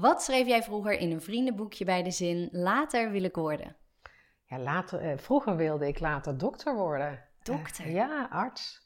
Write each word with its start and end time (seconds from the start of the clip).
Wat 0.00 0.22
schreef 0.22 0.46
jij 0.46 0.62
vroeger 0.62 0.98
in 0.98 1.10
een 1.10 1.20
vriendenboekje 1.22 1.84
bij 1.84 2.02
de 2.02 2.10
zin 2.10 2.48
later 2.52 3.10
wil 3.10 3.22
ik 3.22 3.34
worden? 3.34 3.76
Ja, 4.44 4.58
later, 4.58 5.00
eh, 5.00 5.18
vroeger 5.18 5.56
wilde 5.56 5.86
ik 5.86 6.00
later 6.00 6.38
dokter 6.38 6.74
worden. 6.74 7.24
Dokter? 7.42 7.84
Eh, 7.84 7.92
ja, 7.92 8.28
arts. 8.30 8.82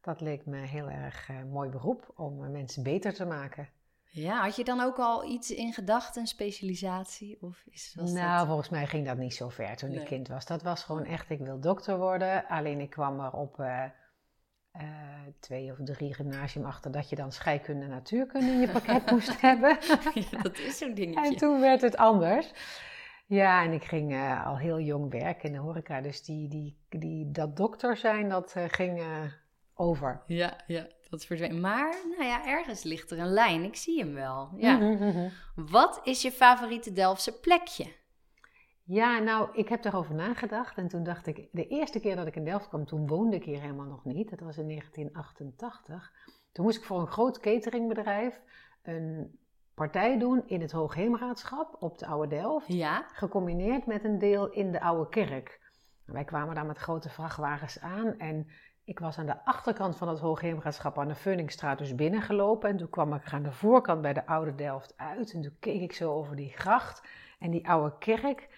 Dat 0.00 0.20
leek 0.20 0.46
me 0.46 0.56
heel 0.56 0.90
erg 0.90 1.28
eh, 1.28 1.42
mooi 1.44 1.68
beroep 1.70 2.12
om 2.16 2.44
eh, 2.44 2.50
mensen 2.50 2.82
beter 2.82 3.14
te 3.14 3.24
maken. 3.24 3.68
Ja, 4.10 4.42
had 4.42 4.56
je 4.56 4.64
dan 4.64 4.80
ook 4.80 4.98
al 4.98 5.24
iets 5.24 5.50
in 5.50 5.72
gedachten, 5.72 6.20
een 6.20 6.26
specialisatie? 6.26 7.38
Of 7.40 7.62
is, 7.70 7.94
was 8.00 8.12
nou, 8.12 8.38
dat... 8.38 8.46
volgens 8.46 8.68
mij 8.68 8.86
ging 8.86 9.06
dat 9.06 9.16
niet 9.16 9.34
zo 9.34 9.48
ver 9.48 9.76
toen 9.76 9.88
Nee. 9.90 10.00
ik 10.00 10.06
kind 10.06 10.28
was. 10.28 10.46
Dat 10.46 10.62
was 10.62 10.84
gewoon 10.84 11.04
echt, 11.04 11.30
ik 11.30 11.38
wil 11.38 11.60
dokter 11.60 11.98
worden. 11.98 12.46
Alleen 12.46 12.80
ik 12.80 12.90
kwam 12.90 13.20
er 13.20 13.32
op 13.32 13.60
eh, 13.60 13.84
eh, 14.78 14.86
twee 15.40 15.70
of 15.70 15.76
drie 15.84 16.14
gymnasium 16.14 16.64
achter 16.64 16.90
dat 16.90 17.08
je 17.08 17.16
dan 17.16 17.32
scheikunde 17.32 17.84
en 17.84 17.90
natuurkunde 17.90 18.52
in 18.52 18.60
je 18.60 18.68
pakket 18.68 19.10
moest 19.10 19.40
hebben. 19.40 19.78
Ja, 20.30 20.42
dat 20.42 20.58
is 20.58 20.78
zo'n 20.78 20.94
dingetje. 20.94 21.30
En 21.30 21.36
toen 21.36 21.60
werd 21.60 21.80
het 21.80 21.96
anders. 21.96 22.52
Ja, 23.26 23.62
en 23.62 23.72
ik 23.72 23.84
ging 23.84 24.12
eh, 24.12 24.46
al 24.46 24.58
heel 24.58 24.80
jong 24.80 25.10
werken 25.10 25.48
in 25.48 25.52
de 25.52 25.58
horeca. 25.58 26.00
Dus 26.00 26.22
die, 26.22 26.48
die, 26.48 26.76
die, 26.88 27.30
dat 27.30 27.56
dokter 27.56 27.96
zijn, 27.96 28.28
dat 28.28 28.52
eh, 28.52 28.64
ging 28.68 29.02
over. 29.74 30.22
Ja, 30.26 30.56
ja, 30.66 30.86
dat 31.10 31.20
is 31.20 31.26
verdwenen. 31.26 31.60
Maar, 31.60 31.94
nou 32.16 32.24
ja, 32.24 32.46
ergens 32.46 32.82
ligt 32.82 33.10
er 33.10 33.18
een 33.18 33.32
lijn. 33.32 33.64
Ik 33.64 33.76
zie 33.76 33.98
hem 33.98 34.14
wel. 34.14 34.50
Ja. 34.56 34.76
Mhm, 34.76 35.06
mhm. 35.06 35.28
Wat 35.54 36.00
is 36.04 36.22
je 36.22 36.32
favoriete 36.32 36.92
Delftse 36.92 37.32
plekje? 37.32 37.86
Ja, 38.90 39.18
nou, 39.18 39.48
ik 39.52 39.68
heb 39.68 39.82
daarover 39.82 40.14
nagedacht. 40.14 40.78
En 40.78 40.88
toen 40.88 41.02
dacht 41.02 41.26
ik, 41.26 41.48
de 41.52 41.66
eerste 41.66 42.00
keer 42.00 42.16
dat 42.16 42.26
ik 42.26 42.36
in 42.36 42.44
Delft 42.44 42.68
kwam, 42.68 42.84
toen 42.84 43.06
woonde 43.06 43.36
ik 43.36 43.44
hier 43.44 43.60
helemaal 43.60 43.86
nog 43.86 44.04
niet. 44.04 44.30
Dat 44.30 44.40
was 44.40 44.58
in 44.58 44.68
1988. 44.68 46.12
Toen 46.52 46.64
moest 46.64 46.78
ik 46.78 46.84
voor 46.84 47.00
een 47.00 47.06
groot 47.06 47.40
cateringbedrijf 47.40 48.40
een 48.82 49.38
partij 49.74 50.18
doen 50.18 50.42
in 50.46 50.60
het 50.60 50.72
Hoogheemraadschap 50.72 51.76
op 51.78 51.98
de 51.98 52.06
Oude 52.06 52.28
Delft. 52.28 52.66
Ja, 52.66 53.06
Gecombineerd 53.12 53.86
met 53.86 54.04
een 54.04 54.18
deel 54.18 54.50
in 54.50 54.72
de 54.72 54.80
Oude 54.80 55.08
Kerk. 55.08 55.60
Wij 56.04 56.24
kwamen 56.24 56.54
daar 56.54 56.66
met 56.66 56.78
grote 56.78 57.08
vrachtwagens 57.08 57.80
aan 57.80 58.18
en 58.18 58.46
ik 58.84 58.98
was 58.98 59.18
aan 59.18 59.26
de 59.26 59.44
achterkant 59.44 59.96
van 59.96 60.08
het 60.08 60.18
Hoogheemraadschap 60.18 60.98
aan 60.98 61.08
de 61.08 61.14
Funningstraat 61.14 61.78
dus 61.78 61.94
binnengelopen. 61.94 62.70
En 62.70 62.76
toen 62.76 62.90
kwam 62.90 63.14
ik 63.14 63.32
aan 63.32 63.42
de 63.42 63.52
voorkant 63.52 64.02
bij 64.02 64.12
de 64.12 64.26
Oude 64.26 64.54
Delft 64.54 64.94
uit. 64.96 65.32
En 65.32 65.42
toen 65.42 65.56
keek 65.60 65.80
ik 65.80 65.92
zo 65.92 66.12
over 66.12 66.36
die 66.36 66.52
gracht 66.52 67.02
en 67.38 67.50
die 67.50 67.68
oude 67.68 67.98
kerk. 67.98 68.48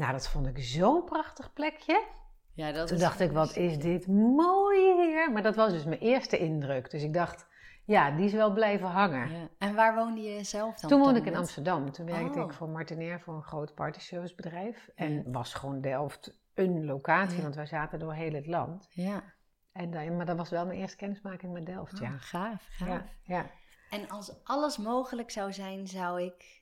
Nou, 0.00 0.12
dat 0.12 0.28
vond 0.28 0.46
ik 0.46 0.58
zo'n 0.58 1.04
prachtig 1.04 1.52
plekje. 1.52 2.04
ja 2.54 2.72
dat 2.72 2.86
Toen 2.86 2.96
is 2.96 3.02
dacht 3.02 3.20
ik, 3.20 3.30
wat 3.32 3.56
is 3.56 3.78
dit 3.78 4.06
mooi 4.06 4.94
hier. 4.94 5.32
Maar 5.32 5.42
dat 5.42 5.54
was 5.56 5.72
dus 5.72 5.84
mijn 5.84 6.00
eerste 6.00 6.38
indruk. 6.38 6.90
Dus 6.90 7.02
ik 7.02 7.12
dacht, 7.14 7.46
ja, 7.84 8.10
die 8.10 8.24
is 8.24 8.32
wel 8.32 8.52
blijven 8.52 8.88
hangen. 8.88 9.30
Ja. 9.30 9.48
En 9.58 9.74
waar 9.74 9.94
woonde 9.94 10.20
je 10.20 10.44
zelf 10.44 10.80
dan? 10.80 10.90
Toen 10.90 11.00
woonde 11.00 11.18
ik 11.20 11.26
in? 11.26 11.36
Amsterdam. 11.36 11.92
Toen 11.92 12.06
werkte 12.06 12.38
Oh. 12.38 12.44
ik 12.44 12.52
voor 12.52 12.68
Martinair 12.68 13.20
voor 13.20 13.34
een 13.34 13.42
groot 13.42 13.74
partyservicebedrijf. 13.74 14.88
En 14.94 15.12
Ja. 15.14 15.22
was 15.30 15.54
gewoon 15.54 15.80
Delft 15.80 16.38
een 16.54 16.84
locatie, 16.84 17.36
Ja. 17.36 17.42
want 17.42 17.54
wij 17.54 17.66
zaten 17.66 17.98
door 17.98 18.12
heel 18.14 18.32
het 18.32 18.46
land. 18.46 18.86
Ja, 18.90 19.22
En, 19.72 19.90
dan- 19.90 20.16
maar 20.16 20.26
dat 20.26 20.36
was 20.36 20.50
wel 20.50 20.66
mijn 20.66 20.78
eerste 20.78 20.96
kennismaking 20.96 21.52
met 21.52 21.66
Delft, 21.66 21.94
Oh, 21.94 22.00
ja. 22.00 22.16
gaaf, 22.18 22.66
gaaf. 22.70 22.88
ja. 22.88 23.04
Ja. 23.22 23.46
En 23.90 24.08
als 24.08 24.44
alles 24.44 24.76
mogelijk 24.78 25.30
zou 25.30 25.52
zijn, 25.52 25.86
zou 25.86 26.22
ik... 26.22 26.59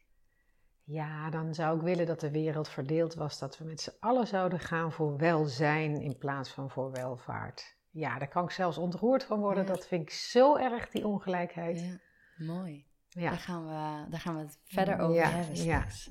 Ja, 0.91 1.31
dan 1.31 1.55
zou 1.55 1.77
ik 1.77 1.83
willen 1.83 2.07
dat 2.07 2.21
de 2.21 2.31
wereld 2.31 2.69
verdeeld 2.69 3.15
was. 3.15 3.39
Dat 3.39 3.59
we 3.59 3.65
met 3.65 3.81
z'n 3.81 3.97
allen 4.01 4.27
zouden 4.27 4.61
gaan 4.61 4.93
voor 4.93 5.17
welzijn 5.17 6.01
in 6.01 6.19
plaats 6.19 6.51
van 6.51 6.71
voor 6.71 6.91
welvaart. 6.91 7.77
Ja, 7.91 8.19
daar 8.19 8.29
kan 8.29 8.45
ik 8.45 8.51
zelfs 8.51 8.79
ontroerd 8.79 9.25
van 9.25 9.41
worden. 9.41 9.65
Ja. 9.65 9.73
Dat 9.73 9.87
vind 9.87 10.03
ik 10.03 10.11
zo 10.11 10.57
erg, 10.57 10.89
die 10.89 11.07
ongelijkheid. 11.07 11.81
Ja, 11.81 11.99
mooi. 12.45 12.87
Ja. 13.09 13.31
Daar, 13.31 13.39
gaan 13.39 13.67
we, 13.67 14.11
daar 14.11 14.21
gaan 14.21 14.35
we 14.35 14.41
het 14.41 14.59
verder 14.65 14.99
over 14.99 15.31
hebben 15.31 15.65
ja. 15.65 15.89
straks. 15.91 16.11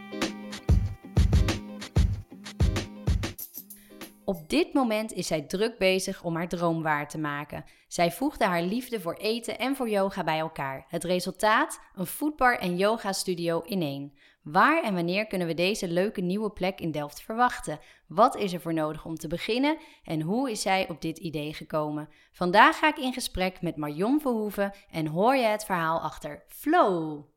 Op 4.25 4.49
dit 4.49 4.73
moment 4.73 5.13
is 5.13 5.27
zij 5.27 5.41
druk 5.41 5.77
bezig 5.77 6.23
om 6.23 6.35
haar 6.35 6.47
droom 6.47 6.83
waar 6.83 7.07
te 7.07 7.17
maken. 7.17 7.65
Zij 7.87 8.11
voegde 8.11 8.45
haar 8.45 8.61
liefde 8.61 9.01
voor 9.01 9.13
eten 9.13 9.59
en 9.59 9.75
voor 9.75 9.89
yoga 9.89 10.23
bij 10.23 10.39
elkaar. 10.39 10.85
Het 10.87 11.03
resultaat? 11.03 11.79
Een 11.95 12.05
foodbar 12.05 12.57
en 12.57 12.77
yoga 12.77 13.11
studio 13.11 13.61
in 13.61 13.81
één. 13.81 14.13
Waar 14.43 14.83
en 14.83 14.93
wanneer 14.93 15.27
kunnen 15.27 15.47
we 15.47 15.53
deze 15.53 15.87
leuke 15.87 16.21
nieuwe 16.21 16.49
plek 16.49 16.79
in 16.79 16.91
Delft 16.91 17.21
verwachten? 17.21 17.79
Wat 18.07 18.35
is 18.35 18.53
er 18.53 18.61
voor 18.61 18.73
nodig 18.73 19.05
om 19.05 19.15
te 19.15 19.27
beginnen 19.27 19.77
en 20.03 20.21
hoe 20.21 20.51
is 20.51 20.61
zij 20.61 20.89
op 20.89 21.01
dit 21.01 21.17
idee 21.17 21.53
gekomen? 21.53 22.09
Vandaag 22.31 22.77
ga 22.77 22.87
ik 22.87 22.97
in 22.97 23.13
gesprek 23.13 23.61
met 23.61 23.75
Marion 23.75 24.19
Verhoeven 24.19 24.73
en 24.91 25.07
hoor 25.07 25.35
je 25.35 25.45
het 25.45 25.65
verhaal 25.65 25.99
achter 25.99 26.43
Flow. 26.47 27.30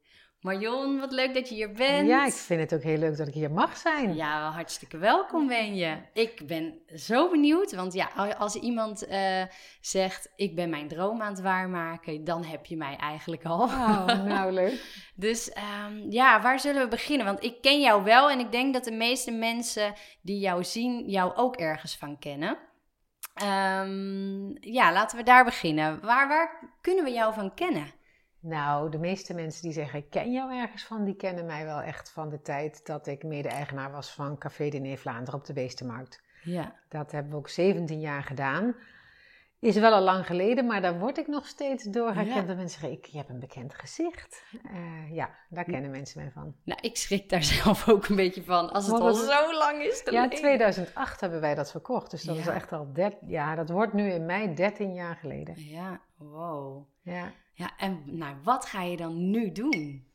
Marion, 0.44 1.00
wat 1.00 1.12
leuk 1.12 1.34
dat 1.34 1.49
je 1.49 1.55
hier 1.55 1.72
bent. 1.72 2.09
Ja, 2.09 2.27
ik 2.27 2.32
vind 2.32 2.60
het 2.60 2.75
ook 2.75 2.82
heel 2.82 2.99
leuk 2.99 3.16
dat 3.16 3.28
ik 3.28 3.34
hier 3.34 3.50
mag 3.50 3.77
zijn. 3.77 4.15
Ja, 4.15 4.50
hartstikke 4.50 4.99
welkom 4.99 5.47
ben 5.47 5.75
je. 5.75 5.97
Ik 6.12 6.47
ben 6.47 6.78
zo 6.94 7.31
benieuwd, 7.31 7.75
want 7.75 7.93
ja, 7.93 8.34
als 8.38 8.54
iemand 8.54 9.06
eh, 9.06 9.43
zegt 9.81 10.33
ik 10.37 10.54
ben 10.54 10.71
mijn 10.71 10.88
droom 10.88 11.22
aan 11.22 11.33
het 11.33 11.41
waarmaken, 11.41 12.25
dan 12.25 12.44
heb 12.44 12.66
je 12.66 12.77
mij 12.77 12.97
eigenlijk 12.97 13.44
al. 13.44 13.62
Oh, 13.62 14.06
nou 14.06 14.53
leuk. 14.60 15.10
Dus 15.15 15.53
ehm, 15.53 16.10
ja, 16.10 16.41
waar 16.43 16.60
zullen 16.60 16.83
we 16.83 16.88
beginnen? 16.88 17.27
Want 17.27 17.44
ik 17.44 17.60
ken 17.60 17.81
jou 17.81 18.04
wel 18.04 18.31
en 18.31 18.38
ik 18.38 18.53
denk 18.53 18.75
dat 18.75 18.84
de 18.84 18.93
meeste 18.93 19.31
mensen 19.31 19.94
die 20.22 20.38
jou 20.38 20.65
zien, 20.65 21.09
jou 21.10 21.34
ook 21.34 21.56
ergens 21.56 21.97
van 21.97 22.19
kennen. 22.19 22.59
Ehm, 23.34 24.49
ja, 24.72 24.93
laten 24.93 25.19
we 25.19 25.22
daar 25.22 25.44
beginnen. 25.44 26.00
Waar, 26.00 26.28
waar 26.28 26.77
kunnen 26.81 27.04
we 27.04 27.10
jou 27.10 27.34
van 27.34 27.54
kennen? 27.54 27.94
Nou, 28.47 28.91
de 28.91 28.99
meeste 28.99 29.34
mensen 29.34 29.62
die 29.62 29.72
zeggen 29.72 29.99
ik 29.99 30.10
ken 30.10 30.32
jou 30.32 30.53
ergens 30.60 30.84
van, 30.84 31.05
die 31.05 31.16
kennen 31.16 31.47
mij 31.47 31.65
wel 31.65 31.81
echt 31.81 32.10
van 32.10 32.28
de 32.28 32.41
tijd 32.41 32.87
dat 32.87 33.06
ik 33.06 33.22
mede-eigenaar 33.22 33.91
was 33.93 34.10
van 34.10 34.38
Café 34.38 34.69
Diner 34.69 34.99
Vlaanderen 34.99 35.41
op 35.41 35.47
de 35.47 35.53
Beestenmarkt. 35.53 36.22
Ja, 36.43 36.75
Dat 36.88 37.12
hebben 37.12 37.33
we 37.33 37.38
ook 37.38 37.49
17 37.49 38.00
jaar 38.00 38.22
gedaan. 38.22 38.77
Is 39.59 39.77
wel 39.77 39.93
al 39.93 40.00
lang 40.03 40.27
geleden, 40.27 40.66
maar 40.66 40.81
daar 40.83 40.99
word 40.99 41.19
ik 41.19 41.27
nog 41.27 41.47
steeds 41.47 41.84
door 41.84 42.15
herkend. 42.15 42.49
Ja. 42.49 42.54
Mensen 42.54 42.81
zeggen, 42.81 42.99
ik, 42.99 43.04
je 43.06 43.16
hebt 43.16 43.28
een 43.31 43.38
bekend 43.38 43.75
gezicht. 43.75 44.44
Eh, 44.65 45.12
ja, 45.15 45.31
daar 45.49 45.65
kennen 45.65 45.91
mensen 45.91 46.21
mij 46.22 46.31
van. 46.31 46.54
nou 46.65 46.81
ik 46.83 46.97
schrik 46.97 47.28
daar 47.28 47.43
zelf 47.62 47.88
ook 47.88 48.06
een 48.09 48.16
beetje 48.16 48.44
van, 48.44 48.71
als 48.72 48.87
het 48.87 49.00
al 49.00 49.15
zo 49.15 49.53
lang 49.54 49.83
is 49.83 49.99
Ja, 49.99 50.04
geleden. 50.04 50.38
2008 50.38 51.21
hebben 51.21 51.41
wij 51.41 51.54
dat 51.54 51.71
verkocht. 51.71 52.10
Dus 52.10 52.22
dat 52.22 52.34
Ja. 52.37 52.41
is 52.41 52.47
echt 52.49 52.72
al 52.72 52.93
13, 52.93 53.28
ja, 53.28 53.54
dat 53.54 53.69
wordt 53.71 53.93
nu 53.93 54.10
in 54.10 54.27
mei 54.27 54.54
13 54.54 54.94
jaar 54.94 55.16
geleden. 55.16 55.54
Ja, 55.56 56.00
wow. 56.16 56.87
Ja. 57.03 57.33
Ja, 57.54 57.76
en 57.78 58.03
nou, 58.06 58.37
wat 58.42 58.66
ga 58.66 58.82
je 58.82 58.97
dan 58.97 59.31
nu 59.31 59.53
doen? 59.53 60.06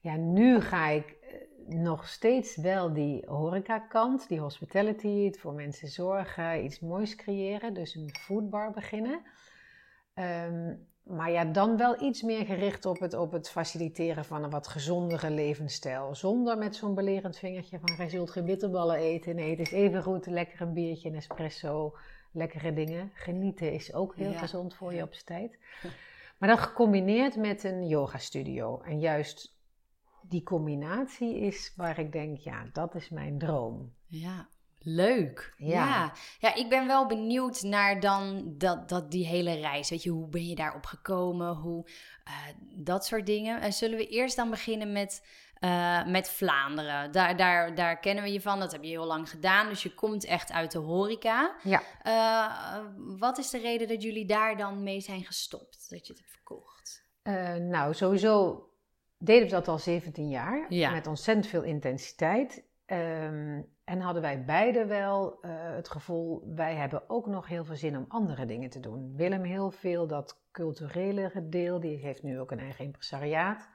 Ja, 0.00 0.16
nu 0.16 0.60
ga 0.60 0.88
ik 0.88 1.06
eh, 1.20 1.76
nog 1.76 2.08
steeds 2.08 2.56
wel 2.56 2.92
die 2.92 3.26
horecakant, 3.26 4.28
die 4.28 4.40
hospitality, 4.40 5.24
het 5.24 5.38
voor 5.38 5.52
mensen 5.54 5.88
zorgen, 5.88 6.64
iets 6.64 6.80
moois 6.80 7.16
creëren. 7.16 7.74
Dus 7.74 7.94
een 7.94 8.14
foodbar 8.20 8.70
beginnen. 8.72 9.22
Ehm, 10.14 10.74
maar 11.02 11.30
ja, 11.30 11.44
dan 11.44 11.76
wel 11.76 12.02
iets 12.02 12.22
meer 12.22 12.44
gericht 12.46 12.86
op 12.86 12.98
het, 12.98 13.14
op 13.14 13.32
het 13.32 13.50
faciliteren 13.50 14.24
van 14.24 14.44
een 14.44 14.50
wat 14.50 14.66
gezondere 14.66 15.30
levensstijl. 15.30 16.14
Zonder 16.14 16.58
met 16.58 16.76
zo'n 16.76 16.94
belerend 16.94 17.38
vingertje 17.38 17.78
van, 17.82 18.04
je 18.04 18.10
zult 18.10 18.30
geen 18.30 18.44
bitterballen 18.44 18.96
eten. 18.96 19.34
Nee, 19.34 19.50
het 19.50 19.58
is 19.60 19.72
even 19.72 20.02
goed, 20.02 20.26
lekker 20.26 20.60
een 20.60 20.72
biertje, 20.72 21.08
een 21.08 21.14
espresso, 21.14 21.96
lekkere 22.32 22.72
dingen. 22.72 23.10
Genieten 23.14 23.72
is 23.72 23.92
ook 23.94 24.16
heel 24.16 24.30
Ja. 24.30 24.38
gezond 24.38 24.74
voor 24.74 24.94
je 24.94 25.02
op 25.02 25.14
z'n 25.14 25.24
tijd. 25.26 25.58
Maar 26.44 26.56
dat 26.56 26.64
gecombineerd 26.64 27.36
met 27.36 27.64
een 27.64 27.86
yoga 27.86 28.18
studio. 28.18 28.80
En 28.80 29.00
juist 29.00 29.56
die 30.22 30.42
combinatie 30.42 31.38
is 31.38 31.72
waar 31.76 31.98
ik 31.98 32.12
denk, 32.12 32.38
ja, 32.38 32.66
dat 32.72 32.94
is 32.94 33.08
mijn 33.08 33.38
droom. 33.38 33.94
Ja, 34.06 34.48
leuk. 34.78 35.54
Ja. 35.56 35.68
Ja. 35.68 36.12
ja, 36.38 36.54
ik 36.54 36.68
ben 36.68 36.86
wel 36.86 37.06
benieuwd 37.06 37.62
naar 37.62 38.00
dan 38.00 38.54
dat, 38.58 38.88
dat 38.88 39.10
die 39.10 39.26
hele 39.26 39.54
reis. 39.54 39.90
Weet 39.90 40.02
je, 40.02 40.10
hoe 40.10 40.28
ben 40.28 40.46
je 40.46 40.54
daarop 40.54 40.84
gekomen? 40.84 41.54
Hoe, 41.54 41.88
eh, 42.24 42.32
dat 42.76 43.04
soort 43.04 43.26
dingen. 43.26 43.60
En 43.60 43.72
zullen 43.72 43.98
we 43.98 44.08
eerst 44.08 44.36
dan 44.36 44.50
beginnen 44.50 44.92
met, 44.92 45.26
eh, 45.64 46.06
met 46.06 46.28
Vlaanderen? 46.28 47.12
Daar, 47.12 47.36
daar, 47.36 47.74
daar 47.74 47.98
kennen 47.98 48.24
we 48.24 48.32
je 48.32 48.40
van. 48.40 48.58
Dat 48.58 48.72
heb 48.72 48.82
je 48.82 48.88
heel 48.88 49.06
lang 49.06 49.30
gedaan. 49.30 49.68
Dus 49.68 49.82
je 49.82 49.94
komt 49.94 50.24
echt 50.24 50.52
uit 50.52 50.72
de 50.72 50.78
horeca. 50.78 51.54
Ja. 51.62 51.82
Eh, 52.02 52.84
wat 53.18 53.38
is 53.38 53.50
de 53.50 53.58
reden 53.58 53.88
dat 53.88 54.02
jullie 54.02 54.26
daar 54.26 54.56
dan 54.56 54.82
mee 54.82 55.00
zijn 55.00 55.24
gestopt? 55.24 55.90
Dat 55.90 56.06
je 56.06 56.12
het 56.12 56.22
hebt 56.22 56.32
verkocht? 56.32 57.06
Eh, 57.22 57.54
nou, 57.54 57.94
sowieso 57.94 58.64
deden 59.18 59.44
we 59.44 59.50
dat 59.50 59.68
al 59.68 59.78
17 59.78 60.28
jaar. 60.28 60.66
Ja. 60.68 60.90
Met 60.90 61.06
ontzettend 61.06 61.46
veel 61.46 61.62
intensiteit. 61.62 62.64
Ehm, 62.86 63.62
en 63.84 64.00
hadden 64.00 64.22
wij 64.22 64.44
beide 64.44 64.86
wel 64.86 65.38
het 65.46 65.88
gevoel, 65.88 66.52
wij 66.54 66.74
hebben 66.74 67.10
ook 67.10 67.26
nog 67.26 67.48
heel 67.48 67.64
veel 67.64 67.76
zin 67.76 67.96
om 67.96 68.04
andere 68.08 68.44
dingen 68.44 68.70
te 68.70 68.80
doen. 68.80 69.16
Willem 69.16 69.42
heel 69.42 69.70
veel 69.70 70.06
dat 70.06 70.40
culturele 70.52 71.48
deel, 71.48 71.80
die 71.80 71.96
heeft 71.96 72.22
nu 72.22 72.40
ook 72.40 72.50
een 72.50 72.58
eigen 72.58 72.84
impresariaat. 72.84 73.68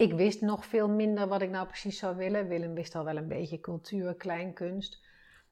Ik 0.00 0.12
wist 0.12 0.40
nog 0.40 0.66
veel 0.66 0.88
minder 0.88 1.28
wat 1.28 1.42
ik 1.42 1.50
nou 1.50 1.66
precies 1.66 1.98
zou 1.98 2.16
willen. 2.16 2.48
Willem 2.48 2.74
wist 2.74 2.94
al 2.94 3.04
wel 3.04 3.16
een 3.16 3.28
beetje 3.28 3.60
cultuur, 3.60 4.14
kleinkunst. 4.14 5.00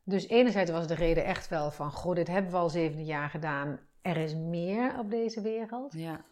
Dus 0.03 0.29
enerzijds 0.29 0.71
was 0.71 0.87
de 0.87 0.95
reden 0.95 1.25
echt 1.25 1.49
wel 1.49 1.71
van, 1.71 1.91
goh, 1.93 2.15
dit 2.15 2.29
hebben 2.29 2.51
we 2.51 2.57
al 2.57 2.71
17 2.71 3.05
jaar 3.05 3.29
gedaan. 3.31 3.81
Er 4.03 4.17
is 4.17 4.35
meer 4.35 4.99
op 4.99 5.11
deze 5.11 5.41
wereld. 5.41 5.93
Ja. 5.93 6.25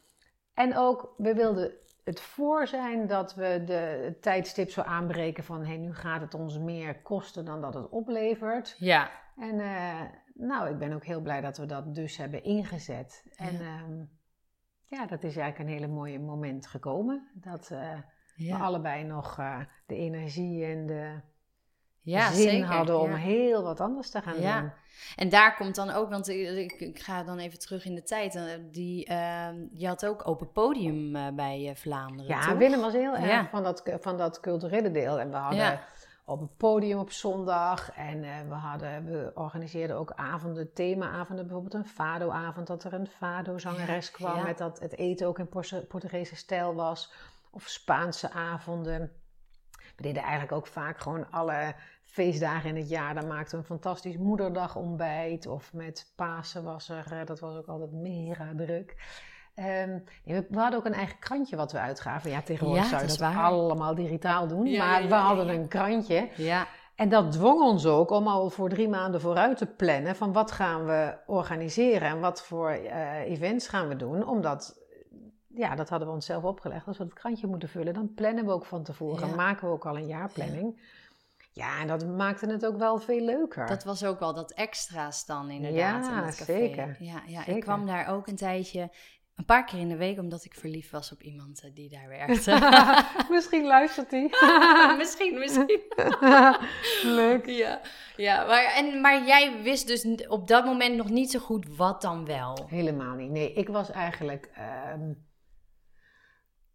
En 0.54 0.76
ook, 0.76 1.14
we 1.16 1.34
wilden 1.34 1.72
het 2.04 2.20
voor 2.20 2.66
zijn 2.66 3.06
dat 3.06 3.34
we 3.34 3.62
de, 3.64 3.72
het 4.04 4.22
tijdstip 4.22 4.70
zo 4.70 4.80
aanbreken 4.80 5.44
van 5.44 5.64
hey, 5.64 5.76
nu 5.76 5.94
gaat 5.94 6.20
het 6.20 6.34
ons 6.34 6.58
meer 6.58 7.02
kosten 7.02 7.44
dan 7.44 7.60
dat 7.60 7.74
het 7.74 7.88
oplevert. 7.88 8.76
Ja. 8.78 9.10
En 9.36 9.60
eh, 9.60 10.00
nou, 10.34 10.70
ik 10.70 10.78
ben 10.78 10.92
ook 10.92 11.04
heel 11.04 11.20
blij 11.20 11.40
dat 11.40 11.56
we 11.58 11.66
dat 11.66 11.94
dus 11.94 12.16
hebben 12.16 12.42
ingezet. 12.44 13.24
En 13.36 13.52
Ja. 13.52 13.60
ehm, 13.60 14.04
ja, 14.86 15.06
dat 15.06 15.22
is 15.22 15.36
eigenlijk 15.36 15.58
een 15.58 15.74
hele 15.76 15.92
mooie 15.92 16.18
moment 16.20 16.66
gekomen. 16.66 17.28
Dat 17.34 17.70
eh, 17.70 17.92
Ja. 18.36 18.56
we 18.58 18.62
allebei 18.64 19.04
nog 19.04 19.38
eh, 19.38 19.60
de 19.86 19.94
energie 19.96 20.64
en 20.64 20.86
de 20.86 21.20
ja, 22.00 22.32
zin 22.32 22.50
zeker. 22.50 22.66
hadden 22.66 23.00
om 23.00 23.10
ja. 23.10 23.16
heel 23.16 23.62
wat 23.62 23.80
anders 23.80 24.10
te 24.10 24.22
gaan 24.22 24.40
Ja. 24.40 24.60
doen. 24.60 24.72
En 25.16 25.28
daar 25.28 25.56
komt 25.56 25.74
dan 25.74 25.90
ook, 25.90 26.10
want 26.10 26.28
ik, 26.28 26.72
ik, 26.72 26.98
ga 26.98 27.22
dan 27.24 27.38
even 27.38 27.58
terug 27.58 27.84
in 27.84 27.94
de 27.94 28.02
tijd. 28.02 28.34
eh, 28.34 28.42
Die, 28.70 29.04
eh, 29.06 29.48
je 29.72 29.86
had 29.86 30.06
ook 30.06 30.28
open 30.28 30.52
podium 30.52 31.12
bij 31.36 31.72
Vlaanderen. 31.76 32.26
Ja, 32.26 32.40
toch? 32.40 32.58
Willem 32.58 32.80
was 32.80 32.92
heel 32.92 33.16
erg 33.16 33.50
van, 33.50 33.62
dat, 33.62 33.82
van 34.00 34.16
dat 34.16 34.40
culturele 34.40 34.90
deel. 34.90 35.20
En 35.20 35.30
we 35.30 35.36
hadden. 35.36 35.80
Op 36.26 36.40
het 36.40 36.56
podium 36.56 36.98
op 36.98 37.10
zondag. 37.10 37.92
En 37.92 38.24
eh, 38.24 38.48
we, 38.48 38.54
hadden, 38.54 39.04
we 39.04 39.30
organiseerden 39.34 39.96
ook 39.96 40.12
avonden, 40.12 40.72
themaavonden. 40.72 41.44
Bijvoorbeeld 41.44 41.74
een 41.74 41.90
fado-avond, 41.90 42.66
dat 42.66 42.84
er 42.84 42.92
een 42.92 43.06
fado-zangeres 43.06 44.10
kwam. 44.10 44.36
ja. 44.36 44.42
Met 44.42 44.58
dat 44.58 44.80
het 44.80 44.96
eten 44.96 45.26
ook 45.26 45.38
in 45.38 45.48
Portugese 45.88 46.36
stijl 46.36 46.74
was. 46.74 47.12
Of 47.50 47.62
Spaanse 47.68 48.30
avonden. 48.30 49.12
We 49.96 50.02
deden 50.02 50.22
eigenlijk 50.22 50.52
ook 50.52 50.66
vaak 50.66 50.98
gewoon 50.98 51.30
alle 51.30 51.74
feestdagen 52.02 52.68
in 52.68 52.76
het 52.76 52.88
jaar. 52.88 53.14
Dan 53.14 53.26
maakten 53.26 53.50
we 53.50 53.56
een 53.56 53.64
fantastisch 53.64 54.16
moederdagontbijt. 54.16 55.46
Of 55.46 55.72
met 55.72 56.12
Pasen 56.16 56.64
was 56.64 56.88
er, 56.88 57.12
eh, 57.12 57.26
dat 57.26 57.40
was 57.40 57.56
ook 57.56 57.66
altijd 57.66 57.92
mega 57.92 58.52
druk. 58.56 58.94
Ehm, 59.56 59.98
nee, 60.24 60.46
we, 60.48 60.58
hadden 60.58 60.78
ook 60.78 60.84
een 60.84 60.92
eigen 60.94 61.18
krantje 61.18 61.56
wat 61.56 61.72
we 61.72 61.78
uitgaven. 61.78 62.30
Ja, 62.30 62.42
tegenwoordig 62.42 62.82
Ja, 62.82 62.88
zou 62.88 63.02
je 63.02 63.18
dat 63.18 63.34
allemaal 63.34 63.94
digitaal 63.94 64.46
doen. 64.48 64.66
Ja, 64.66 64.86
maar 64.86 65.02
ja, 65.02 65.08
we 65.08 65.14
hadden 65.14 65.46
ja. 65.46 65.52
een 65.52 65.68
krantje. 65.68 66.28
Ja, 66.36 66.66
En 66.94 67.08
dat 67.08 67.32
dwong 67.32 67.60
ons 67.60 67.86
ook 67.86 68.10
om 68.10 68.26
al 68.28 68.50
voor 68.50 68.68
drie 68.68 68.88
maanden 68.88 69.20
vooruit 69.20 69.58
te 69.58 69.66
plannen 69.66 70.16
van 70.16 70.32
wat 70.32 70.52
gaan 70.52 70.84
we 70.86 71.14
organiseren 71.26 72.08
en 72.08 72.20
wat 72.20 72.42
voor 72.42 72.70
eh, 72.70 73.20
events 73.20 73.68
gaan 73.68 73.88
we 73.88 73.96
doen. 73.96 74.26
Omdat, 74.26 74.78
ja, 75.46 75.74
dat 75.74 75.88
hadden 75.88 76.08
we 76.08 76.14
onszelf 76.14 76.42
opgelegd. 76.44 76.86
Als 76.86 76.98
we 76.98 77.04
het 77.04 77.12
krantje 77.14 77.46
moeten 77.46 77.68
vullen, 77.68 77.94
dan 77.94 78.14
plannen 78.14 78.44
we 78.44 78.52
ook 78.52 78.66
van 78.66 78.82
tevoren. 78.82 79.28
Ja. 79.28 79.34
Maken 79.34 79.68
we 79.68 79.74
ook 79.74 79.86
al 79.86 79.96
een 79.96 80.06
jaarplanning. 80.06 80.80
Ja, 81.52 81.80
en 81.80 81.86
dat 81.86 82.06
maakte 82.06 82.46
het 82.46 82.66
ook 82.66 82.76
wel 82.76 82.98
veel 82.98 83.20
leuker. 83.24 83.66
dat 83.66 83.84
was 83.84 84.04
ook 84.04 84.18
wel 84.20 84.34
dat 84.34 84.52
extra's 84.52 85.26
dan 85.26 85.50
inderdaad 85.50 86.06
Ja, 86.06 86.18
in 86.18 86.26
het 86.26 86.36
café. 86.36 86.52
zeker. 86.52 86.96
Ja, 86.98 87.22
ja 87.26 87.38
Zeker. 87.38 87.56
ik 87.56 87.60
kwam 87.60 87.86
daar 87.86 88.08
ook 88.08 88.26
een 88.26 88.36
tijdje, 88.36 88.90
een 89.36 89.44
paar 89.44 89.64
keer 89.64 89.78
in 89.78 89.88
de 89.88 89.96
week, 89.96 90.18
omdat 90.18 90.44
ik 90.44 90.54
verliefd 90.54 90.90
was 90.90 91.12
op 91.12 91.22
iemand 91.22 91.60
eh, 91.60 91.70
die 91.74 91.88
daar 91.88 92.08
werkte. 92.08 92.58
Misschien 93.34 93.66
luistert 93.66 94.10
hij. 94.10 94.30
misschien, 94.98 95.38
misschien. 95.38 95.80
Leuk. 97.20 97.46
Ja, 97.46 97.80
ja 98.16 98.46
maar, 98.46 98.64
en, 98.64 99.00
maar 99.00 99.24
jij 99.24 99.62
wist 99.62 99.86
dus 99.86 100.26
op 100.28 100.48
dat 100.48 100.64
moment 100.64 100.96
nog 100.96 101.10
niet 101.10 101.30
zo 101.30 101.38
goed 101.38 101.76
wat 101.76 102.02
dan 102.02 102.24
wel. 102.24 102.66
Helemaal 102.68 103.14
niet. 103.14 103.30
Nee, 103.30 103.52
ik 103.52 103.68
was 103.68 103.90
eigenlijk 103.90 104.50
ehm, 104.54 105.12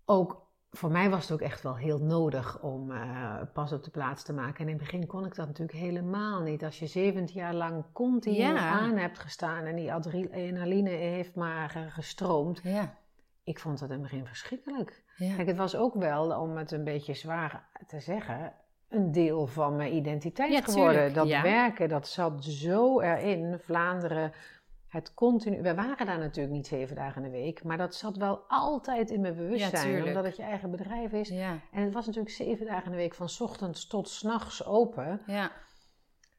ook. 0.06 0.41
Voor 0.72 0.92
mij 0.92 1.10
was 1.10 1.22
het 1.22 1.32
ook 1.32 1.42
echt 1.48 1.62
wel 1.62 1.76
heel 1.76 1.98
nodig 2.00 2.62
om 2.62 2.92
eh, 2.92 3.36
pas 3.54 3.72
op 3.72 3.84
de 3.84 3.90
plaats 3.92 4.24
te 4.24 4.34
maken. 4.34 4.56
En 4.60 4.66
in 4.72 4.76
het 4.78 4.78
begin 4.84 5.08
kon 5.08 5.26
ik 5.26 5.36
dat 5.36 5.48
natuurlijk 5.48 5.78
helemaal 5.78 6.42
niet. 6.42 6.64
Als 6.64 6.80
je 6.80 6.88
17 6.88 7.36
jaar 7.40 7.54
lang 7.54 7.84
continu 7.94 8.36
Ja. 8.36 8.58
aan 8.70 8.98
hebt 8.98 9.20
gestaan 9.20 9.66
en 9.66 9.76
die 9.76 9.94
adrenaline 9.94 10.90
heeft 10.90 11.36
maar 11.36 11.76
eh, 11.76 11.82
gestroomd. 11.94 12.60
Ja, 12.64 12.96
Ik 13.44 13.60
vond 13.60 13.80
het 13.80 13.90
in 13.90 13.96
het 13.96 14.04
begin 14.10 14.26
verschrikkelijk. 14.26 15.04
ja. 15.16 15.36
Kijk, 15.36 15.48
het 15.48 15.58
was 15.58 15.76
ook 15.76 15.94
wel, 15.96 16.40
om 16.42 16.58
het 16.58 16.72
een 16.72 16.84
beetje 16.84 17.14
zwaar 17.14 17.64
te 17.88 18.00
zeggen, 18.00 18.54
een 18.90 19.12
deel 19.12 19.48
van 19.48 19.76
mijn 19.76 19.94
identiteit 19.96 20.52
Ja, 20.52 20.62
geworden. 20.62 21.14
dat 21.14 21.28
werken, 21.28 21.90
dat 21.90 22.08
zat 22.08 22.44
zo 22.44 23.00
erin. 23.00 23.60
Vlaanderen, 23.60 24.32
het 24.92 25.14
continu. 25.14 25.62
We 25.62 25.76
waren 25.76 26.06
daar 26.06 26.18
natuurlijk 26.20 26.54
niet 26.56 26.68
zeven 26.68 26.96
dagen 26.96 27.24
in 27.24 27.32
de 27.32 27.38
week, 27.38 27.64
maar 27.64 27.78
dat 27.78 27.96
zat 27.96 28.18
wel 28.18 28.44
altijd 28.48 29.10
in 29.10 29.22
mijn 29.22 29.36
bewustzijn, 29.36 29.84
tuurlijk. 29.88 30.06
omdat 30.08 30.24
het 30.24 30.36
je 30.36 30.44
eigen 30.44 30.72
bedrijf 30.72 31.12
is. 31.12 31.30
ja, 31.30 31.60
En 31.72 31.84
het 31.84 31.94
was 31.94 32.06
natuurlijk 32.06 32.36
zeven 32.36 32.66
dagen 32.66 32.86
in 32.86 32.92
de 32.92 32.98
week, 32.98 33.14
van 33.14 33.30
's 33.30 33.42
ochtends 33.42 33.88
tot 33.88 34.10
's 34.10 34.22
nachts 34.22 34.66
open. 34.66 35.22
ja. 35.26 35.52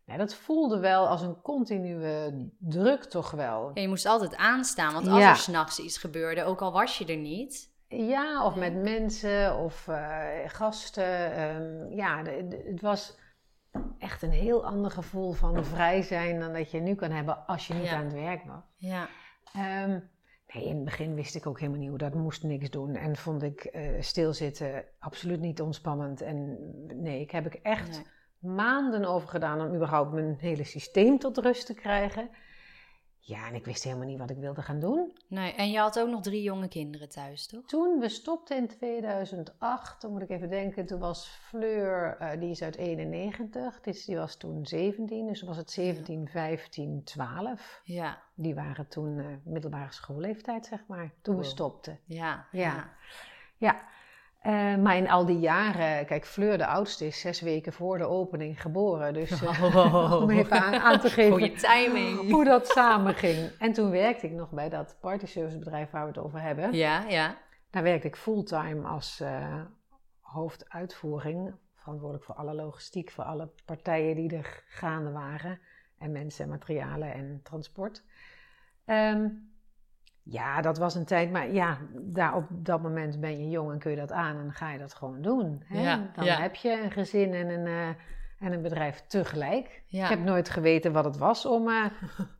Ja, 0.04 0.16
dat 0.16 0.34
voelde 0.34 0.78
wel 0.78 1.08
als 1.08 1.22
een 1.22 1.40
continue 1.42 2.50
druk, 2.58 3.04
toch 3.04 3.30
wel. 3.30 3.70
Ja, 3.74 3.82
je 3.82 3.88
moest 3.88 4.06
altijd 4.06 4.36
aanstaan, 4.36 4.92
want 4.92 5.08
als 5.08 5.18
Ja. 5.18 5.28
er 5.30 5.36
s'nachts 5.36 5.78
iets 5.78 5.98
gebeurde, 5.98 6.44
ook 6.44 6.60
al 6.60 6.72
was 6.72 6.98
je 6.98 7.04
er 7.06 7.16
niet. 7.16 7.70
Ja, 7.88 8.44
of 8.44 8.54
Ja. 8.54 8.60
met 8.60 8.74
mensen 8.82 9.56
of 9.58 9.88
eh, 9.88 10.26
gasten. 10.46 11.32
ehm, 11.34 11.92
ja, 11.92 12.22
het 12.66 12.80
was 12.80 13.18
echt 13.98 14.22
een 14.22 14.30
heel 14.30 14.64
ander 14.66 14.90
gevoel 14.90 15.32
van 15.32 15.64
vrij 15.64 16.02
zijn 16.02 16.40
dan 16.40 16.52
dat 16.52 16.70
je 16.70 16.80
nu 16.80 16.94
kan 16.94 17.10
hebben 17.10 17.46
als 17.46 17.66
je 17.66 17.74
niet 17.74 17.84
Ja. 17.84 17.96
aan 17.96 18.04
het 18.04 18.12
werk 18.12 18.44
was. 18.44 18.62
Ja, 18.76 19.08
Ehm, 19.52 19.98
nee, 20.54 20.64
in 20.64 20.74
het 20.74 20.84
begin 20.84 21.14
wist 21.14 21.34
ik 21.34 21.46
ook 21.46 21.58
helemaal 21.60 21.80
niet 21.80 21.88
hoe 21.88 21.98
dat 21.98 22.14
moest 22.14 22.42
niks 22.42 22.70
doen. 22.70 22.94
En 22.94 23.16
vond 23.16 23.42
ik 23.42 23.64
eh, 23.64 24.00
stilzitten 24.00 24.84
absoluut 24.98 25.40
niet 25.40 25.60
ontspannend. 25.60 26.20
En 26.20 26.56
nee, 27.02 27.20
ik 27.20 27.30
heb 27.30 27.46
ik 27.46 27.54
echt 27.54 27.90
nee. 27.90 28.54
maanden 28.54 29.04
over 29.04 29.28
gedaan 29.28 29.60
om 29.60 29.74
überhaupt 29.74 30.12
mijn 30.12 30.36
hele 30.38 30.64
systeem 30.64 31.18
tot 31.18 31.38
rust 31.38 31.66
te 31.66 31.74
krijgen. 31.74 32.30
Ja, 33.24 33.46
en 33.46 33.54
ik 33.54 33.64
wist 33.64 33.84
helemaal 33.84 34.06
niet 34.06 34.18
wat 34.18 34.30
ik 34.30 34.36
wilde 34.36 34.62
gaan 34.62 34.80
doen. 34.80 35.16
nee. 35.28 35.52
En 35.52 35.70
je 35.70 35.78
had 35.78 35.98
ook 36.00 36.08
nog 36.08 36.22
drie 36.22 36.42
jonge 36.42 36.68
kinderen 36.68 37.08
thuis, 37.08 37.46
toch? 37.46 37.66
Toen 37.66 37.98
we 37.98 38.08
stopten 38.08 38.56
in 38.56 38.68
2008, 38.68 40.00
dan 40.00 40.12
moet 40.12 40.22
ik 40.22 40.28
even 40.30 40.50
denken, 40.50 40.86
toen 40.86 40.98
was 41.00 41.26
Fleur, 41.28 42.16
eh, 42.16 42.40
die 42.40 42.50
is 42.50 42.62
uit 42.62 42.76
91, 42.76 43.80
dus 43.80 44.04
die 44.04 44.16
was 44.16 44.36
toen 44.36 44.66
17, 44.66 45.26
dus 45.26 45.42
was 45.42 45.56
het 45.56 45.70
17, 45.70 46.28
15, 46.28 47.04
12. 47.04 47.80
Ja, 47.84 48.22
Die 48.34 48.54
waren 48.54 48.88
toen 48.88 49.18
eh, 49.18 49.26
middelbare 49.44 49.92
schoolleeftijd, 49.92 50.66
zeg 50.66 50.84
maar, 50.86 51.12
toen 51.22 51.36
we 51.36 51.44
stopten. 51.44 51.98
ja, 52.04 52.46
Ja. 52.52 52.60
ja. 52.60 52.90
Ja, 53.56 53.82
eh, 54.42 54.76
maar 54.76 54.96
in 54.96 55.10
al 55.10 55.26
die 55.26 55.38
jaren, 55.38 56.06
kijk, 56.06 56.26
Fleur 56.26 56.58
de 56.58 56.66
oudste 56.66 57.06
is 57.06 57.20
zes 57.20 57.40
weken 57.40 57.72
voor 57.72 57.98
de 57.98 58.06
opening 58.06 58.62
geboren, 58.62 59.14
dus 59.14 59.42
eh, 59.42 60.20
om 60.22 60.30
even 60.30 60.60
aan, 60.60 60.74
aan 60.74 61.00
te 61.00 61.10
geven 61.18 61.32
Goeie 61.32 61.52
timing. 61.52 62.18
hoe 62.32 62.44
dat 62.44 62.66
samen 62.66 63.14
ging. 63.14 63.50
En 63.58 63.72
toen 63.72 63.90
werkte 63.90 64.26
ik 64.26 64.32
nog 64.32 64.50
bij 64.50 64.68
dat 64.68 64.96
partyservicebedrijf 65.00 65.90
waar 65.90 66.02
we 66.02 66.08
het 66.08 66.18
over 66.18 66.40
hebben. 66.40 66.72
Ja, 66.72 67.04
ja. 67.08 67.36
Daar 67.70 67.82
werkte 67.82 68.06
ik 68.06 68.16
fulltime 68.16 68.88
als 68.88 69.20
eh, 69.20 69.62
hoofduitvoering, 70.20 71.54
verantwoordelijk 71.74 72.24
voor 72.26 72.34
alle 72.34 72.54
logistiek, 72.54 73.10
voor 73.10 73.24
alle 73.24 73.50
partijen 73.64 74.16
die 74.16 74.36
er 74.36 74.62
gaande 74.68 75.10
waren, 75.10 75.60
en 75.98 76.12
mensen, 76.12 76.48
materialen 76.48 77.14
en 77.14 77.40
transport. 77.42 78.02
Ehm, 78.84 79.28
ja, 80.22 80.60
dat 80.60 80.78
was 80.78 80.94
een 80.94 81.04
tijd, 81.04 81.30
maar 81.30 81.52
ja, 81.52 81.78
daar 81.94 82.36
op 82.36 82.44
dat 82.48 82.82
moment 82.82 83.20
ben 83.20 83.38
je 83.38 83.50
jong 83.50 83.72
en 83.72 83.78
kun 83.78 83.90
je 83.90 83.96
dat 83.96 84.12
aan 84.12 84.36
en 84.36 84.42
dan 84.42 84.52
ga 84.52 84.72
je 84.72 84.78
dat 84.78 84.94
gewoon 84.94 85.22
doen. 85.22 85.62
Hè? 85.66 85.82
Ja, 85.82 86.10
dan 86.14 86.24
ja. 86.24 86.40
heb 86.40 86.54
je 86.54 86.82
een 86.82 86.90
gezin 86.90 87.34
en 87.34 87.48
een, 87.48 87.66
eh, 87.66 87.88
en 88.38 88.52
een 88.52 88.62
bedrijf 88.62 89.04
tegelijk. 89.06 89.82
Ja. 89.86 90.04
Ik 90.04 90.10
heb 90.10 90.24
nooit 90.24 90.50
geweten 90.50 90.92
wat 90.92 91.04
het 91.04 91.16
was 91.16 91.46
om 91.46 91.68
eh, 91.68 91.84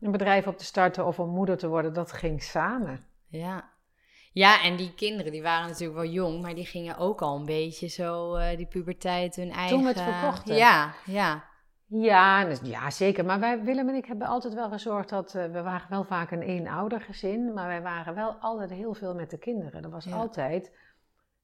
een 0.01 0.11
bedrijf 0.11 0.47
op 0.47 0.57
te 0.57 0.65
starten 0.65 1.05
of 1.05 1.19
om 1.19 1.29
moeder 1.29 1.57
te 1.57 1.67
worden. 1.67 1.93
Dat 1.93 2.11
ging 2.11 2.43
samen. 2.43 3.05
Ja. 3.27 3.71
Ja, 4.31 4.63
en 4.63 4.75
die 4.75 4.93
kinderen, 4.93 5.31
die 5.31 5.41
waren 5.41 5.67
natuurlijk 5.67 5.99
wel 5.99 6.09
jong, 6.09 6.41
maar 6.41 6.55
die 6.55 6.65
gingen 6.65 6.97
ook 6.97 7.21
al 7.21 7.35
een 7.35 7.45
beetje 7.45 7.87
zo, 7.87 8.35
eh, 8.35 8.57
die 8.57 8.65
puberteit, 8.65 9.35
hun 9.35 9.51
eigen... 9.51 9.77
Toen 9.77 9.85
het 9.85 10.01
verkochten. 10.01 10.55
Ja, 10.55 10.93
ja. 11.05 11.43
Ja, 11.95 12.47
ja, 12.63 12.89
zeker. 12.89 13.25
Maar 13.25 13.39
wij, 13.39 13.63
Willem 13.63 13.89
en 13.89 13.95
ik 13.95 14.05
hebben 14.05 14.27
altijd 14.27 14.53
wel 14.53 14.69
gezorgd 14.69 15.09
dat... 15.09 15.35
eh, 15.35 15.45
we 15.45 15.61
waren 15.61 15.89
wel 15.89 16.03
vaak 16.03 16.31
een 16.31 16.41
eenoudergezin, 16.41 17.53
maar 17.53 17.67
wij 17.67 17.81
waren 17.81 18.15
wel 18.15 18.31
altijd 18.39 18.69
heel 18.69 18.93
veel 18.93 19.15
met 19.15 19.29
de 19.29 19.37
kinderen. 19.37 19.81
Dat 19.81 19.91
was 19.91 20.05
Ja. 20.05 20.15
altijd... 20.15 20.71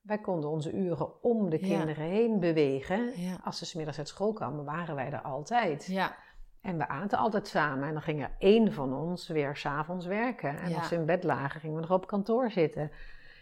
Wij 0.02 0.18
konden 0.18 0.50
onze 0.50 0.72
uren 0.72 1.24
om 1.24 1.50
de 1.50 1.60
Ja. 1.60 1.68
kinderen 1.68 2.04
heen 2.06 2.40
bewegen. 2.40 3.12
Ja. 3.22 3.38
Als 3.44 3.58
ze 3.58 3.66
smiddags 3.66 3.98
uit 3.98 4.08
school 4.08 4.34
kwamen, 4.34 4.66
waren 4.66 4.96
wij 4.96 5.12
er 5.12 5.22
altijd. 5.22 5.86
Ja, 5.86 6.16
En 6.62 6.78
we 6.78 6.88
aten 6.88 7.18
altijd 7.18 7.48
samen. 7.48 7.88
En 7.88 7.94
dan 7.94 8.02
ging 8.02 8.22
er 8.22 8.32
één 8.40 8.74
van 8.74 8.94
ons 8.94 9.28
weer 9.28 9.56
s'avonds 9.56 10.06
werken. 10.06 10.58
En 10.60 10.76
als 10.76 10.88
ze 10.88 10.96
in 10.96 11.06
bed 11.06 11.24
lagen, 11.24 11.60
gingen 11.60 11.76
we 11.76 11.82
nog 11.82 11.92
op 11.92 12.08
kantoor 12.08 12.52
zitten. 12.52 12.92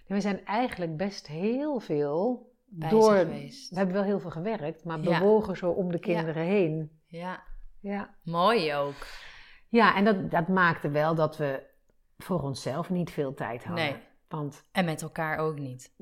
we 0.08 0.22
zijn 0.22 0.46
eigenlijk 0.46 0.98
best 0.98 1.28
heel 1.28 1.80
veel 1.80 2.52
Bij 2.66 2.90
door. 2.90 3.14
We 3.14 3.76
hebben 3.76 3.96
wel 3.96 4.04
heel 4.04 4.20
veel 4.20 4.30
gewerkt, 4.32 4.84
maar 4.86 5.00
bewogen 5.00 5.58
zo 5.58 5.70
om 5.70 5.92
de 5.92 6.00
kinderen 6.00 6.44
heen. 6.44 6.97
Ja, 7.18 7.44
Ja, 7.80 8.10
mooi 8.24 8.76
ook. 8.76 9.08
ja 9.68 9.96
en 9.96 10.04
dat, 10.06 10.32
dat 10.32 10.48
maakte 10.48 10.90
wel 10.90 11.16
dat 11.16 11.38
we 11.38 11.64
voor 12.18 12.42
onszelf 12.42 12.90
niet 12.90 13.12
veel 13.12 13.34
tijd 13.34 13.64
hadden. 13.66 13.86
Nee. 13.86 13.96
Want 14.28 14.64
En 14.72 14.86
met 14.86 15.02
elkaar 15.02 15.38
ook 15.38 15.60
niet. 15.60 15.94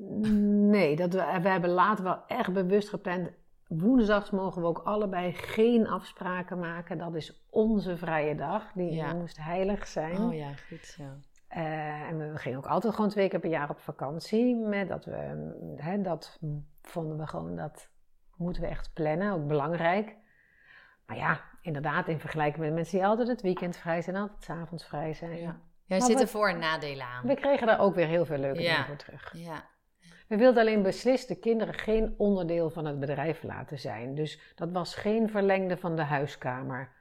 nee, 0.70 0.96
dat 0.96 1.12
we, 1.12 1.38
we 1.42 1.48
hebben 1.48 1.70
later 1.70 2.04
wel 2.04 2.26
echt 2.26 2.52
bewust 2.52 2.88
gepland. 2.88 3.30
Woensdags 3.68 4.30
mogen 4.30 4.62
we 4.62 4.68
ook 4.68 4.78
allebei 4.78 5.32
geen 5.32 5.88
afspraken 5.88 6.58
maken. 6.58 6.98
Dat 6.98 7.14
is 7.14 7.46
onze 7.50 7.96
vrije 7.96 8.34
dag. 8.34 8.72
Die 8.72 8.92
Ja. 8.92 9.14
moest 9.14 9.36
heilig 9.40 9.86
zijn. 9.86 10.18
Oh 10.18 10.34
ja, 10.34 10.48
goed 10.68 10.84
zo. 10.84 11.02
Eh, 11.48 12.00
en 12.08 12.18
we, 12.18 12.38
gingen 12.38 12.58
ook 12.58 12.66
altijd 12.66 12.94
gewoon 12.94 13.10
twee 13.10 13.28
keer 13.28 13.40
per 13.40 13.50
jaar 13.50 13.70
op 13.70 13.78
vakantie. 13.78 14.56
Met 14.56 14.88
dat, 14.88 15.04
we, 15.04 15.52
hè, 15.76 16.00
dat 16.02 16.38
vonden 16.82 17.18
we 17.18 17.26
gewoon, 17.26 17.56
dat 17.56 17.88
moeten 18.36 18.62
we 18.62 18.68
echt 18.68 18.90
plannen, 18.94 19.32
ook 19.32 19.46
belangrijk. 19.46 20.16
Maar 21.06 21.16
ja, 21.16 21.40
inderdaad, 21.60 22.08
in 22.08 22.20
vergelijking 22.20 22.64
met 22.64 22.74
mensen 22.74 22.98
die 22.98 23.06
altijd 23.06 23.28
het 23.28 23.40
weekend 23.42 23.76
vrij 23.76 24.02
zijn, 24.02 24.16
altijd 24.16 24.42
's 24.42 24.48
avonds 24.50 24.84
vrij 24.86 25.12
zijn. 25.14 25.36
Ja. 25.36 25.48
Er 25.48 25.56
Maar 25.86 26.00
zitten 26.00 26.18
wat- 26.18 26.30
voor- 26.30 26.48
en 26.48 26.58
nadelen 26.58 27.06
aan. 27.06 27.26
We 27.26 27.34
kregen 27.34 27.66
daar 27.66 27.80
ook 27.80 27.94
weer 27.94 28.06
heel 28.06 28.24
veel 28.26 28.38
leuke 28.38 28.60
Ja. 28.62 28.70
dingen 28.72 28.86
voor 28.86 28.96
terug. 28.96 29.32
Ja, 29.36 29.68
We 30.28 30.36
wilden 30.36 30.60
alleen 30.62 30.82
beslist 30.82 31.28
de 31.28 31.38
kinderen 31.38 31.74
geen 31.74 32.14
onderdeel 32.18 32.70
van 32.70 32.84
het 32.84 33.00
bedrijf 33.00 33.42
laten 33.42 33.78
zijn. 33.78 34.14
Dus 34.14 34.40
dat 34.54 34.72
was 34.72 34.94
geen 34.94 35.30
verlengde 35.30 35.76
van 35.76 35.96
de 35.96 36.02
huiskamer. 36.02 36.92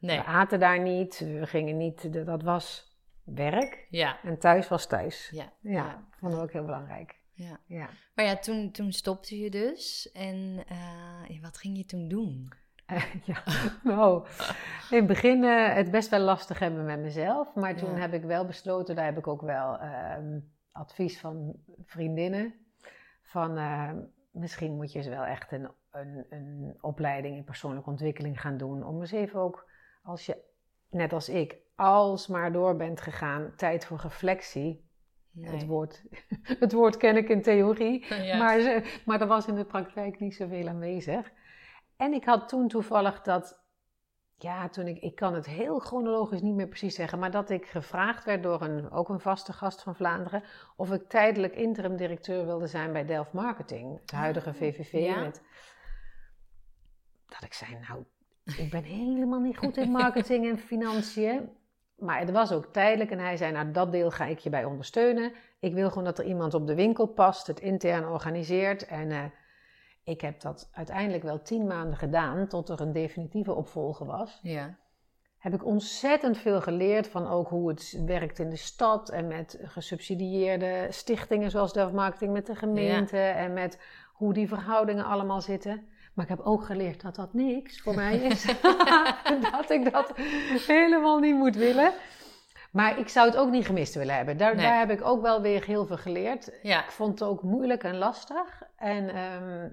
nee. 0.00 0.16
We 0.18 0.24
aten 0.24 0.58
daar 0.60 0.80
niet, 0.80 1.18
we 1.18 1.46
gingen 1.46 1.76
niet, 1.76 2.26
dat 2.26 2.42
was 2.42 2.92
werk. 3.24 3.86
Ja, 3.90 4.22
En 4.22 4.38
thuis 4.38 4.68
was 4.68 4.86
thuis. 4.86 5.28
ja, 5.32 5.52
Ja, 5.60 5.70
Ja. 5.72 6.06
vonden 6.18 6.38
we 6.38 6.44
ook 6.44 6.52
heel 6.52 6.64
belangrijk. 6.64 7.14
ja. 7.32 7.58
Ja. 7.66 7.88
Maar 8.14 8.24
ja, 8.24 8.36
toen, 8.36 8.70
toen 8.70 8.92
stopte 8.92 9.38
je 9.38 9.50
dus. 9.50 10.10
En 10.12 10.64
eh, 10.68 11.42
wat 11.42 11.58
ging 11.58 11.76
je 11.76 11.84
toen 11.84 12.08
doen? 12.08 12.52
ja, 13.24 13.42
nou, 13.82 14.26
in 14.90 14.96
het 14.96 15.06
begin 15.06 15.44
eh, 15.44 15.74
het 15.74 15.90
best 15.90 16.10
wel 16.10 16.20
lastig 16.20 16.58
hebben 16.58 16.84
met 16.84 17.00
mezelf. 17.00 17.54
Maar 17.54 17.76
toen 17.76 17.90
Ja. 17.94 17.96
heb 18.00 18.12
ik 18.12 18.22
wel 18.22 18.46
besloten, 18.46 18.94
daar 18.94 19.04
heb 19.04 19.18
ik 19.18 19.26
ook 19.26 19.42
wel 19.42 19.78
ehm, 19.78 20.38
advies 20.72 21.20
van 21.20 21.54
vriendinnen. 21.84 22.54
Van 23.22 23.56
eh, 23.56 23.90
misschien 24.30 24.76
moet 24.76 24.92
je 24.92 24.98
eens 24.98 25.08
wel 25.08 25.24
echt 25.24 25.52
een, 25.52 25.68
een, 25.90 26.26
een 26.28 26.78
opleiding 26.80 27.36
in 27.36 27.44
persoonlijke 27.44 27.90
ontwikkeling 27.90 28.40
gaan 28.40 28.56
doen. 28.56 28.84
Om 28.86 29.00
eens 29.00 29.12
even 29.12 29.40
ook, 29.40 29.70
als 30.02 30.26
je, 30.26 30.36
net 30.90 31.12
als 31.12 31.28
ik, 31.28 31.56
alsmaar 31.76 32.52
door 32.52 32.76
bent 32.76 33.00
gegaan, 33.00 33.52
tijd 33.56 33.86
voor 33.86 34.00
reflectie. 34.02 34.82
Nee. 35.30 35.50
Het, 35.50 35.66
woord, 35.66 36.02
het 36.64 36.72
woord 36.72 36.96
ken 36.96 37.16
ik 37.16 37.28
in 37.28 37.42
theorie. 37.42 38.14
Ja. 38.14 38.36
Maar, 38.38 38.82
maar 39.04 39.20
er 39.20 39.26
was 39.26 39.46
in 39.46 39.54
de 39.54 39.64
praktijk 39.64 40.20
niet 40.20 40.34
zoveel 40.34 40.68
aanwezig. 40.68 41.32
En 41.96 42.12
ik 42.12 42.24
had 42.24 42.48
toen 42.48 42.68
toevallig 42.68 43.22
dat, 43.22 43.62
ja, 44.36 44.68
toen 44.68 44.86
ik, 44.86 45.02
ik 45.02 45.14
kan 45.14 45.34
het 45.34 45.46
heel 45.46 45.78
chronologisch 45.78 46.40
niet 46.40 46.54
meer 46.54 46.68
precies 46.68 46.94
zeggen, 46.94 47.18
maar 47.18 47.30
dat 47.30 47.50
ik 47.50 47.66
gevraagd 47.66 48.24
werd 48.24 48.42
door 48.42 48.62
een, 48.62 48.90
ook 48.90 49.08
een 49.08 49.20
vaste 49.20 49.52
gast 49.52 49.82
van 49.82 49.96
Vlaanderen, 49.96 50.42
of 50.76 50.92
ik 50.92 51.08
tijdelijk 51.08 51.54
interim 51.56 51.96
directeur 51.96 52.46
wilde 52.46 52.66
zijn 52.66 52.92
bij 52.92 53.04
Delft 53.04 53.32
Marketing, 53.32 54.00
het 54.00 54.10
huidige 54.10 54.54
VVV. 54.54 54.92
ja. 54.92 55.20
Met, 55.20 55.42
dat 57.28 57.42
ik 57.42 57.52
zei, 57.52 57.78
nou, 57.88 58.04
ik 58.44 58.70
ben 58.70 58.82
helemaal 58.82 59.40
niet 59.40 59.58
goed 59.58 59.76
in 59.76 59.90
marketing 59.90 60.48
en 60.48 60.58
financiën. 60.58 61.50
Maar 61.94 62.18
het 62.18 62.30
was 62.30 62.52
ook 62.52 62.66
tijdelijk 62.66 63.10
en 63.10 63.18
hij 63.18 63.36
zei, 63.36 63.52
nou 63.52 63.70
dat 63.70 63.92
deel 63.92 64.10
ga 64.10 64.24
ik 64.24 64.38
je 64.38 64.50
bij 64.50 64.64
ondersteunen. 64.64 65.32
Ik 65.60 65.74
wil 65.74 65.88
gewoon 65.88 66.04
dat 66.04 66.18
er 66.18 66.24
iemand 66.24 66.54
op 66.54 66.66
de 66.66 66.74
winkel 66.74 67.06
past, 67.06 67.46
het 67.46 67.60
intern 67.60 68.08
organiseert. 68.08 68.86
En 68.86 69.10
eh, 69.10 69.24
ik 70.04 70.20
heb 70.20 70.40
dat 70.40 70.68
uiteindelijk 70.72 71.22
wel 71.22 71.42
tien 71.42 71.66
maanden 71.66 71.98
gedaan, 71.98 72.46
tot 72.46 72.68
er 72.68 72.80
een 72.80 72.92
definitieve 72.92 73.52
opvolger 73.54 74.06
was. 74.06 74.38
ja. 74.42 74.76
Heb 75.38 75.54
ik 75.54 75.64
ontzettend 75.64 76.38
veel 76.38 76.60
geleerd 76.60 77.08
van 77.08 77.28
ook 77.28 77.48
hoe 77.48 77.68
het 77.68 78.02
werkt 78.06 78.38
in 78.38 78.50
de 78.50 78.56
stad 78.56 79.10
en 79.10 79.26
met 79.26 79.58
gesubsidieerde 79.62 80.86
stichtingen 80.90 81.50
zoals 81.50 81.72
Delft 81.72 81.92
Marketing 81.92 82.32
met 82.32 82.46
de 82.46 82.54
gemeente 82.54 83.18
en 83.18 83.52
met 83.52 83.80
hoe 84.12 84.32
die 84.34 84.48
verhoudingen 84.48 85.04
allemaal 85.04 85.40
zitten. 85.40 85.86
Maar 86.14 86.24
ik 86.24 86.30
heb 86.30 86.40
ook 86.40 86.64
geleerd 86.64 87.00
dat 87.02 87.14
dat 87.14 87.34
niks 87.34 87.80
voor 87.80 87.94
mij 87.94 88.16
is. 88.16 88.44
dat 89.52 89.70
ik 89.70 89.92
dat 89.92 90.12
helemaal 90.66 91.18
niet 91.18 91.36
moet 91.36 91.56
willen. 91.56 91.92
Maar 92.72 92.98
ik 92.98 93.08
zou 93.08 93.26
het 93.26 93.36
ook 93.36 93.50
niet 93.50 93.66
gemist 93.66 93.94
willen 93.94 94.14
hebben. 94.16 94.36
Daar, 94.36 94.54
Nee. 94.54 94.64
daar 94.64 94.78
heb 94.78 94.90
ik 94.90 95.04
ook 95.04 95.22
wel 95.22 95.42
weer 95.42 95.64
heel 95.64 95.86
veel 95.86 95.96
geleerd. 95.98 96.50
Ja, 96.62 96.82
Ik 96.84 96.90
vond 96.90 97.18
het 97.18 97.28
ook 97.28 97.42
moeilijk 97.42 97.82
en 97.84 97.96
lastig. 97.96 98.62
En, 98.76 99.08
ehm, 99.08 99.68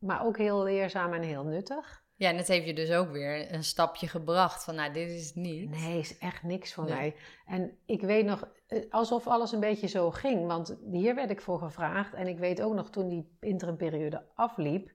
maar 0.00 0.24
ook 0.26 0.36
heel 0.38 0.62
leerzaam 0.62 1.12
en 1.12 1.22
heel 1.22 1.44
nuttig. 1.44 2.06
ja, 2.14 2.28
en 2.30 2.36
het 2.36 2.48
heeft 2.48 2.66
je 2.66 2.74
dus 2.74 2.92
ook 2.92 3.10
weer 3.10 3.52
een 3.54 3.64
stapje 3.64 4.08
gebracht 4.08 4.64
van, 4.64 4.74
nou, 4.74 4.92
dit 4.92 5.10
is 5.10 5.26
het 5.26 5.34
niet. 5.34 5.70
Nee, 5.70 5.98
is 5.98 6.18
echt 6.18 6.42
niks 6.42 6.72
voor 6.74 6.84
Nee. 6.84 6.94
mij. 6.94 7.14
En 7.46 7.76
ik 7.86 8.00
weet 8.02 8.24
nog, 8.24 8.48
eh, 8.66 8.82
alsof 8.90 9.26
alles 9.26 9.52
een 9.52 9.60
beetje 9.60 9.86
zo 9.86 10.10
ging. 10.10 10.46
Want 10.46 10.76
hier 10.90 11.14
werd 11.14 11.30
ik 11.30 11.40
voor 11.40 11.58
gevraagd. 11.58 12.14
En 12.14 12.26
ik 12.26 12.38
weet 12.38 12.62
ook 12.62 12.74
nog 12.74 12.90
toen 12.90 13.08
die 13.08 13.36
interimperiode 13.40 14.22
afliep. 14.34 14.90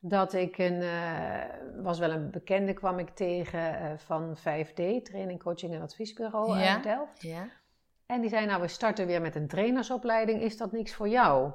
Dat 0.00 0.32
ik 0.32 0.58
een, 0.58 0.82
eh, 0.82 1.44
was 1.82 1.98
wel 1.98 2.10
een 2.10 2.30
bekende 2.30 2.72
kwam 2.72 2.98
ik 2.98 3.08
tegen 3.10 3.80
eh, 3.80 3.96
van 3.96 4.36
5D, 4.36 5.04
training, 5.04 5.42
coaching 5.42 5.74
en 5.74 5.82
adviesbureau 5.82 6.58
Ja. 6.58 6.74
uit 6.74 6.82
Delft. 6.82 7.22
Ja, 7.22 7.48
En 8.06 8.20
die 8.20 8.30
zei, 8.30 8.46
nou 8.46 8.60
we 8.60 8.68
starten 8.68 9.06
weer 9.06 9.20
met 9.20 9.34
een 9.34 9.48
trainersopleiding, 9.48 10.40
is 10.42 10.56
dat 10.56 10.72
niks 10.72 10.94
voor 10.94 11.08
jou? 11.08 11.52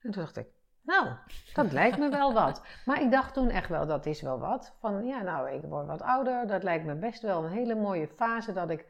En 0.00 0.10
toen 0.10 0.22
dacht 0.22 0.36
ik, 0.36 0.46
nou, 0.86 1.08
dat 1.54 1.72
lijkt 1.72 1.98
me 1.98 2.08
wel 2.08 2.32
wat. 2.32 2.62
Maar 2.86 3.02
ik 3.02 3.10
dacht 3.10 3.34
toen 3.34 3.50
echt 3.50 3.68
wel, 3.68 3.86
dat 3.86 4.06
is 4.06 4.22
wel 4.22 4.38
wat. 4.38 4.76
Van 4.80 5.06
ja, 5.06 5.22
nou, 5.22 5.50
ik 5.50 5.62
word 5.62 5.86
wat 5.86 6.02
ouder, 6.02 6.46
dat 6.46 6.62
lijkt 6.62 6.84
me 6.84 6.94
best 6.94 7.22
wel 7.22 7.44
een 7.44 7.50
hele 7.50 7.74
mooie 7.74 8.08
fase 8.08 8.52
dat 8.52 8.70
ik 8.70 8.86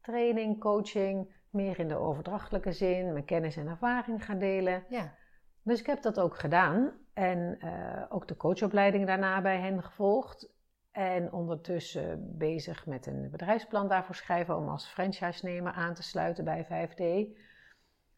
training, 0.00 0.60
coaching, 0.60 1.34
meer 1.50 1.78
in 1.78 1.88
de 1.88 1.96
overdrachtelijke 1.96 2.72
zin, 2.72 3.12
mijn 3.12 3.24
kennis 3.24 3.56
en 3.56 3.66
ervaring 3.66 4.24
ga 4.24 4.34
delen. 4.34 4.84
ja. 4.88 5.14
Dus 5.62 5.80
ik 5.80 5.86
heb 5.86 6.02
dat 6.02 6.20
ook 6.20 6.38
gedaan 6.38 6.92
en 7.14 7.56
eh, 7.60 8.02
ook 8.08 8.28
de 8.28 8.36
coachopleiding 8.36 9.06
daarna 9.06 9.40
bij 9.40 9.60
hen 9.60 9.82
gevolgd. 9.82 10.54
En 10.92 11.32
ondertussen 11.32 12.38
bezig 12.38 12.86
met 12.86 13.06
een 13.06 13.30
bedrijfsplan 13.30 13.88
daarvoor 13.88 14.14
schrijven 14.14 14.56
om 14.56 14.68
als 14.68 14.86
franchise-nemer 14.86 15.72
aan 15.72 15.94
te 15.94 16.02
sluiten 16.02 16.44
bij 16.44 16.64
5D. 16.64 17.36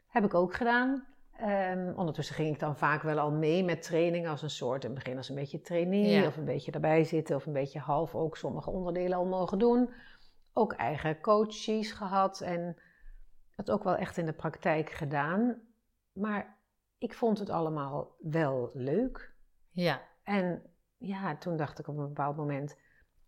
Heb 0.08 0.24
ik 0.24 0.34
ook 0.34 0.54
gedaan. 0.54 1.06
Ehm, 1.38 1.92
ondertussen 1.96 2.34
ging 2.34 2.54
ik 2.54 2.60
dan 2.60 2.76
vaak 2.76 3.02
wel 3.02 3.18
al 3.18 3.30
mee 3.30 3.64
met 3.64 3.82
training 3.82 4.28
als 4.28 4.42
een 4.42 4.50
soort, 4.50 4.84
in 4.84 4.90
het 4.90 4.98
begin 4.98 5.16
als 5.16 5.28
een 5.28 5.34
beetje 5.34 5.60
trainee 5.60 6.20
Ja. 6.20 6.26
of 6.26 6.36
een 6.36 6.44
beetje 6.44 6.72
erbij 6.72 7.04
zitten 7.04 7.36
of 7.36 7.46
een 7.46 7.52
beetje 7.52 7.78
half 7.78 8.14
ook 8.14 8.36
sommige 8.36 8.70
onderdelen 8.70 9.18
al 9.18 9.26
mogen 9.26 9.58
doen. 9.58 9.90
Ook 10.52 10.72
eigen 10.72 11.20
coaches 11.20 11.92
gehad 11.92 12.40
en 12.40 12.76
het 13.50 13.70
ook 13.70 13.84
wel 13.84 13.96
echt 13.96 14.16
in 14.16 14.26
de 14.26 14.32
praktijk 14.32 14.90
gedaan. 14.90 15.60
Maar 16.12 16.56
ik 16.98 17.14
vond 17.14 17.38
het 17.38 17.50
allemaal 17.50 18.14
wel 18.18 18.70
leuk. 18.74 19.34
Ja, 19.70 20.00
En 20.22 20.62
ja, 20.96 21.36
toen 21.36 21.56
dacht 21.56 21.78
ik 21.78 21.88
op 21.88 21.96
een 21.98 22.06
bepaald 22.08 22.36
moment, 22.36 22.76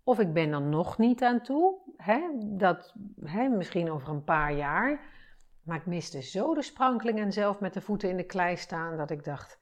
of 0.04 0.18
ik 0.18 0.32
ben 0.32 0.52
er 0.52 0.62
nog 0.62 0.98
niet 0.98 1.22
aan 1.22 1.42
toe, 1.42 1.74
hè, 1.96 2.20
dat, 2.38 2.94
hè, 3.24 3.48
misschien 3.48 3.90
over 3.90 4.08
een 4.08 4.24
paar 4.24 4.52
jaar. 4.52 5.00
Maar 5.70 5.78
ik 5.78 5.86
miste 5.86 6.22
zo 6.22 6.54
de 6.54 6.62
sprankeling 6.62 7.18
en 7.18 7.32
zelf 7.32 7.60
met 7.60 7.74
de 7.74 7.80
voeten 7.80 8.08
in 8.08 8.16
de 8.16 8.24
klei 8.26 8.56
staan, 8.56 8.96
dat 8.96 9.10
ik 9.10 9.24
dacht, 9.24 9.58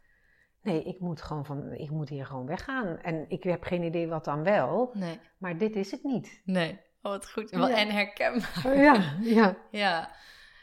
nee, 0.63 0.83
ik 0.83 1.01
moet, 1.01 1.23
gewoon 1.23 1.45
van, 1.45 1.73
ik 1.73 1.91
moet 1.91 2.09
hier 2.09 2.27
gewoon 2.27 2.47
weggaan. 2.47 2.99
En 2.99 3.25
ik 3.29 3.43
heb 3.43 3.63
geen 3.63 3.83
idee 3.83 4.09
wat 4.09 4.25
dan 4.25 4.43
wel, 4.43 4.91
nee, 4.95 5.21
maar 5.39 5.59
dit 5.59 5.77
is 5.77 5.91
het 5.91 6.03
niet. 6.03 6.43
nee. 6.45 6.81
Oh, 7.03 7.13
wat 7.13 7.31
goed. 7.31 7.51
Ja. 7.51 7.71
En 7.71 7.91
herkenbaar. 7.91 8.77
Ja, 8.77 9.15
ja. 9.37 9.57
Ja. 9.71 10.11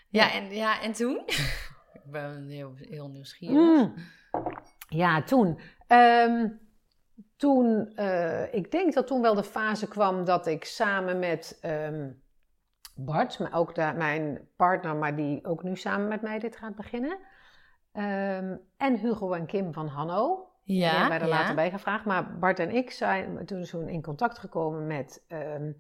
Ja, 0.09 0.33
en, 0.33 0.55
ja, 0.55 0.81
en 0.81 0.91
toen? 0.91 1.23
Ik 2.03 2.11
ben 2.11 2.47
heel, 2.47 2.73
heel 2.75 3.09
nieuwsgierig. 3.09 3.57
Mm. 3.57 3.93
Ja, 4.87 5.23
toen. 5.23 5.59
Ehm, 5.87 6.47
toen, 7.37 7.95
eh, 7.95 8.53
ik 8.53 8.71
denk 8.71 8.93
dat 8.93 9.07
toen 9.07 9.21
wel 9.21 9.35
de 9.35 9.43
fase 9.43 9.87
kwam 9.87 10.25
dat 10.25 10.47
ik 10.47 10.65
samen 10.65 11.19
met 11.19 11.57
ehm, 11.61 12.11
Bart, 12.95 13.39
maar 13.39 13.53
ook 13.53 13.75
mijn 13.75 14.47
partner, 14.55 14.95
maar 14.95 15.15
die 15.15 15.45
ook 15.45 15.63
nu 15.63 15.75
samen 15.75 16.07
met 16.07 16.21
mij 16.21 16.39
dit 16.39 16.55
gaat 16.55 16.75
beginnen. 16.75 17.17
ehm, 17.91 18.57
en 18.77 18.97
Hugo 18.97 19.33
en 19.33 19.45
Kim 19.45 19.73
van 19.73 19.87
Hanno. 19.87 20.49
die 20.63 20.77
Ja, 20.79 20.89
hebben 20.89 21.09
wij 21.09 21.19
er 21.19 21.27
ja. 21.27 21.39
later 21.39 21.55
bij 21.55 21.69
gevraagd. 21.71 22.05
Maar 22.05 22.37
Bart 22.39 22.59
en 22.59 22.71
ik 22.75 22.91
zijn 22.91 23.45
toen 23.45 23.89
in 23.89 24.01
contact 24.01 24.37
gekomen 24.37 24.87
met 24.87 25.23
ehm, 25.27 25.71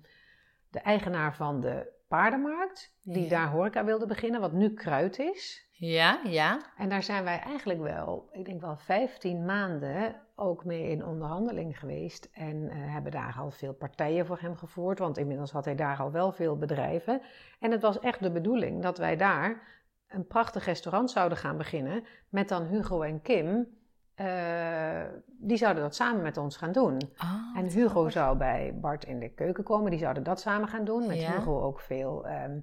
de 0.69 0.79
eigenaar 0.79 1.35
van 1.35 1.61
de 1.61 1.91
paardenmarkt. 2.07 2.95
Die 3.03 3.23
Ja. 3.23 3.29
daar 3.29 3.49
horeca 3.49 3.85
wilde 3.85 4.05
beginnen, 4.05 4.41
wat 4.41 4.51
nu 4.51 4.73
Kruid 4.73 5.19
is. 5.19 5.64
Ja, 5.77 6.19
ja. 6.23 6.59
En 6.77 6.89
daar 6.89 7.03
zijn 7.03 7.23
wij 7.23 7.39
eigenlijk 7.39 7.79
wel, 7.81 8.29
ik 8.31 8.45
denk 8.45 8.61
wel 8.61 8.77
15 8.77 9.45
maanden 9.45 10.15
ook 10.35 10.65
mee 10.65 10.89
in 10.89 11.05
onderhandeling 11.05 11.79
geweest. 11.79 12.29
En 12.33 12.69
eh, 12.69 12.75
hebben 12.77 13.11
daar 13.11 13.35
al 13.39 13.51
veel 13.51 13.73
partijen 13.73 14.25
voor 14.25 14.37
hem 14.39 14.55
gevoerd, 14.55 14.99
want 14.99 15.17
inmiddels 15.17 15.51
had 15.51 15.65
hij 15.65 15.75
daar 15.75 15.97
al 15.97 16.11
wel 16.11 16.31
veel 16.31 16.57
bedrijven. 16.57 17.21
En 17.59 17.71
het 17.71 17.81
was 17.81 17.99
echt 17.99 18.23
de 18.23 18.31
bedoeling 18.31 18.81
dat 18.81 18.97
wij 18.97 19.15
daar 19.15 19.61
een 20.07 20.27
prachtig 20.27 20.65
restaurant 20.65 21.11
zouden 21.11 21.37
gaan 21.37 21.57
beginnen 21.57 22.03
met 22.29 22.49
dan 22.49 22.63
Hugo 22.63 23.01
en 23.01 23.21
Kim. 23.21 23.67
eh, 24.15 25.03
die 25.39 25.57
zouden 25.57 25.83
dat 25.83 25.95
samen 25.95 26.21
met 26.21 26.37
ons 26.37 26.57
gaan 26.57 26.71
doen. 26.71 27.01
Oh, 27.17 27.57
En 27.57 27.65
Hugo 27.65 28.09
zou 28.09 28.37
bij 28.37 28.77
Bart 28.81 29.05
in 29.05 29.19
de 29.19 29.29
keuken 29.29 29.63
komen. 29.63 29.89
Die 29.91 29.99
zouden 29.99 30.23
dat 30.23 30.39
samen 30.39 30.67
gaan 30.67 30.85
doen. 30.85 31.07
Met 31.07 31.21
Ja. 31.21 31.31
Hugo 31.31 31.61
ook 31.61 31.79
veel, 31.79 32.27
ehm, 32.27 32.59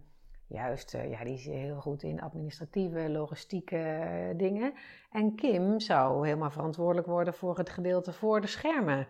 juist, 0.52 0.94
eh, 0.94 1.10
ja, 1.10 1.24
die 1.24 1.34
is 1.34 1.44
heel 1.44 1.80
goed 1.80 2.02
in 2.02 2.20
administratieve, 2.20 3.10
logistieke 3.10 3.76
eh, 3.76 4.38
dingen. 4.38 4.74
En 5.10 5.34
Kim 5.34 5.80
zou 5.80 6.26
helemaal 6.26 6.50
verantwoordelijk 6.50 7.06
worden 7.06 7.34
voor 7.34 7.58
het 7.58 7.70
gedeelte 7.70 8.12
voor 8.12 8.40
de 8.40 8.46
schermen. 8.46 9.06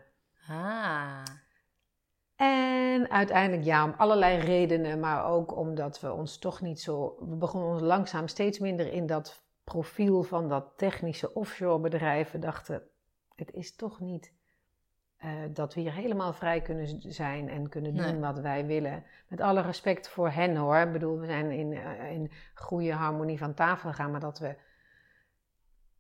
Ah, 0.49 1.25
En 2.37 3.11
uiteindelijk 3.11 3.64
ja, 3.64 3.84
om 3.84 3.94
allerlei 3.96 4.38
redenen, 4.38 5.00
maar 5.00 5.26
ook 5.26 5.56
omdat 5.56 6.00
we 6.00 6.12
ons 6.12 6.38
toch 6.38 6.61
niet 6.61 6.80
zo. 6.80 7.16
We 7.18 7.37
begonnen 7.37 7.70
ons 7.70 7.80
langzaam 7.82 8.28
steeds 8.28 8.58
minder 8.58 8.92
in 8.92 9.06
dat 9.06 9.44
profiel 9.64 10.22
van 10.22 10.49
dat 10.49 10.72
technische 10.76 11.34
offshore 11.34 11.80
bedrijf. 11.80 12.30
We 12.30 12.38
dachten, 12.38 12.82
het 13.34 13.52
is 13.52 13.76
toch 13.76 14.00
niet 14.00 14.34
eh, 15.23 15.31
dat 15.55 15.75
we 15.75 15.81
hier 15.81 15.93
helemaal 15.93 16.33
vrij 16.33 16.61
kunnen 16.61 17.12
zijn 17.12 17.49
en 17.49 17.69
kunnen 17.69 17.95
doen 17.95 18.05
Nee. 18.05 18.21
wat 18.21 18.38
wij 18.38 18.67
willen. 18.67 19.05
Met 19.29 19.41
alle 19.41 19.61
respect 19.61 20.09
voor 20.09 20.31
hen 20.31 20.57
hoor. 20.57 20.76
Ik 20.76 20.93
bedoel, 20.93 21.19
we 21.19 21.26
zijn 21.26 21.50
in, 21.50 21.73
eh, 21.73 22.11
in 22.11 22.31
goede 22.55 22.93
harmonie 22.93 23.38
van 23.38 23.55
tafel 23.55 23.91
gegaan, 23.91 24.11
maar 24.11 24.21
dat 24.21 24.38
we 24.38 24.55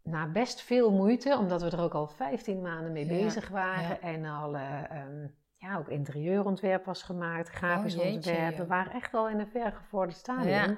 na 0.02 0.26
best 0.26 0.60
veel 0.60 0.90
moeite, 0.92 1.36
omdat 1.38 1.62
we 1.62 1.70
er 1.70 1.80
ook 1.80 1.94
al 1.94 2.06
15 2.08 2.60
maanden 2.62 2.92
mee 2.92 3.06
Ja, 3.06 3.10
bezig 3.24 3.48
waren 3.48 3.88
ja. 3.88 4.00
en 4.00 4.24
al. 4.24 4.56
eh, 4.56 4.90
ehm, 4.90 5.26
ja, 5.56 5.76
ook 5.78 5.88
interieurontwerp 5.88 6.84
was 6.84 7.02
gemaakt, 7.02 7.48
grafisch 7.48 7.96
Oh, 7.96 8.02
jeetje, 8.04 8.16
ontwerp. 8.30 8.56
We 8.56 8.66
waren 8.66 8.92
echt 8.92 9.14
al 9.14 9.28
in 9.28 9.38
een 9.38 9.46
vergevorderd 9.48 10.16
stadium. 10.16 10.48
Ja. 10.48 10.76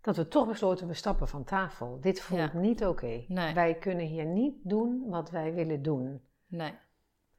Dat 0.00 0.16
we 0.16 0.28
toch 0.28 0.46
besloten, 0.48 0.86
we 0.86 0.94
stappen 0.94 1.28
van 1.28 1.44
tafel. 1.44 2.00
Dit 2.00 2.20
voelt 2.20 2.52
niet 2.52 2.84
oké. 2.84 3.24
Nee. 3.28 3.54
Wij 3.54 3.74
kunnen 3.74 4.06
hier 4.06 4.24
niet 4.24 4.54
doen 4.62 5.04
wat 5.08 5.30
wij 5.30 5.54
willen 5.54 5.82
doen. 5.82 6.20
Nee. 6.52 6.74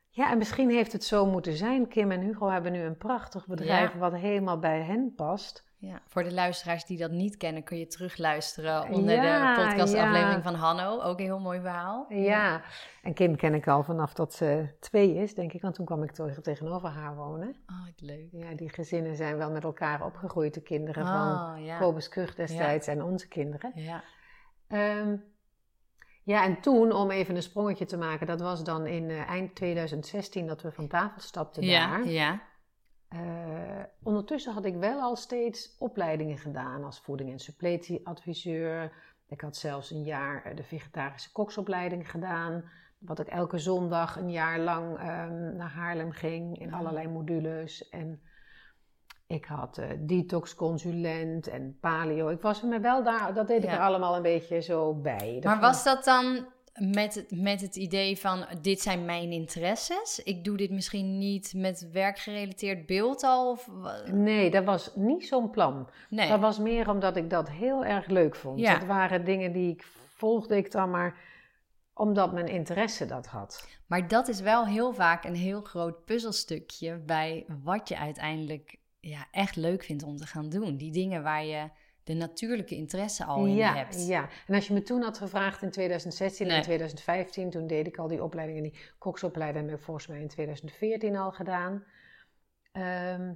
Ja, 0.09 0.31
en 0.31 0.37
misschien 0.37 0.69
heeft 0.69 0.91
het 0.91 1.03
zo 1.03 1.25
moeten 1.25 1.53
zijn. 1.53 1.87
Kim 1.87 2.11
en 2.11 2.21
Hugo 2.21 2.49
hebben 2.49 2.71
nu 2.71 2.79
een 2.81 2.97
prachtig 2.97 3.47
bedrijf 3.47 3.93
Ja. 3.93 3.99
wat 3.99 4.13
helemaal 4.15 4.59
bij 4.59 4.81
hen 4.81 5.13
past. 5.15 5.71
Ja, 5.77 6.01
voor 6.07 6.23
de 6.23 6.33
luisteraars 6.33 6.85
die 6.85 6.97
dat 6.97 7.11
niet 7.11 7.37
kennen, 7.37 7.63
kun 7.63 7.77
je 7.77 7.87
terugluisteren 7.87 8.89
onder 8.89 9.15
Ja, 9.15 9.55
de 9.55 9.61
podcastaflevering 9.61 10.35
ja. 10.35 10.41
van 10.41 10.53
Hanno. 10.55 11.01
Ook 11.01 11.19
een 11.19 11.25
heel 11.25 11.39
mooi 11.39 11.59
verhaal. 11.59 12.05
Ja, 12.09 12.61
en 13.01 13.13
Kim 13.13 13.35
ken 13.35 13.53
ik 13.53 13.67
al 13.67 13.83
vanaf 13.83 14.13
dat 14.13 14.33
ze 14.33 14.75
twee 14.79 15.15
is, 15.15 15.35
denk 15.35 15.53
ik. 15.53 15.61
Want 15.61 15.75
toen 15.75 15.85
kwam 15.85 16.03
ik 16.03 16.11
tegenover 16.41 16.89
haar 16.89 17.15
wonen. 17.15 17.49
Oh, 17.49 17.85
wat 17.85 18.01
leuk. 18.01 18.27
Ja, 18.31 18.55
die 18.55 18.69
gezinnen 18.69 19.15
zijn 19.15 19.37
wel 19.37 19.51
met 19.51 19.63
elkaar 19.63 20.05
opgegroeid. 20.05 20.53
De 20.53 20.61
kinderen 20.61 21.05
van 21.05 21.55
Oh, 21.57 21.65
ja. 21.65 21.77
Kobus 21.77 22.09
Krug 22.09 22.35
destijds 22.35 22.87
en 22.87 23.03
onze 23.03 23.27
kinderen. 23.27 23.71
Ja. 23.75 24.03
Ehm, 24.67 25.15
ja, 26.23 26.43
en 26.43 26.61
toen, 26.61 26.91
om 26.91 27.11
even 27.11 27.35
een 27.35 27.41
sprongetje 27.41 27.85
te 27.85 27.97
maken, 27.97 28.27
dat 28.27 28.41
was 28.41 28.63
dan 28.63 28.85
in 28.87 29.09
eh, 29.09 29.29
eind 29.29 29.55
2016 29.55 30.47
dat 30.47 30.61
we 30.61 30.71
van 30.71 30.87
tafel 30.87 31.21
stapten 31.21 31.63
Ja, 31.63 31.87
daar. 31.89 32.07
ja. 32.07 32.41
Eh, 33.07 33.83
ondertussen 34.03 34.53
had 34.53 34.65
ik 34.65 34.75
wel 34.75 35.01
al 35.01 35.15
steeds 35.15 35.75
opleidingen 35.79 36.37
gedaan 36.37 36.83
als 36.83 36.99
voeding- 36.99 37.31
en 37.31 37.39
suppletieadviseur. 37.39 38.91
Ik 39.27 39.41
had 39.41 39.55
zelfs 39.55 39.91
een 39.91 40.03
jaar 40.03 40.43
eh, 40.43 40.55
de 40.55 40.63
vegetarische 40.63 41.31
koksopleiding 41.31 42.09
gedaan. 42.11 42.63
Wat 42.99 43.19
ik 43.19 43.27
elke 43.27 43.57
zondag 43.57 44.15
een 44.17 44.31
jaar 44.31 44.59
lang 44.59 44.97
ehm, 44.97 45.55
naar 45.55 45.71
Haarlem 45.71 46.11
ging 46.11 46.59
in 46.59 46.73
Ah. 46.73 46.79
allerlei 46.79 47.07
modules. 47.07 47.89
En 47.89 48.21
ik 49.27 49.45
had 49.45 49.77
eh 49.77 49.87
detox-consulent 49.99 51.47
en 51.47 51.77
paleo. 51.79 52.27
Ik 52.29 52.41
was 52.41 52.61
er 52.61 52.67
me 52.67 52.79
wel 52.79 53.03
daar, 53.03 53.33
dat 53.33 53.47
deed 53.47 53.63
ik 53.63 53.69
Ja. 53.69 53.75
er 53.75 53.81
allemaal 53.81 54.15
een 54.15 54.21
beetje 54.21 54.61
zo 54.61 54.93
bij. 54.93 55.33
Dat 55.33 55.43
Maar 55.43 55.59
was 55.59 55.83
dat 55.83 56.03
dan 56.03 56.45
met 56.73 57.15
het, 57.15 57.31
met 57.41 57.61
het 57.61 57.75
idee 57.75 58.17
van 58.17 58.45
dit 58.61 58.81
zijn 58.81 59.05
mijn 59.05 59.31
interesses? 59.31 60.21
Ik 60.23 60.43
doe 60.43 60.57
dit 60.57 60.71
misschien 60.71 61.17
niet 61.17 61.53
met 61.55 61.89
werkgerelateerd 61.91 62.85
beeld 62.85 63.23
al? 63.23 63.51
Of... 63.51 63.69
Nee, 64.11 64.51
dat 64.51 64.63
was 64.63 64.95
niet 64.95 65.27
zo'n 65.27 65.49
plan. 65.49 65.89
Nee. 66.09 66.29
Dat 66.29 66.39
was 66.39 66.59
meer 66.59 66.89
omdat 66.89 67.15
ik 67.15 67.29
dat 67.29 67.49
heel 67.49 67.85
erg 67.85 68.07
leuk 68.07 68.35
vond. 68.35 68.59
Ja. 68.59 68.77
Dat 68.77 68.87
waren 68.87 69.25
dingen 69.25 69.51
die 69.51 69.71
ik 69.71 69.83
volgde 70.15 70.57
ik 70.57 70.71
dan 70.71 70.89
maar 70.89 71.17
omdat 71.93 72.33
mijn 72.33 72.47
interesse 72.47 73.05
dat 73.05 73.25
had. 73.25 73.67
Maar 73.87 74.07
dat 74.07 74.27
is 74.27 74.39
wel 74.39 74.65
heel 74.65 74.93
vaak 74.93 75.23
een 75.23 75.35
heel 75.35 75.61
groot 75.61 76.05
puzzelstukje 76.05 76.97
bij 76.97 77.45
wat 77.63 77.87
je 77.89 77.97
uiteindelijk 77.97 78.75
ja, 79.09 79.27
echt 79.31 79.55
leuk 79.55 79.83
vindt 79.83 80.03
om 80.03 80.17
te 80.17 80.25
gaan 80.27 80.49
doen. 80.49 80.77
Die 80.77 80.91
dingen 80.91 81.23
waar 81.23 81.45
je 81.45 81.69
de 82.03 82.13
natuurlijke 82.13 82.75
interesse 82.75 83.25
al 83.25 83.45
in 83.45 83.55
ja, 83.55 83.73
hebt. 83.75 84.07
ja, 84.07 84.29
en 84.47 84.55
als 84.55 84.67
je 84.67 84.73
me 84.73 84.81
toen 84.83 85.01
had 85.01 85.17
gevraagd 85.17 85.61
in 85.61 85.71
2016 85.71 86.45
en 86.45 86.51
Nee. 86.51 86.57
in 86.59 86.63
2015, 86.65 87.49
toen 87.49 87.67
deed 87.67 87.87
ik 87.87 87.97
al 87.97 88.07
die 88.07 88.23
opleidingen, 88.23 88.63
die 88.63 88.77
koksopleiding 88.97 89.69
heb 89.69 89.77
ik 89.79 89.83
volgens 89.85 90.07
mij 90.07 90.21
in 90.21 90.27
2014 90.27 91.15
al 91.15 91.31
gedaan. 91.31 91.83
Ehm, 92.71 93.33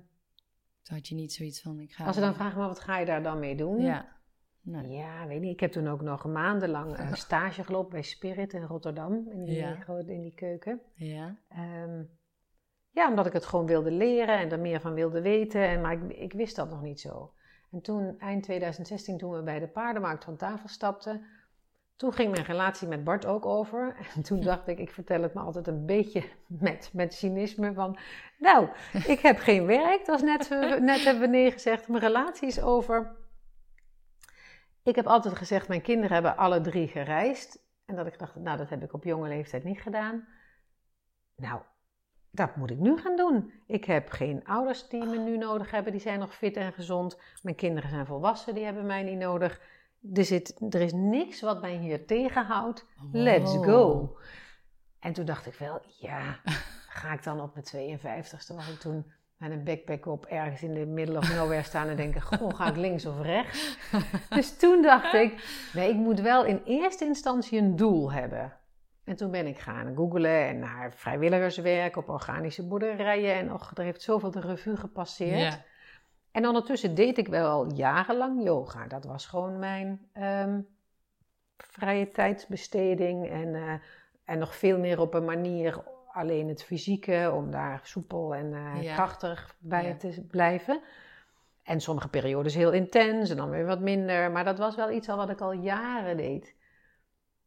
Toen 0.84 0.96
had 0.96 1.08
je 1.08 1.16
niet 1.16 1.34
zoiets 1.34 1.62
van, 1.62 1.80
ik 1.80 1.92
ga... 1.92 2.06
als 2.06 2.16
ze 2.16 2.22
dan 2.22 2.36
vragen, 2.36 2.58
maar 2.60 2.68
wat 2.68 2.80
ga 2.80 3.00
je 3.00 3.06
daar 3.06 3.24
dan 3.24 3.40
mee 3.40 3.56
doen? 3.56 3.82
Ja. 3.82 4.16
Nee. 4.62 4.90
Ja, 4.92 5.28
weet 5.28 5.42
niet. 5.42 5.54
Ik 5.54 5.60
heb 5.60 5.72
toen 5.72 5.88
ook 5.88 6.02
nog 6.02 6.26
maandenlang 6.26 6.96
eh, 6.98 7.14
stage 7.26 7.64
gelopen 7.64 7.92
bij 7.92 8.02
Spirit 8.02 8.54
in 8.54 8.64
Rotterdam, 8.64 9.28
in 9.32 9.44
die, 9.44 9.56
Ja. 9.56 9.86
in 10.08 10.22
die 10.22 10.34
keuken. 10.34 10.82
Ja. 10.94 11.38
Ehm, 11.50 12.04
ja, 12.98 13.10
omdat 13.10 13.26
ik 13.26 13.34
het 13.34 13.46
gewoon 13.46 13.66
wilde 13.66 13.92
leren 13.92 14.38
en 14.38 14.52
er 14.52 14.60
meer 14.60 14.82
van 14.82 14.94
wilde 14.94 15.22
weten. 15.22 15.62
En, 15.62 15.82
maar 15.82 15.94
ik, 15.94 16.18
ik 16.18 16.34
wist 16.34 16.56
dat 16.56 16.70
nog 16.70 16.82
niet 16.82 17.00
zo. 17.00 17.34
En 17.72 17.82
toen, 17.82 18.20
eind 18.20 18.44
2016, 18.44 19.18
toen 19.18 19.32
we 19.32 19.44
bij 19.44 19.60
de 19.60 19.68
paardenmarkt 19.68 20.24
van 20.24 20.38
tafel 20.38 20.68
stapten, 20.68 21.26
toen 21.96 22.14
ging 22.14 22.32
mijn 22.32 22.44
relatie 22.44 22.88
met 22.88 23.04
Bart 23.04 23.26
ook 23.26 23.46
over. 23.46 23.96
En 24.16 24.22
toen 24.22 24.42
dacht 24.42 24.68
ik, 24.68 24.80
ik 24.80 24.92
vertel 24.92 25.22
het 25.22 25.34
me 25.34 25.40
altijd 25.40 25.68
een 25.68 25.86
beetje 25.86 26.24
met, 26.68 26.90
met 26.94 27.14
cynisme 27.14 27.74
van... 27.74 27.98
Nou, 28.40 28.70
ik 29.14 29.20
heb 29.20 29.38
geen 29.38 29.66
werk, 29.66 30.06
dat 30.06 30.22
was 30.22 30.22
net, 30.22 30.50
net 30.82 31.04
hebben 31.04 31.22
we 31.22 31.28
nee 31.28 31.52
gezegd. 31.52 31.88
Mijn 31.88 32.04
relatie 32.04 32.48
is 32.48 32.62
over. 32.62 33.16
Ik 34.84 34.96
heb 34.96 35.08
altijd 35.08 35.38
gezegd, 35.38 35.68
mijn 35.68 35.82
kinderen 35.82 36.14
hebben 36.14 36.38
alle 36.38 36.62
drie 36.62 36.88
gereisd. 36.88 37.66
En 37.86 37.96
dat 37.96 38.08
ik 38.08 38.20
dacht, 38.20 38.36
nou, 38.36 38.58
dat 38.58 38.70
heb 38.70 38.84
ik 38.84 38.94
op 38.94 39.04
jonge 39.04 39.28
leeftijd 39.28 39.64
niet 39.64 39.82
gedaan. 39.82 40.28
Nou, 41.36 41.62
dat 42.32 42.56
moet 42.56 42.70
ik 42.72 42.78
nu 42.78 42.98
gaan 42.98 43.16
doen. 43.16 43.52
Ik 43.68 43.86
heb 43.86 44.10
geen 44.10 44.46
ouders 44.46 44.88
die 44.88 45.06
me 45.06 45.18
nu 45.18 45.38
nodig 45.38 45.72
hebben, 45.72 45.92
die 45.92 46.02
zijn 46.02 46.20
nog 46.20 46.36
fit 46.36 46.56
en 46.58 46.74
gezond. 46.74 47.20
Mijn 47.42 47.56
kinderen 47.56 47.90
zijn 47.90 48.06
volwassen, 48.06 48.54
die 48.56 48.64
hebben 48.64 48.86
mij 48.86 49.04
niet 49.04 49.18
nodig. 49.18 49.62
Er, 50.14 50.26
zit, 50.26 50.62
er 50.70 50.82
is 50.82 50.94
niks 50.94 51.42
wat 51.42 51.62
mij 51.62 51.76
hier 51.76 52.06
tegenhoudt. 52.06 52.86
Let's 53.12 53.54
Wow. 53.56 53.64
go. 53.66 54.18
En 55.00 55.14
toen 55.14 55.26
dacht 55.26 55.46
ik 55.46 55.54
wel, 55.54 55.82
ja, 56.00 56.40
ga 57.02 57.14
ik 57.14 57.24
dan 57.24 57.42
op 57.42 57.54
mijn 57.54 58.00
52ste, 58.00 58.56
was 58.56 58.70
ik 58.70 58.80
toen 58.80 59.12
met 59.38 59.52
een 59.52 59.64
backpack 59.64 60.06
op 60.06 60.26
ergens 60.26 60.64
in 60.64 60.74
de 60.74 60.86
middle 60.86 61.18
of 61.18 61.36
nowhere 61.36 61.64
staan 61.64 61.88
en 61.88 61.96
denken, 61.96 62.22
goh, 62.38 62.54
ga 62.56 62.68
ik 62.68 62.76
links 62.76 63.06
of 63.06 63.22
rechts? 63.22 63.78
Dus 64.30 64.58
toen 64.58 64.82
dacht 64.82 65.14
ik, 65.14 65.34
nee, 65.74 65.90
ik 65.90 65.96
moet 65.96 66.20
wel 66.20 66.46
in 66.46 66.62
eerste 66.66 67.06
instantie 67.06 67.60
een 67.60 67.76
doel 67.76 68.12
hebben. 68.12 68.54
En 69.08 69.16
toen 69.16 69.32
ben 69.32 69.48
ik 69.48 69.58
gaan 69.58 69.96
googlen 69.96 70.48
en 70.48 70.60
naar 70.60 70.94
vrijwilligerswerk 70.94 71.96
op 71.96 72.10
organische 72.10 72.68
boerderijen. 72.68 73.36
En 73.36 73.54
och, 73.54 73.72
er 73.76 73.84
heeft 73.84 74.02
zoveel 74.02 74.32
de 74.32 74.40
revue 74.40 74.76
gepasseerd. 74.78 75.54
Ja. 75.54 75.64
En 76.32 76.48
ondertussen 76.48 76.96
deed 76.96 77.18
ik 77.18 77.28
wel 77.28 77.50
al 77.50 77.74
jarenlang 77.74 78.44
yoga. 78.44 78.88
Dat 78.88 79.06
was 79.06 79.26
gewoon 79.26 79.60
mijn 79.60 80.08
ehm, 80.14 80.60
vrije 81.58 82.10
tijdsbesteding. 82.12 83.30
En, 83.30 83.56
eh, 83.56 83.74
en 84.26 84.40
nog 84.40 84.56
veel 84.56 84.80
meer 84.80 85.00
op 85.00 85.14
een 85.14 85.26
manier 85.26 85.84
alleen 86.12 86.48
het 86.48 86.64
fysieke, 86.64 87.32
om 87.36 87.52
daar 87.52 87.80
soepel 87.84 88.36
en 88.36 88.54
eh, 88.54 88.84
Ja. 88.84 88.94
krachtig 88.94 89.56
bij 89.60 89.88
Ja. 89.88 89.96
te 89.96 90.26
blijven. 90.30 90.82
En 91.64 91.80
sommige 91.82 92.08
periodes 92.10 92.56
heel 92.56 92.72
intens 92.72 93.30
en 93.30 93.38
dan 93.38 93.50
weer 93.50 93.66
wat 93.66 93.80
minder. 93.80 94.32
Maar 94.32 94.44
dat 94.44 94.58
was 94.58 94.76
wel 94.76 94.92
iets 94.92 95.10
al 95.10 95.18
wat 95.18 95.30
ik 95.30 95.42
al 95.42 95.52
jaren 95.52 96.18
deed. 96.18 96.56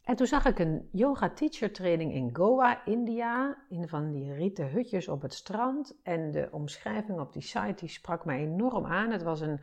En 0.04 0.16
toen 0.16 0.26
zag 0.26 0.44
ik 0.44 0.58
een 0.58 0.88
yoga 0.92 1.30
teacher 1.30 1.72
training 1.72 2.14
in 2.14 2.30
Goa, 2.36 2.84
India, 2.84 3.56
in 3.68 3.88
van 3.88 4.10
die 4.10 4.32
rieten 4.32 4.70
hutjes 4.70 5.08
op 5.08 5.22
het 5.22 5.34
strand. 5.34 6.00
En 6.02 6.30
de 6.30 6.48
omschrijving 6.50 7.20
op 7.20 7.32
die 7.32 7.42
site 7.42 7.74
die 7.76 7.88
sprak 7.88 8.24
mij 8.24 8.38
enorm 8.38 8.86
aan. 8.86 9.10
Het 9.10 9.22
was 9.22 9.40
een, 9.40 9.60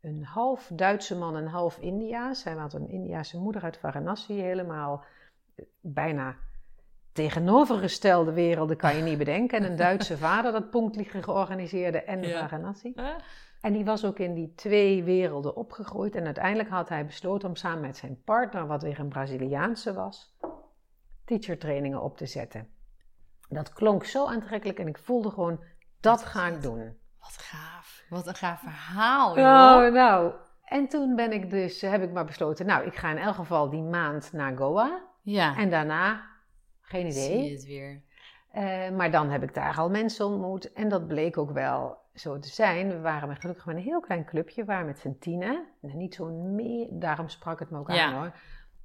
een 0.00 0.24
half 0.24 0.70
Duitse 0.74 1.16
man 1.16 1.36
en 1.36 1.46
half 1.46 1.78
Indiaas. 1.78 2.44
Hij 2.44 2.54
had 2.54 2.72
een 2.72 2.88
Indiase 2.88 3.38
moeder 3.38 3.62
uit 3.62 3.76
Varanasi, 3.78 4.34
helemaal 4.40 5.04
eh, 5.54 5.64
bijna 5.80 6.36
tegenovergestelde 7.12 8.32
werelden 8.32 8.76
kan 8.76 8.96
je 8.96 9.02
niet 9.02 9.18
bedenken. 9.18 9.58
En 9.58 9.70
een 9.70 9.76
Duitse 9.76 10.18
vader 10.18 10.52
dat 10.52 10.70
punktliegen 10.70 11.22
georganiseerde 11.22 12.02
en 12.02 12.20
de 12.20 12.26
Ja. 12.26 12.40
Varanasi. 12.40 12.92
En 13.60 13.72
die 13.72 13.84
was 13.84 14.04
ook 14.04 14.18
in 14.18 14.34
die 14.34 14.52
twee 14.54 15.04
werelden 15.04 15.56
opgegroeid. 15.56 16.14
En 16.14 16.24
uiteindelijk 16.24 16.68
had 16.68 16.88
hij 16.88 17.06
besloten 17.06 17.48
om 17.48 17.56
samen 17.56 17.80
met 17.80 17.96
zijn 17.96 18.22
partner, 18.24 18.66
wat 18.66 18.82
weer 18.82 19.00
een 19.00 19.08
Braziliaanse 19.08 19.94
was, 19.94 20.36
teachertrainingen 21.24 22.02
op 22.02 22.16
te 22.16 22.26
zetten. 22.26 22.68
Dat 23.48 23.72
klonk 23.72 24.04
zo 24.04 24.26
aantrekkelijk 24.26 24.78
en 24.78 24.86
ik 24.86 24.98
voelde 24.98 25.30
gewoon, 25.30 25.64
dat 26.00 26.24
ga 26.24 26.46
ik 26.46 26.62
doen. 26.62 26.98
Wat 27.20 27.36
gaaf. 27.36 28.02
Wat 28.08 28.26
een 28.26 28.34
gaaf 28.34 28.60
verhaal, 28.60 29.36
joh. 29.36 29.86
Oh, 29.86 29.92
nou. 29.92 30.32
En 30.64 30.88
toen 30.88 31.16
ben 31.16 31.32
ik 31.32 31.50
dus, 31.50 31.80
heb 31.80 32.02
ik 32.02 32.12
maar 32.12 32.24
besloten, 32.24 32.66
nou, 32.66 32.86
ik 32.86 32.94
ga 32.94 33.10
in 33.10 33.18
elk 33.18 33.34
geval 33.34 33.70
die 33.70 33.82
maand 33.82 34.32
naar 34.32 34.56
Goa. 34.56 35.02
Ja. 35.22 35.56
En 35.56 35.70
daarna, 35.70 36.26
geen 36.80 37.12
Zie 37.12 37.30
idee. 37.30 37.44
je 37.44 37.50
het 37.56 37.64
weer. 37.64 38.02
Eh, 38.50 38.90
maar 38.90 39.10
dan 39.10 39.30
heb 39.30 39.42
ik 39.42 39.54
daar 39.54 39.76
al 39.76 39.90
mensen 39.90 40.26
ontmoet. 40.26 40.72
En 40.72 40.88
dat 40.88 41.06
bleek 41.06 41.38
ook 41.38 41.50
wel 41.50 41.99
zo 42.14 42.38
te 42.38 42.48
zijn. 42.48 42.88
We 42.88 43.00
waren 43.00 43.28
met, 43.28 43.40
gelukkig 43.40 43.66
met 43.66 43.76
een 43.76 43.82
heel 43.82 44.00
klein 44.00 44.24
clubje. 44.24 44.64
Waren 44.64 44.86
met 44.86 44.98
z'n 44.98 45.16
tienen. 45.20 45.66
En 45.82 45.96
Niet 45.96 46.14
zo'n 46.14 46.54
meer, 46.54 46.86
daarom 46.90 47.28
sprak 47.28 47.58
het 47.58 47.70
me 47.70 47.78
ook 47.78 47.90
Ja. 47.90 48.04
aan 48.06 48.14
hoor. 48.14 48.32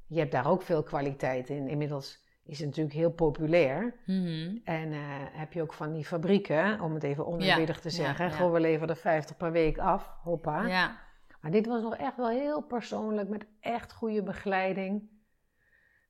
Je 0.07 0.19
hebt 0.19 0.31
daar 0.31 0.47
ook 0.47 0.61
veel 0.61 0.83
kwaliteit 0.83 1.49
in. 1.49 1.67
Inmiddels 1.67 2.23
is 2.45 2.57
het 2.57 2.67
natuurlijk 2.67 2.95
heel 2.95 3.11
populair. 3.11 3.95
Mhm. 4.05 4.57
En 4.63 4.91
eh, 4.91 4.99
heb 5.31 5.53
je 5.53 5.61
ook 5.61 5.73
van 5.73 5.93
die 5.93 6.05
fabrieken, 6.05 6.79
om 6.81 6.93
het 6.93 7.03
even 7.03 7.25
oneerbiedig 7.27 7.79
te 7.79 7.89
zeggen. 7.89 8.25
ja. 8.25 8.31
Gewoon, 8.31 8.51
we 8.51 8.59
leveren 8.59 8.89
er 8.89 8.95
50 9.01 9.37
per 9.37 9.51
week 9.51 9.77
af. 9.77 10.11
Hoppa. 10.23 10.65
Ja. 10.65 10.97
Maar 11.41 11.51
dit 11.51 11.65
was 11.65 11.81
nog 11.81 11.95
echt 11.95 12.15
wel 12.17 12.29
heel 12.29 12.61
persoonlijk, 12.61 13.29
met 13.29 13.45
echt 13.59 13.93
goede 13.93 14.23
begeleiding. 14.23 15.09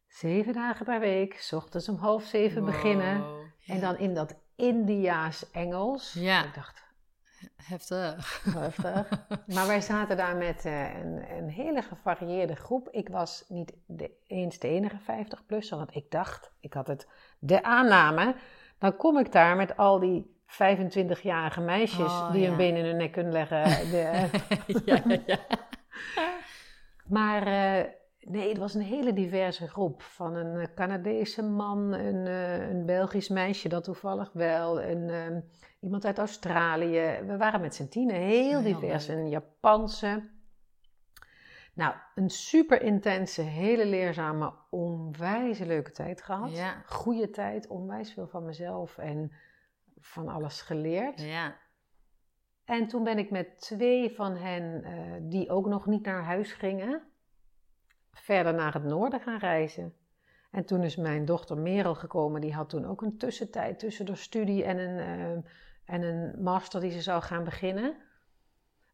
Zeven 0.08 0.54
dagen 0.54 0.86
per 0.86 1.00
week, 1.00 1.34
's 1.40 1.54
ochtends 1.54 1.90
om 1.90 1.96
half 1.96 2.24
zeven 2.24 2.66
beginnen. 2.66 3.20
Wow. 3.22 3.40
En 3.66 3.76
Ja. 3.76 3.80
dan 3.82 3.98
in 3.98 4.14
dat 4.14 4.36
Indiaas 4.56 5.52
Engels. 5.52 6.14
Ja. 6.14 6.44
Ik 6.46 6.54
dacht, 6.54 6.85
Heftig. 7.56 8.44
heftig. 8.54 9.10
maar 9.56 9.68
wij 9.68 9.82
zaten 9.82 10.18
daar 10.18 10.36
met 10.36 10.66
eh, 10.66 10.96
een, 10.96 11.38
een 11.38 11.50
hele 11.50 11.82
gevarieerde 11.82 12.56
groep. 12.56 12.90
Ik 12.92 13.10
was 13.10 13.46
niet 13.48 13.74
de, 13.86 14.12
eens 14.28 14.60
de 14.60 14.68
enige 14.68 15.00
50-plusser, 15.00 15.78
want 15.78 15.96
ik 15.96 16.12
dacht, 16.12 16.52
ik 16.60 16.74
had 16.74 16.88
het 16.88 17.08
de 17.40 17.64
aanname. 17.64 18.36
Dan 18.78 18.96
kom 18.96 19.18
ik 19.18 19.32
daar 19.32 19.56
met 19.56 19.78
al 19.78 20.00
die 20.00 20.36
25-jarige 20.48 21.62
meisjes 21.62 22.12
Oh, 22.12 22.32
die 22.32 22.42
ja. 22.42 22.48
hun 22.48 22.58
benen 22.58 22.80
in 22.80 22.86
hun 22.86 22.98
nek 22.98 23.12
kunnen 23.12 23.34
leggen. 23.34 23.64
De, 23.64 24.30
ja, 24.86 25.02
ja, 25.06 25.20
ja. 25.26 25.40
Maar 27.06 27.48
eh, 27.48 27.86
nee, 28.26 28.50
het 28.50 28.58
was 28.58 28.74
een 28.74 28.82
hele 28.82 29.14
diverse 29.14 29.68
groep. 29.68 30.02
Van 30.02 30.36
een 30.36 30.60
eh, 30.60 30.74
Canadese 30.76 31.44
man, 31.44 31.94
een, 31.94 32.28
eh, 32.28 32.70
een 32.70 32.86
Belgisch 32.86 33.30
meisje 33.30 33.70
dat 33.70 33.84
toevallig 33.84 34.30
wel, 34.34 34.82
een, 34.82 35.10
eh, 35.10 35.38
iemand 35.80 36.06
uit 36.06 36.18
Australië. 36.18 37.20
We 37.26 37.38
waren 37.38 37.62
met 37.62 37.76
z'n 37.76 37.88
tienen 37.88 38.16
heel 38.16 38.62
divers. 38.62 39.08
Een 39.08 39.30
Japanse. 39.30 40.34
Nou, 41.74 41.96
een 42.16 42.30
super 42.30 42.82
intense, 42.82 43.42
hele 43.42 43.86
leerzame, 43.86 44.54
onwijs 44.70 45.60
leuke 45.60 45.92
tijd 45.92 46.22
gehad. 46.22 46.56
Ja. 46.56 46.84
Goede 46.86 47.30
tijd, 47.30 47.68
onwijs 47.68 48.14
veel 48.14 48.28
van 48.28 48.46
mezelf 48.46 48.98
en 48.98 49.32
van 50.00 50.28
alles 50.28 50.62
geleerd. 50.62 51.22
Ja. 51.22 51.56
En 52.66 52.88
toen 52.88 53.04
ben 53.04 53.18
ik 53.18 53.30
met 53.30 53.60
twee 53.60 54.16
van 54.16 54.36
hen, 54.36 54.84
eh, 54.84 54.94
die 55.22 55.50
ook 55.50 55.66
nog 55.68 55.86
niet 55.86 56.06
naar 56.06 56.24
huis 56.24 56.54
gingen, 56.54 57.02
verder 58.20 58.54
naar 58.54 58.74
het 58.74 58.84
noorden 58.84 59.20
gaan 59.20 59.38
reizen. 59.40 59.94
En 60.52 60.66
toen 60.66 60.84
is 60.84 60.96
mijn 60.96 61.26
dochter 61.26 61.58
Merel 61.58 61.96
gekomen, 61.96 62.42
die 62.42 62.54
had 62.54 62.70
toen 62.70 62.86
ook 62.86 63.02
een 63.02 63.18
tussentijd 63.18 63.80
tussen 63.80 64.06
de 64.06 64.16
studie 64.16 64.64
en 64.64 64.78
een, 64.78 64.98
eh, 65.00 65.52
en 65.96 66.02
een 66.02 66.44
master 66.44 66.82
die 66.82 66.92
ze 66.92 67.02
zou 67.02 67.22
gaan 67.22 67.44
beginnen. 67.44 67.96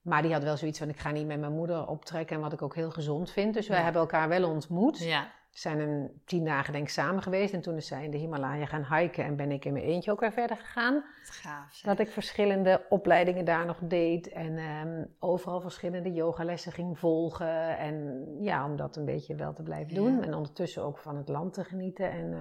Maar 0.01 0.21
die 0.21 0.33
had 0.33 0.43
wel 0.43 0.57
zoiets 0.57 0.79
van, 0.79 0.89
ik 0.89 0.99
ga 0.99 1.11
niet 1.11 1.27
met 1.27 1.39
mijn 1.39 1.51
moeder 1.53 1.87
optrekken, 1.87 2.35
en 2.35 2.41
wat 2.41 2.53
ik 2.53 2.61
ook 2.61 2.75
heel 2.75 2.91
gezond 2.91 3.31
vind. 3.31 3.53
Dus 3.53 3.67
wij 3.67 3.77
Ja. 3.77 3.83
hebben 3.83 4.01
elkaar 4.01 4.29
wel 4.29 4.49
ontmoet. 4.49 4.99
Ja. 4.99 5.31
Zijn 5.51 5.79
een 5.79 6.21
tien 6.25 6.45
dagen 6.45 6.73
denk 6.73 6.85
ik 6.85 6.91
samen 6.91 7.21
geweest. 7.23 7.53
En 7.53 7.61
toen 7.61 7.75
is 7.75 7.87
zij 7.87 8.03
in 8.03 8.11
de 8.11 8.17
Himalaya 8.17 8.65
gaan 8.65 8.85
hiken 8.95 9.23
en 9.23 9.35
ben 9.35 9.51
ik 9.51 9.65
in 9.65 9.73
mijn 9.73 9.85
eentje 9.85 10.11
ook 10.11 10.19
weer 10.19 10.31
verder 10.31 10.57
gegaan. 10.57 11.03
Gaaf. 11.23 11.81
Dat 11.81 11.99
ik 11.99 12.09
verschillende 12.09 12.85
opleidingen 12.89 13.45
daar 13.45 13.65
nog 13.65 13.77
deed 13.81 14.29
en 14.29 14.57
ehm, 14.57 15.03
overal 15.19 15.61
verschillende 15.61 16.13
yogalessen 16.13 16.71
ging 16.71 16.99
volgen. 16.99 17.77
En 17.77 18.25
ja, 18.39 18.65
om 18.65 18.75
dat 18.75 18.95
een 18.95 19.05
beetje 19.05 19.35
wel 19.35 19.53
te 19.53 19.63
blijven 19.63 19.95
doen. 19.95 20.15
Ja. 20.15 20.21
En 20.21 20.33
ondertussen 20.33 20.83
ook 20.83 20.97
van 20.97 21.17
het 21.17 21.27
land 21.29 21.53
te 21.53 21.63
genieten 21.63 22.11
en 22.11 22.33
eh, 22.33 22.39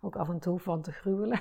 ook 0.00 0.16
af 0.16 0.28
en 0.28 0.38
toe 0.40 0.58
van 0.58 0.82
te 0.82 0.92
gruwelen. 0.92 1.40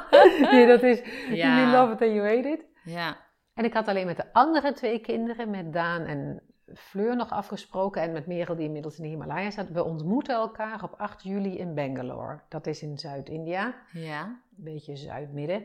nee, 0.52 0.66
dat 0.66 0.82
is, 0.82 1.02
Ja. 1.28 1.58
you 1.58 1.70
love 1.70 1.92
it 1.92 2.00
and 2.02 2.12
you 2.12 2.36
hate 2.36 2.48
it. 2.48 2.66
Ja. 2.84 3.16
En 3.54 3.64
ik 3.64 3.72
had 3.72 3.88
alleen 3.88 4.06
met 4.06 4.16
de 4.16 4.32
andere 4.32 4.72
twee 4.72 4.98
kinderen, 5.00 5.50
met 5.50 5.72
Daan 5.72 6.02
en 6.02 6.42
Fleur 6.74 7.16
nog 7.16 7.30
afgesproken. 7.30 8.02
En 8.02 8.12
met 8.12 8.26
Merel, 8.26 8.56
die 8.56 8.64
inmiddels 8.66 8.96
in 8.96 9.02
de 9.02 9.08
Himalaya 9.08 9.50
zat. 9.50 9.68
We 9.68 9.84
ontmoeten 9.84 10.34
elkaar 10.34 10.82
op 10.82 10.94
8 10.98 11.22
juli 11.22 11.58
in 11.58 11.74
Bangalore. 11.74 12.40
Dat 12.48 12.66
is 12.66 12.82
in 12.82 12.98
Zuid-India 12.98 13.74
Ja. 13.92 14.24
een 14.24 14.64
beetje 14.64 14.96
zuid-midden. 14.96 15.64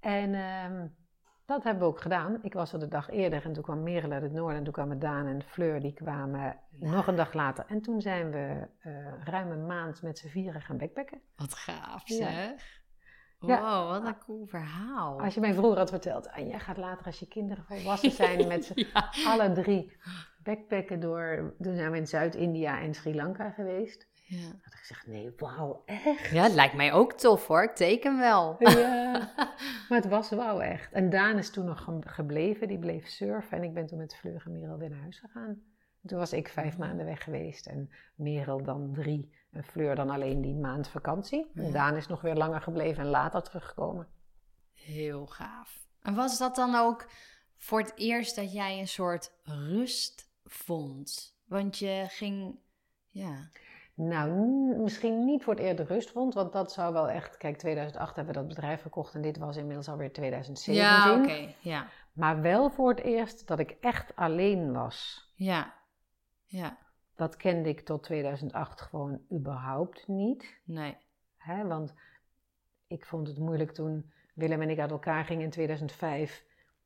En 0.00 0.34
ehm, 0.34 0.86
dat 1.46 1.64
hebben 1.64 1.82
we 1.82 1.88
ook 1.88 2.00
gedaan. 2.00 2.38
Ik 2.42 2.52
was 2.52 2.72
er 2.72 2.78
de 2.80 2.88
dag 2.88 3.10
eerder 3.10 3.44
en 3.44 3.52
toen 3.52 3.62
kwam 3.62 3.82
Merel 3.82 4.10
uit 4.10 4.22
het 4.22 4.32
noorden 4.32 4.58
en 4.58 4.64
toen 4.64 4.72
kwamen 4.72 4.98
Daan 4.98 5.26
en 5.26 5.42
Fleur, 5.42 5.80
die 5.80 5.92
kwamen 5.92 6.56
nog 6.70 7.06
een 7.06 7.16
dag 7.16 7.32
later. 7.32 7.64
En 7.68 7.80
toen 7.82 8.00
zijn 8.00 8.30
we 8.30 8.68
eh, 8.78 8.92
ruim 9.24 9.50
een 9.50 9.66
maand 9.66 10.02
met 10.02 10.18
z'n 10.18 10.28
vieren 10.28 10.60
gaan 10.60 10.76
backpacken. 10.78 11.20
Wat 11.36 11.54
gaaf 11.54 12.02
zeg. 12.04 12.32
Ja. 12.44 12.54
Wow, 13.46 13.88
wat 13.90 14.04
een 14.06 14.18
cool 14.18 14.46
verhaal. 14.46 15.20
Als 15.20 15.34
je 15.34 15.40
mij 15.40 15.54
vroeger 15.54 15.78
had 15.78 15.90
verteld, 15.90 16.26
en 16.26 16.48
jij 16.48 16.58
gaat 16.58 16.76
later 16.76 17.06
als 17.06 17.18
je 17.18 17.28
kinderen 17.28 17.64
volwassen 17.64 18.10
zijn 18.10 18.46
met 18.48 18.64
z'n 18.64 18.72
ja. 18.92 19.10
alle 19.26 19.52
drie 19.52 19.96
backpacken 20.42 21.00
door, 21.00 21.54
toen 21.60 21.74
zijn 21.74 21.90
we 21.90 21.96
in 21.96 22.06
Zuid-India 22.06 22.80
en 22.80 22.94
Sri 22.94 23.14
Lanka 23.14 23.50
geweest. 23.50 24.10
Ja. 24.26 24.46
had 24.46 24.72
ik 24.72 24.78
gezegd, 24.78 25.06
nee, 25.06 25.32
wauw, 25.36 25.82
echt? 25.84 26.30
ja, 26.30 26.42
het 26.42 26.52
lijkt 26.54 26.74
mij 26.74 26.92
ook 26.92 27.12
tof 27.12 27.46
hoor. 27.46 27.62
Ik 27.62 27.74
teken 27.74 28.18
wel. 28.18 28.56
Ja, 28.58 29.32
maar 29.88 29.98
het 29.98 30.08
was 30.08 30.30
wauw 30.30 30.60
echt. 30.60 30.92
En 30.92 31.10
Daan 31.10 31.38
is 31.38 31.50
toen 31.50 31.64
nog 31.64 31.80
ge- 31.84 31.98
gebleven, 32.00 32.68
die 32.68 32.78
bleef 32.78 33.06
surfen. 33.06 33.56
En 33.58 33.64
ik 33.64 33.74
ben 33.74 33.86
toen 33.86 33.98
met 33.98 34.14
Fleur 34.16 34.42
en 34.46 34.52
Merel 34.52 34.78
weer 34.78 34.90
naar 34.90 35.00
huis 35.00 35.18
gegaan. 35.18 35.62
En 36.02 36.08
toen 36.08 36.18
was 36.18 36.32
ik 36.32 36.48
vijf 36.48 36.78
maanden 36.78 37.06
weg 37.06 37.22
geweest 37.24 37.66
en 37.66 37.90
Merel 38.14 38.62
dan 38.62 38.92
drie. 38.92 39.34
Fleur 39.60 39.94
dan 39.94 40.10
alleen 40.10 40.40
die 40.40 40.54
maand 40.54 40.88
vakantie. 40.88 41.50
Ja. 41.54 41.70
Daan 41.70 41.96
is 41.96 42.06
nog 42.06 42.20
weer 42.20 42.34
langer 42.34 42.60
gebleven 42.60 43.02
en 43.02 43.10
later 43.10 43.42
teruggekomen. 43.42 44.08
Heel 44.72 45.26
gaaf. 45.26 45.86
En 46.02 46.14
was 46.14 46.38
dat 46.38 46.56
dan 46.56 46.74
ook 46.74 47.06
voor 47.56 47.78
het 47.78 47.92
eerst 47.96 48.36
dat 48.36 48.52
jij 48.52 48.78
een 48.78 48.88
soort 48.88 49.32
rust 49.42 50.30
vond? 50.44 51.36
Want 51.44 51.78
je 51.78 52.04
ging, 52.08 52.58
ja. 53.08 53.50
Nou, 53.94 54.30
misschien 54.78 55.24
niet 55.24 55.42
voor 55.44 55.54
het 55.54 55.62
eerder 55.62 55.86
rust 55.86 56.10
vond, 56.10 56.34
want 56.34 56.52
dat 56.52 56.72
zou 56.72 56.92
wel 56.92 57.08
echt... 57.08 57.36
Kijk, 57.36 57.58
2008 57.58 58.16
hebben 58.16 58.34
we 58.34 58.40
dat 58.40 58.48
bedrijf 58.48 58.80
verkocht 58.80 59.14
en 59.14 59.22
dit 59.22 59.38
was 59.38 59.56
inmiddels 59.56 59.88
alweer 59.88 60.12
2017. 60.12 60.84
Ja, 60.84 61.20
oké. 61.20 61.54
Ja. 61.60 61.88
Maar 62.12 62.40
wel 62.40 62.70
voor 62.70 62.88
het 62.88 63.00
eerst 63.00 63.46
dat 63.46 63.58
ik 63.58 63.70
echt 63.80 64.16
alleen 64.16 64.72
was. 64.72 65.28
Ja. 65.34 65.74
Ja. 66.44 66.78
Dat 67.22 67.36
kende 67.36 67.68
ik 67.68 67.80
tot 67.80 68.02
2008 68.02 68.80
gewoon 68.80 69.20
überhaupt 69.32 70.08
niet. 70.08 70.60
Nee. 70.64 70.96
Hè? 71.36 71.66
Want 71.66 71.94
ik 72.86 73.06
vond 73.06 73.26
het 73.26 73.38
moeilijk 73.38 73.70
toen 73.70 74.12
Willem 74.34 74.62
en 74.62 74.70
ik 74.70 74.78
uit 74.78 74.90
elkaar 74.90 75.24
gingen 75.24 75.44
in 75.44 75.50
2005. 75.50 76.44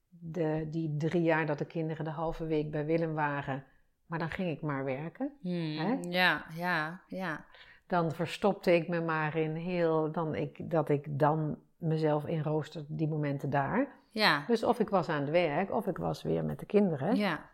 De, 0.09 0.67
die 0.71 0.97
drie 0.97 1.23
jaar 1.23 1.47
dat 1.47 1.59
de 1.59 1.65
kinderen 1.65 2.05
de 2.05 2.11
halve 2.11 2.47
week 2.47 2.71
bij 2.71 2.87
Willem 2.87 3.15
waren. 3.15 3.65
Maar 4.07 4.19
dan 4.19 4.31
ging 4.31 4.51
ik 4.51 4.63
maar 4.63 4.85
werken. 4.85 5.33
Hmm, 5.41 5.77
Hè? 5.79 5.99
Ja, 6.09 6.47
ja, 6.55 7.01
ja. 7.07 7.45
Dan 7.87 8.13
verstopte 8.13 8.75
ik 8.75 8.89
me 8.89 9.01
maar 9.01 9.37
in 9.37 9.55
heel... 9.55 10.13
Dan 10.13 10.35
ik, 10.35 10.71
dat 10.71 10.89
ik 10.89 11.19
dan 11.19 11.59
mezelf 11.77 12.27
inrooster 12.27 12.85
die 12.89 13.09
momenten 13.09 13.51
daar. 13.51 13.89
Ja. 14.11 14.45
Dus 14.47 14.65
of 14.65 14.81
ik 14.81 14.89
was 14.89 15.09
aan 15.09 15.21
het 15.21 15.31
werk, 15.31 15.71
of 15.71 15.87
ik 15.87 15.97
was 15.97 16.23
weer 16.23 16.45
met 16.45 16.59
de 16.59 16.67
kinderen. 16.67 17.17
Ja. 17.17 17.51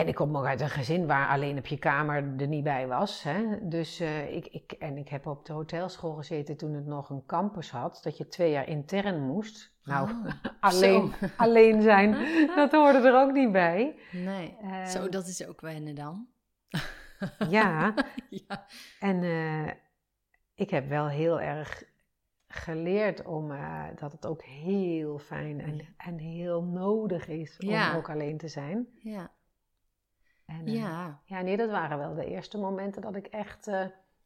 En 0.00 0.08
ik 0.08 0.14
kom 0.14 0.36
ook 0.36 0.44
uit 0.44 0.60
een 0.60 0.68
gezin 0.70 1.06
waar 1.06 1.28
alleen 1.28 1.58
op 1.58 1.66
je 1.66 1.78
kamer 1.78 2.34
er 2.38 2.46
niet 2.46 2.64
bij 2.64 2.86
was. 2.86 3.22
Hè? 3.22 3.68
Dus, 3.68 4.00
eh, 4.00 4.34
ik, 4.36 4.46
ik, 4.46 4.72
en 4.72 4.96
ik 4.96 5.08
heb 5.08 5.26
op 5.26 5.44
de 5.46 5.52
hotelschool 5.52 6.12
gezeten 6.14 6.56
toen 6.56 6.74
het 6.74 6.86
nog 6.86 7.10
een 7.10 7.26
campus 7.26 7.70
had. 7.70 8.00
Dat 8.02 8.16
je 8.16 8.28
twee 8.28 8.50
jaar 8.50 8.68
intern 8.68 9.20
moest. 9.26 9.72
Nou, 9.84 10.10
Oh, 10.10 10.24
alleen, 10.60 11.12
zo. 11.20 11.26
alleen 11.44 11.82
zijn, 11.82 12.16
dat 12.56 12.72
hoorde 12.72 12.98
er 12.98 13.14
ook 13.14 13.32
niet 13.32 13.52
bij. 13.52 13.96
Nee. 14.12 14.56
Zo, 14.86 15.08
dat 15.08 15.26
is 15.26 15.46
ook 15.46 15.60
wennen 15.60 15.94
dan. 15.94 16.26
Ja, 17.48 17.94
ja. 18.30 18.66
en 19.00 19.22
eh, 19.22 19.72
ik 20.54 20.70
heb 20.70 20.88
wel 20.88 21.08
heel 21.08 21.40
erg 21.40 21.84
geleerd 22.48 23.24
om, 23.24 23.52
eh, 23.52 23.84
dat 23.96 24.12
het 24.12 24.26
ook 24.26 24.42
heel 24.42 25.18
fijn 25.18 25.60
en, 25.60 25.80
en 25.96 26.18
heel 26.18 26.62
nodig 26.62 27.28
is 27.28 27.58
om 27.58 27.68
Ja. 27.68 27.94
ook 27.96 28.10
alleen 28.10 28.38
te 28.38 28.48
zijn. 28.48 28.86
Ja. 29.02 29.30
En, 30.50 30.66
eh, 30.66 30.74
Ja. 30.74 31.20
Ja, 31.24 31.40
nee, 31.40 31.56
dat 31.56 31.70
waren 31.70 31.98
wel 31.98 32.14
de 32.14 32.26
eerste 32.26 32.58
momenten 32.58 33.02
dat 33.02 33.16
ik 33.16 33.26
echt. 33.26 33.66
eh, 33.66 33.80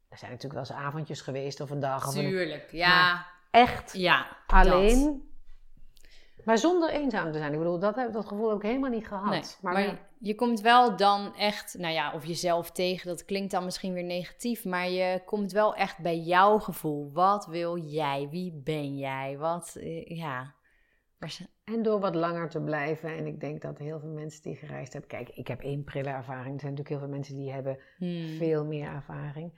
er 0.08 0.18
zijn 0.20 0.30
natuurlijk 0.30 0.68
wel 0.68 0.76
eens 0.76 0.86
avondjes 0.86 1.20
geweest 1.20 1.60
of 1.60 1.70
een 1.70 1.80
dag. 1.80 2.08
Of 2.08 2.14
een, 2.16 2.28
Tuurlijk. 2.28 2.70
Ja. 2.70 3.26
echt 3.50 3.92
Ja. 3.92 4.26
alleen. 4.46 5.28
Maar 6.44 6.58
zonder 6.58 6.90
eenzaam 6.90 7.32
te 7.32 7.38
zijn. 7.38 7.52
Ik 7.52 7.58
bedoel, 7.58 7.78
dat, 7.78 7.96
heb, 7.96 8.12
dat 8.12 8.26
gevoel 8.26 8.48
heb 8.48 8.56
ik 8.56 8.62
helemaal 8.62 8.90
niet 8.90 9.06
gehad. 9.06 9.30
Nee, 9.30 9.42
maar, 9.60 9.72
maar, 9.72 9.98
je 10.18 10.34
komt 10.34 10.60
wel 10.60 10.96
dan 10.96 11.34
echt, 11.36 11.74
nou 11.78 11.92
ja, 11.94 12.12
of 12.12 12.26
jezelf 12.26 12.70
tegen, 12.70 13.08
dat 13.08 13.24
klinkt 13.24 13.50
dan 13.50 13.64
misschien 13.64 13.92
weer 13.92 14.04
negatief, 14.04 14.64
maar 14.64 14.88
je 14.88 15.22
komt 15.24 15.52
wel 15.52 15.74
echt 15.74 15.98
bij 15.98 16.18
jouw 16.18 16.58
gevoel. 16.58 17.12
Wat 17.12 17.46
wil 17.46 17.78
jij? 17.78 18.28
Wie 18.30 18.52
ben 18.64 18.96
jij? 18.96 19.38
Wat, 19.38 19.76
eh, 19.80 20.06
ja. 20.16 20.54
En 21.64 21.82
door 21.82 22.00
wat 22.00 22.14
langer 22.14 22.48
te 22.48 22.60
blijven. 22.60 23.16
En 23.16 23.26
ik 23.26 23.40
denk 23.40 23.60
dat 23.62 23.78
heel 23.78 24.00
veel 24.00 24.08
mensen 24.12 24.42
die 24.42 24.56
gereisd 24.56 24.92
hebben. 24.92 25.10
Kijk, 25.10 25.28
ik 25.28 25.48
heb 25.48 25.60
één 25.60 25.84
prille 25.84 26.08
ervaring. 26.08 26.54
Er 26.54 26.60
zijn 26.60 26.72
natuurlijk 26.74 26.88
heel 26.88 26.98
veel 26.98 27.08
mensen 27.16 27.36
die 27.36 27.52
hebben 27.52 27.78
Hmm. 27.96 28.26
veel 28.36 28.64
meer 28.64 28.88
ervaring. 28.88 29.52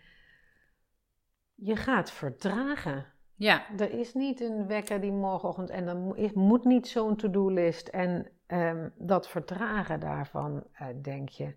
Je 1.55 1.77
gaat 1.77 2.11
vertragen. 2.11 3.07
Ja, 3.35 3.71
Er 3.79 3.90
is 3.99 4.14
niet 4.14 4.40
een 4.40 4.66
wekker 4.66 5.01
die 5.01 5.12
morgenochtend. 5.12 5.71
En 5.71 6.12
is- 6.16 6.33
moet 6.33 6.64
niet 6.64 6.88
zo'n 6.88 7.16
to-do-list. 7.16 7.88
En 7.88 8.31
ehm, 8.47 8.88
dat 8.99 9.29
vertragen 9.29 10.01
daarvan, 10.01 10.64
eh, 10.73 10.87
denk 11.03 11.29
je. 11.29 11.55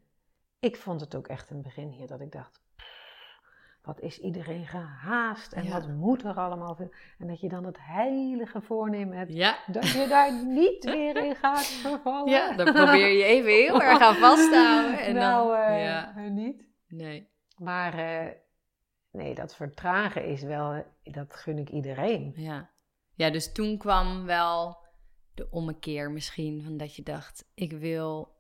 Ik 0.60 0.76
vond 0.78 1.02
het 1.02 1.16
ook 1.16 1.28
echt 1.28 1.50
het 1.50 1.62
begin 1.62 1.90
hier 1.90 2.08
dat 2.08 2.22
ik 2.22 2.32
dacht. 2.32 2.62
Wat 3.90 4.02
is 4.02 4.20
iedereen 4.20 4.68
gehaast 4.68 5.52
en 5.54 5.64
Ja. 5.64 5.72
wat 5.72 5.88
moet 5.88 6.24
er 6.24 6.34
allemaal 6.34 6.76
veel. 6.76 6.92
En 7.20 7.28
dat 7.28 7.40
je 7.40 7.50
dan 7.50 7.66
het 7.66 7.78
heilige 7.80 8.62
voornemen 8.62 9.18
hebt 9.18 9.34
ja. 9.34 9.58
dat 9.68 9.90
je 9.90 10.08
daar 10.10 10.46
niet 10.62 10.84
weer 10.84 11.18
in 11.26 11.36
gaat 11.36 11.66
vervallen. 11.66 12.32
ja, 12.32 12.56
dan 12.56 12.74
probeer 12.74 13.08
je 13.18 13.24
even 13.24 13.52
heel 13.52 13.82
erg 13.82 14.02
aan 14.02 14.16
vast 14.16 14.50
te 14.52 14.58
houden. 14.58 15.00
En 15.00 15.14
nou, 15.16 15.48
dan, 15.48 15.62
eh, 15.62 15.84
ja, 15.84 16.14
niet. 16.30 16.64
nee. 16.88 17.28
Maar 17.58 17.94
eh, 17.94 18.32
nee, 19.12 19.36
dat 19.36 19.56
vertragen 19.56 20.26
is 20.26 20.42
wel, 20.42 20.84
dat 21.04 21.36
gun 21.36 21.58
ik 21.58 21.70
iedereen. 21.70 22.34
Ja. 22.36 22.70
ja, 23.16 23.30
dus 23.30 23.52
toen 23.52 23.78
kwam 23.78 24.26
wel 24.26 24.78
de 25.34 25.48
ommekeer 25.52 26.12
misschien. 26.12 26.62
Van 26.64 26.78
dat 26.78 26.96
je 26.96 27.04
dacht, 27.04 27.46
ik 27.54 27.72
wil... 27.72 28.38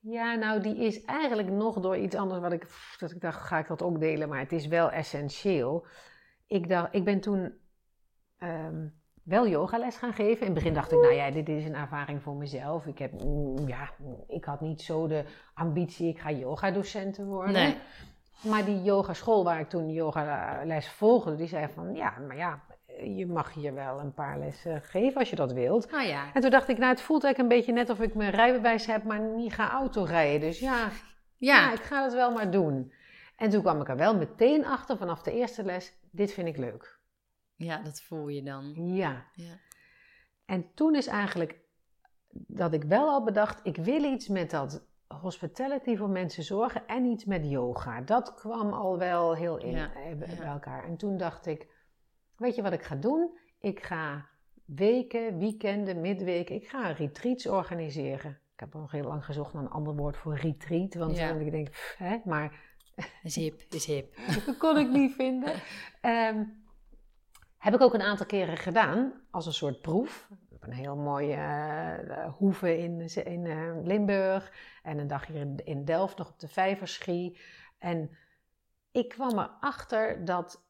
Ja, 0.00 0.34
nou, 0.34 0.60
die 0.60 0.76
is 0.76 1.04
eigenlijk 1.04 1.48
nog 1.48 1.80
door 1.80 1.96
iets 1.96 2.14
anders 2.14 2.40
wat 2.40 2.52
ik, 2.52 2.66
dat 2.98 3.10
ik 3.10 3.20
dacht, 3.20 3.40
ga 3.40 3.58
ik 3.58 3.66
dat 3.66 3.82
ook 3.82 4.00
delen, 4.00 4.28
maar 4.28 4.38
het 4.38 4.52
is 4.52 4.66
wel 4.66 4.90
essentieel. 4.90 5.86
Ik, 6.46 6.68
dacht, 6.68 6.94
ik 6.94 7.04
ben 7.04 7.20
toen 7.20 7.52
ehm, 8.38 8.86
wel 9.22 9.48
yogales 9.48 9.96
gaan 9.96 10.12
geven. 10.12 10.40
In 10.40 10.44
het 10.44 10.54
begin 10.54 10.74
dacht 10.74 10.92
ik, 10.92 10.98
nou 10.98 11.14
ja, 11.14 11.30
dit 11.30 11.48
is 11.48 11.64
een 11.64 11.74
ervaring 11.74 12.22
voor 12.22 12.34
mezelf. 12.34 12.86
Ik, 12.86 12.98
heb, 12.98 13.22
mm, 13.22 13.68
ja, 13.68 13.90
ik 14.26 14.44
had 14.44 14.60
niet 14.60 14.82
zo 14.82 15.06
de 15.06 15.24
ambitie, 15.54 16.08
ik 16.08 16.18
ga 16.18 16.30
yogadocenten 16.30 17.26
worden. 17.26 17.52
Nee. 17.52 17.76
Maar 18.40 18.64
die 18.64 18.82
yogaschool 18.82 19.44
waar 19.44 19.60
ik 19.60 19.68
toen 19.68 19.92
yogales 19.92 20.88
volgde, 20.88 21.36
die 21.36 21.46
zei 21.46 21.68
van, 21.74 21.94
ja, 21.94 22.18
maar 22.26 22.36
ja, 22.36 22.62
je 23.16 23.26
mag 23.26 23.54
hier 23.54 23.74
wel 23.74 24.00
een 24.00 24.14
paar 24.14 24.38
lessen 24.38 24.82
geven 24.82 25.18
als 25.18 25.30
je 25.30 25.36
dat 25.36 25.52
wilt. 25.52 25.92
Oh 25.94 26.02
ja. 26.02 26.32
En 26.34 26.40
toen 26.40 26.50
dacht 26.50 26.68
ik, 26.68 26.78
nou, 26.78 26.90
het 26.90 27.00
voelt 27.00 27.24
eigenlijk 27.24 27.52
een 27.52 27.58
beetje 27.58 27.72
net 27.80 27.90
of 27.90 28.00
ik 28.00 28.14
mijn 28.14 28.30
rijbewijs 28.30 28.86
heb, 28.86 29.04
maar 29.04 29.20
niet 29.20 29.52
ga 29.52 29.70
autorijden. 29.70 30.40
Dus 30.40 30.58
ja, 30.58 30.88
ja. 31.36 31.60
Ja, 31.60 31.72
ik 31.72 31.80
ga 31.80 32.02
het 32.04 32.12
wel 32.14 32.32
maar 32.32 32.50
doen. 32.50 32.92
En 33.36 33.50
toen 33.50 33.60
kwam 33.62 33.80
ik 33.80 33.88
er 33.88 33.96
wel 33.96 34.16
meteen 34.16 34.66
achter 34.66 34.96
vanaf 34.96 35.22
de 35.22 35.32
eerste 35.32 35.62
les, 35.64 35.92
dit 36.10 36.32
vind 36.32 36.48
ik 36.48 36.56
leuk. 36.56 36.98
ja, 37.56 37.82
dat 37.82 38.00
voel 38.00 38.28
je 38.28 38.42
dan. 38.42 38.72
Ja. 38.74 39.24
Ja. 39.34 39.54
En 40.46 40.74
toen 40.74 40.94
is 40.94 41.06
eigenlijk 41.06 41.60
dat 42.30 42.72
ik 42.72 42.82
wel 42.82 43.08
al 43.08 43.24
bedacht, 43.24 43.60
ik 43.62 43.76
wil 43.76 44.02
iets 44.04 44.28
met 44.28 44.50
dat 44.50 44.86
hospitality 45.08 45.96
voor 45.96 46.08
mensen 46.08 46.42
zorgen 46.42 46.86
en 46.86 47.04
iets 47.04 47.24
met 47.24 47.50
yoga. 47.50 48.00
Dat 48.00 48.34
kwam 48.34 48.72
al 48.72 48.98
wel 48.98 49.34
heel 49.34 49.58
in 49.58 49.70
Ja, 49.70 49.92
eh, 49.94 50.14
bij 50.16 50.36
ja. 50.36 50.52
elkaar. 50.52 50.84
En 50.84 50.96
toen 50.96 51.16
dacht 51.16 51.46
ik, 51.46 51.66
weet 52.38 52.54
je 52.54 52.62
wat 52.62 52.72
ik 52.72 52.82
ga 52.82 52.94
doen? 52.94 53.38
Ik 53.58 53.82
ga 53.82 54.28
weken, 54.64 55.38
weekenden, 55.38 56.00
midweken, 56.00 56.54
ik 56.54 56.68
ga 56.68 56.90
retreats 56.90 57.46
organiseren. 57.46 58.30
Ik 58.52 58.60
heb 58.60 58.74
nog 58.74 58.90
heel 58.92 59.04
lang 59.04 59.24
gezocht 59.24 59.52
naar 59.52 59.62
een 59.62 59.70
ander 59.70 59.94
woord 59.96 60.16
voor 60.16 60.36
retreat, 60.36 60.94
want 60.94 61.16
Ja. 61.16 61.30
ik 61.34 61.50
denk, 61.50 61.70
pff, 61.70 61.96
hè, 61.96 62.16
maar 62.24 62.66
Is 63.22 63.34
hip, 63.34 63.62
is 63.70 63.84
hip. 63.86 64.16
dat 64.46 64.56
kon 64.56 64.78
ik 64.78 64.88
niet 64.88 65.14
vinden. 65.14 65.52
Ehm, 66.00 66.44
heb 67.58 67.74
ik 67.74 67.80
ook 67.80 67.94
een 67.94 68.02
aantal 68.02 68.26
keren 68.26 68.56
gedaan 68.56 69.12
als 69.30 69.46
een 69.46 69.52
soort 69.52 69.80
proef. 69.80 70.28
Een 70.60 70.72
heel 70.72 70.96
mooie 70.96 71.34
eh, 71.34 72.34
hoeve 72.34 72.78
in, 72.78 73.00
in 73.24 73.46
eh, 73.46 73.76
Limburg 73.82 74.52
en 74.82 74.98
een 74.98 75.06
dag 75.06 75.26
hier 75.26 75.36
in, 75.36 75.60
in 75.64 75.84
Delft 75.84 76.18
nog 76.18 76.28
op 76.30 76.38
de 76.38 76.48
Vijverschie. 76.48 77.38
En 77.78 78.10
ik 78.92 79.08
kwam 79.08 79.38
erachter 79.38 80.24
dat 80.24 80.67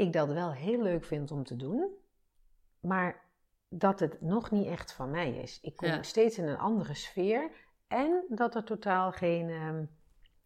ik 0.00 0.12
dat 0.12 0.28
wel 0.28 0.52
heel 0.52 0.82
leuk 0.82 1.04
vind 1.04 1.30
om 1.30 1.44
te 1.44 1.56
doen, 1.56 1.88
maar 2.80 3.28
dat 3.68 4.00
het 4.00 4.20
nog 4.20 4.50
niet 4.50 4.66
echt 4.66 4.92
van 4.92 5.10
mij 5.10 5.30
is. 5.30 5.58
Ik 5.62 5.76
kom 5.76 5.88
Ja. 5.88 6.02
steeds 6.02 6.38
in 6.38 6.48
een 6.48 6.58
andere 6.58 6.94
sfeer 6.94 7.50
en 7.88 8.24
dat 8.28 8.54
er 8.54 8.64
totaal 8.64 9.12
geen, 9.12 9.50
ehm, 9.50 9.84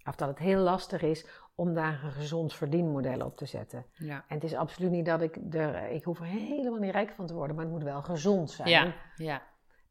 of 0.05 0.15
dat 0.17 0.29
het 0.29 0.39
heel 0.39 0.61
lastig 0.61 1.03
is 1.03 1.27
om 1.55 1.75
daar 1.75 2.05
een 2.05 2.13
gezond 2.13 2.55
verdienmodel 2.55 3.27
op 3.27 3.37
te 3.37 3.47
zetten. 3.47 3.87
Ja. 3.93 4.25
En 4.29 4.35
het 4.35 4.45
is 4.45 4.55
absoluut 4.55 4.91
niet 4.91 5.07
dat 5.07 5.21
ik 5.23 5.37
er, 5.51 5.89
ik 5.91 6.05
hoef 6.05 6.19
er 6.19 6.25
helemaal 6.27 6.79
niet 6.81 6.91
rijk 6.93 7.11
van 7.11 7.27
te 7.27 7.35
worden, 7.35 7.57
maar 7.57 7.65
het 7.65 7.75
moet 7.75 7.83
wel 7.83 8.03
gezond 8.03 8.51
zijn. 8.51 8.69
Ja, 8.69 8.95
ja. 9.17 9.43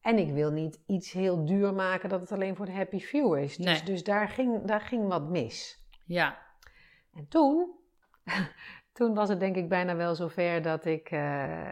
En 0.01 0.17
ik 0.17 0.31
wil 0.33 0.51
niet 0.51 0.79
iets 0.85 1.11
heel 1.11 1.45
duur 1.45 1.73
maken 1.73 2.09
dat 2.09 2.21
het 2.21 2.31
alleen 2.31 2.55
voor 2.55 2.65
de 2.65 2.71
happy 2.71 2.99
few 2.99 3.37
is. 3.37 3.57
Dus, 3.57 3.65
Nee. 3.65 3.83
dus 3.83 4.03
daar, 4.03 4.29
ging, 4.29 4.65
daar 4.65 4.81
ging 4.81 5.07
wat 5.07 5.29
mis. 5.29 5.85
Ja. 6.05 6.37
En 7.13 7.27
toen, 7.27 7.71
toen 8.93 9.13
was 9.13 9.29
het 9.29 9.39
denk 9.39 9.55
ik 9.55 9.69
bijna 9.69 9.95
wel 9.95 10.15
zover 10.15 10.61
dat 10.61 10.85
ik, 10.85 11.11
eh, 11.11 11.71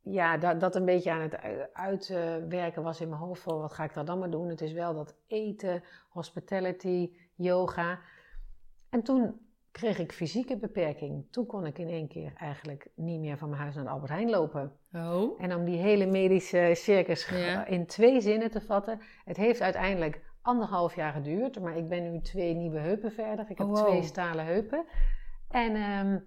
ja, 0.00 0.36
dat, 0.36 0.60
dat 0.60 0.74
een 0.76 0.84
beetje 0.84 1.10
aan 1.10 1.20
het 1.20 1.36
uitwerken 1.72 2.82
was 2.82 3.00
in 3.00 3.08
mijn 3.08 3.20
hoofd 3.20 3.42
van 3.42 3.58
wat 3.60 3.72
ga 3.72 3.84
ik 3.84 3.94
daar 3.94 4.04
dan 4.04 4.18
maar 4.18 4.30
doen. 4.30 4.48
Het 4.48 4.60
is 4.60 4.72
wel 4.72 4.94
dat 4.94 5.16
eten, 5.26 5.82
hospitality, 6.08 7.10
yoga. 7.34 7.98
En 8.90 9.02
toen 9.02 9.40
kreeg 9.70 9.98
ik 9.98 10.12
fysieke 10.12 10.56
beperking. 10.56 11.26
Toen 11.30 11.46
kon 11.46 11.66
ik 11.66 11.78
in 11.78 11.88
één 11.88 12.08
keer 12.08 12.32
eigenlijk 12.36 12.88
niet 12.94 13.20
meer 13.20 13.38
van 13.38 13.48
mijn 13.48 13.60
huis 13.62 13.74
naar 13.74 13.84
de 13.84 13.90
Albert 13.90 14.10
Heijn 14.10 14.30
lopen. 14.30 14.72
Oh. 14.92 15.40
En 15.42 15.54
om 15.54 15.64
die 15.64 15.78
hele 15.78 16.06
medische 16.06 16.70
circus 16.74 17.28
Ja. 17.28 17.66
in 17.66 17.86
twee 17.86 18.20
zinnen 18.20 18.50
te 18.50 18.60
vatten. 18.60 19.00
Het 19.24 19.36
heeft 19.36 19.60
uiteindelijk 19.60 20.22
anderhalf 20.42 20.94
jaar 20.94 21.12
geduurd. 21.12 21.60
Maar 21.60 21.76
ik 21.76 21.88
ben 21.88 22.12
nu 22.12 22.20
twee 22.20 22.54
nieuwe 22.54 22.78
heupen 22.78 23.12
verder. 23.12 23.50
Ik 23.50 23.58
heb 23.58 23.66
Oh, 23.66 23.72
wow. 23.72 23.86
twee 23.86 24.02
stalen 24.02 24.44
heupen. 24.44 24.84
En 25.52 25.74
ehm, 25.76 26.18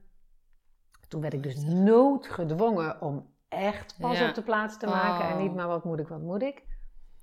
toen 1.07 1.21
werd 1.21 1.33
ik 1.33 1.43
dus 1.43 1.63
noodgedwongen 1.63 3.01
om 3.01 3.33
echt 3.47 3.95
pas 3.99 4.19
Ja. 4.19 4.29
op 4.29 4.35
de 4.35 4.43
plaats 4.43 4.77
te 4.79 4.85
maken. 4.85 5.25
En 5.27 5.33
Oh. 5.33 5.41
niet 5.41 5.55
maar 5.55 5.67
wat 5.67 5.83
moet 5.83 5.99
ik, 5.99 6.07
wat 6.07 6.21
moet 6.21 6.41
ik. 6.41 6.63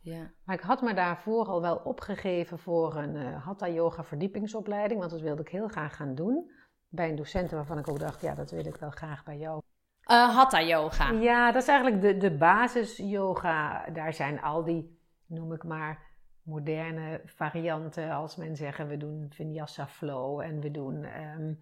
Ja. 0.00 0.30
Maar 0.44 0.56
ik 0.56 0.62
had 0.62 0.82
me 0.82 0.94
daarvoor 0.94 1.46
al 1.46 1.60
wel 1.60 1.76
opgegeven 1.76 2.58
voor 2.58 2.96
een 2.96 3.16
eh, 3.16 3.44
Hatha 3.44 3.68
Yoga 3.68 4.04
verdiepingsopleiding. 4.04 5.00
Want 5.00 5.12
dat 5.12 5.20
wilde 5.20 5.42
ik 5.42 5.48
heel 5.48 5.68
graag 5.68 5.96
gaan 5.96 6.14
doen. 6.14 6.50
Bij 6.88 7.08
een 7.08 7.16
docent 7.16 7.50
waarvan 7.50 7.78
ik 7.78 7.88
ook 7.88 7.98
dacht, 7.98 8.20
ja 8.20 8.34
dat 8.34 8.50
wil 8.50 8.66
ik 8.66 8.76
wel 8.76 8.90
graag 8.90 9.24
bij 9.24 9.38
jou. 9.38 9.62
Eh, 10.02 10.36
Hatha 10.36 10.62
yoga. 10.62 11.10
Ja, 11.10 11.52
dat 11.52 11.62
is 11.62 11.68
eigenlijk 11.68 12.02
de, 12.02 12.16
de 12.16 12.36
basis 12.36 12.96
yoga. 12.96 13.84
Daar 13.92 14.12
zijn 14.12 14.40
al 14.42 14.64
die, 14.64 14.98
noem 15.26 15.52
ik 15.52 15.64
maar, 15.64 15.98
moderne 16.42 17.20
varianten. 17.24 18.10
Als 18.10 18.36
men 18.36 18.56
zeggen, 18.56 18.88
we 18.88 18.96
doen 18.96 19.26
vinyasa 19.30 19.86
flow 19.86 20.40
en 20.40 20.60
we 20.60 20.70
doen 20.70 21.04
ehm, 21.04 21.52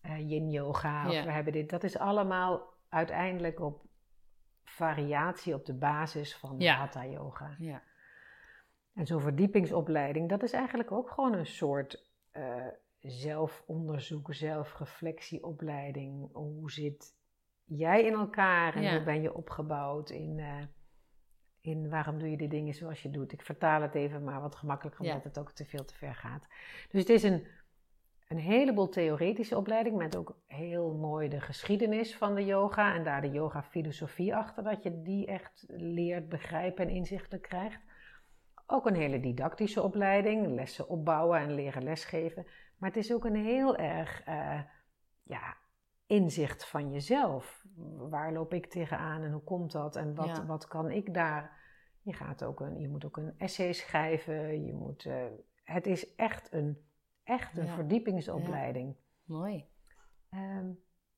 eh, 0.00 0.28
yin 0.30 0.50
yoga. 0.50 1.08
Of 1.08 1.24
we 1.24 1.30
hebben 1.32 1.52
dit. 1.52 1.70
Dat 1.70 1.82
is 1.84 1.98
allemaal 1.98 2.74
uiteindelijk 2.88 3.60
op 3.60 3.82
variatie 4.64 5.54
op 5.54 5.66
de 5.66 5.74
basis 5.74 6.36
van 6.36 6.54
Ja. 6.58 6.74
hatha 6.74 7.06
yoga. 7.06 7.54
Ja. 7.58 7.82
En 8.94 9.06
zo'n 9.06 9.20
verdiepingsopleiding, 9.20 10.28
dat 10.28 10.42
is 10.42 10.52
eigenlijk 10.52 10.92
ook 10.92 11.10
gewoon 11.10 11.32
een 11.34 11.46
soort 11.46 12.08
eh, 12.30 12.66
zelfonderzoek, 12.98 14.34
zelfreflectieopleiding. 14.34 16.28
Hoe 16.32 16.70
zit 16.70 17.14
jij 17.64 18.04
in 18.04 18.12
elkaar 18.12 18.74
en 18.74 18.82
Ja. 18.82 18.94
hoe 18.94 19.04
ben 19.04 19.22
je 19.22 19.34
opgebouwd 19.34 20.10
in, 20.10 20.38
eh, 20.38 20.62
in 21.60 21.88
waarom 21.88 22.18
doe 22.18 22.30
je 22.30 22.36
de 22.36 22.48
dingen 22.48 22.74
zoals 22.74 23.02
je 23.02 23.10
doet. 23.10 23.32
Ik 23.32 23.42
vertaal 23.42 23.82
het 23.82 23.94
even 23.94 24.24
maar 24.24 24.40
wat 24.40 24.54
gemakkelijker, 24.54 25.00
omdat 25.00 25.22
Ja. 25.22 25.28
het 25.28 25.38
ook 25.38 25.52
te 25.52 25.64
veel 25.64 25.84
te 25.84 25.94
ver 25.94 26.14
gaat. 26.14 26.46
Dus 26.90 27.00
het 27.00 27.08
is 27.08 27.22
een, 27.22 27.46
een 28.30 28.38
heleboel 28.38 28.88
theoretische 28.88 29.56
opleiding 29.56 29.96
met 29.96 30.16
ook 30.16 30.36
heel 30.46 30.94
mooi 30.94 31.28
de 31.28 31.40
geschiedenis 31.40 32.16
van 32.16 32.34
de 32.34 32.44
yoga 32.44 32.94
en 32.94 33.04
daar 33.04 33.20
de 33.20 33.30
yoga 33.30 33.62
filosofie 33.62 34.36
achter, 34.36 34.64
dat 34.64 34.82
je 34.82 35.02
die 35.02 35.26
echt 35.26 35.64
leert 35.68 36.28
begrijpen 36.28 36.88
en 36.88 36.94
inzichten 36.94 37.40
krijgt. 37.40 37.80
Ook 38.66 38.86
een 38.86 38.94
hele 38.94 39.20
didactische 39.20 39.82
opleiding, 39.82 40.46
lessen 40.46 40.88
opbouwen 40.88 41.38
en 41.38 41.54
leren 41.54 41.82
lesgeven. 41.82 42.46
Maar 42.76 42.88
het 42.88 42.98
is 42.98 43.12
ook 43.12 43.24
een 43.24 43.44
heel 43.44 43.76
erg 43.76 44.22
eh, 44.22 44.60
ja, 45.22 45.56
inzicht 46.06 46.66
van 46.66 46.90
jezelf. 46.90 47.64
Waar 47.96 48.32
loop 48.32 48.54
ik 48.54 48.66
tegenaan 48.66 49.22
en 49.22 49.32
hoe 49.32 49.44
komt 49.44 49.72
dat 49.72 49.96
en 49.96 50.14
wat, 50.14 50.26
Ja. 50.26 50.46
wat 50.46 50.66
kan 50.66 50.90
ik 50.90 51.14
daar? 51.14 51.58
Je, 52.02 52.12
gaat 52.12 52.44
ook 52.44 52.60
een, 52.60 52.80
je 52.80 52.88
moet 52.88 53.04
ook 53.04 53.16
een 53.16 53.34
essay 53.38 53.72
schrijven. 53.72 54.64
Je 54.64 54.72
moet, 54.74 55.04
eh, 55.04 55.24
het 55.64 55.86
is 55.86 56.14
echt 56.14 56.52
een, 56.52 56.89
echt 57.30 57.58
een 57.58 57.64
Ja. 57.64 57.74
verdiepingsopleiding. 57.74 58.96
Mooi. 59.24 59.68
Ehm, 60.30 60.70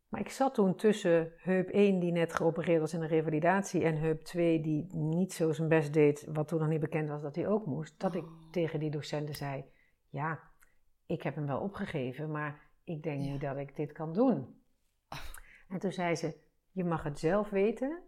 maar 0.08 0.20
ik 0.20 0.28
zat 0.30 0.54
toen 0.54 0.74
tussen 0.76 1.32
heup 1.36 1.68
1, 1.68 1.98
die 2.00 2.12
net 2.12 2.34
geopereerd 2.34 2.80
was 2.80 2.94
in 2.94 3.02
een 3.02 3.08
revalidatie, 3.08 3.84
en 3.84 3.96
heup 3.96 4.20
2, 4.22 4.60
die 4.60 4.94
niet 4.94 5.32
zo 5.32 5.52
zijn 5.52 5.68
best 5.68 5.92
deed, 5.92 6.24
wat 6.32 6.48
toen 6.48 6.58
nog 6.60 6.68
niet 6.68 6.80
bekend 6.80 7.08
was 7.08 7.22
dat 7.22 7.34
hij 7.36 7.48
ook 7.48 7.66
moest. 7.66 8.00
Dat 8.00 8.14
ik 8.14 8.24
Oh. 8.24 8.50
tegen 8.50 8.80
die 8.80 8.90
docenten 8.90 9.34
zei: 9.34 9.64
Ja, 10.08 10.40
ik 11.06 11.22
heb 11.22 11.34
hem 11.34 11.46
wel 11.46 11.60
opgegeven, 11.60 12.30
maar 12.30 12.60
ik 12.84 13.02
denk 13.02 13.22
Ja. 13.22 13.30
niet 13.30 13.40
dat 13.40 13.56
ik 13.56 13.76
dit 13.76 13.92
kan 13.92 14.12
doen. 14.12 14.60
En 15.68 15.78
toen 15.78 15.92
zei 15.92 16.14
ze: 16.16 16.36
Je 16.72 16.84
mag 16.84 17.02
het 17.02 17.18
zelf 17.18 17.50
weten, 17.50 18.02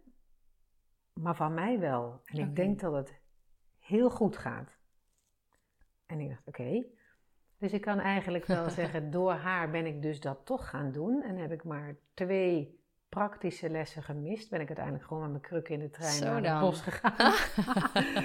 maar 1.13 1.35
van 1.35 1.53
mij 1.53 1.79
wel. 1.79 2.21
En 2.25 2.37
ik 2.39 2.55
denk 2.55 2.79
dat 2.79 2.93
het 2.93 3.21
heel 3.79 4.09
goed 4.09 4.37
gaat. 4.37 4.77
En 6.05 6.19
ik 6.19 6.29
dacht, 6.29 6.47
oké. 6.47 6.83
Dus 7.57 7.71
ik 7.73 7.81
kan 7.81 7.99
eigenlijk 7.99 8.45
wel 8.45 8.69
zeggen, 8.79 9.11
door 9.11 9.31
haar 9.31 9.69
ben 9.69 9.85
ik 9.85 10.01
dus 10.01 10.19
dat 10.19 10.45
toch 10.45 10.69
gaan 10.69 10.91
doen. 10.91 11.21
En 11.23 11.37
heb 11.37 11.51
ik 11.51 11.63
maar 11.63 11.95
twee 12.13 12.79
praktische 13.09 13.69
lessen 13.69 14.03
gemist. 14.03 14.49
Ben 14.49 14.61
ik 14.61 14.67
uiteindelijk 14.67 15.05
gewoon 15.05 15.21
met 15.21 15.31
mijn 15.31 15.43
kruk 15.43 15.69
in 15.69 15.79
de 15.79 15.89
trein 15.89 16.11
Zo 16.13 16.25
naar 16.25 16.41
dan. 16.41 16.51
het 16.51 16.61
bos 16.61 16.81
gegaan. 16.81 17.33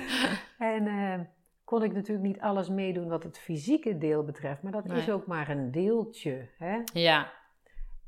en 0.75 0.87
eh, 0.87 1.21
kon 1.64 1.83
ik 1.83 1.93
natuurlijk 1.93 2.27
niet 2.27 2.40
alles 2.40 2.69
meedoen 2.69 3.09
wat 3.09 3.23
het 3.23 3.38
fysieke 3.38 3.99
deel 3.99 4.25
betreft. 4.25 4.62
Maar 4.62 4.73
dat 4.73 4.90
is 4.90 5.11
ook 5.11 5.27
maar 5.27 5.49
een 5.49 5.71
deeltje. 5.71 6.49
Hè? 6.59 6.83
Ja, 6.93 7.33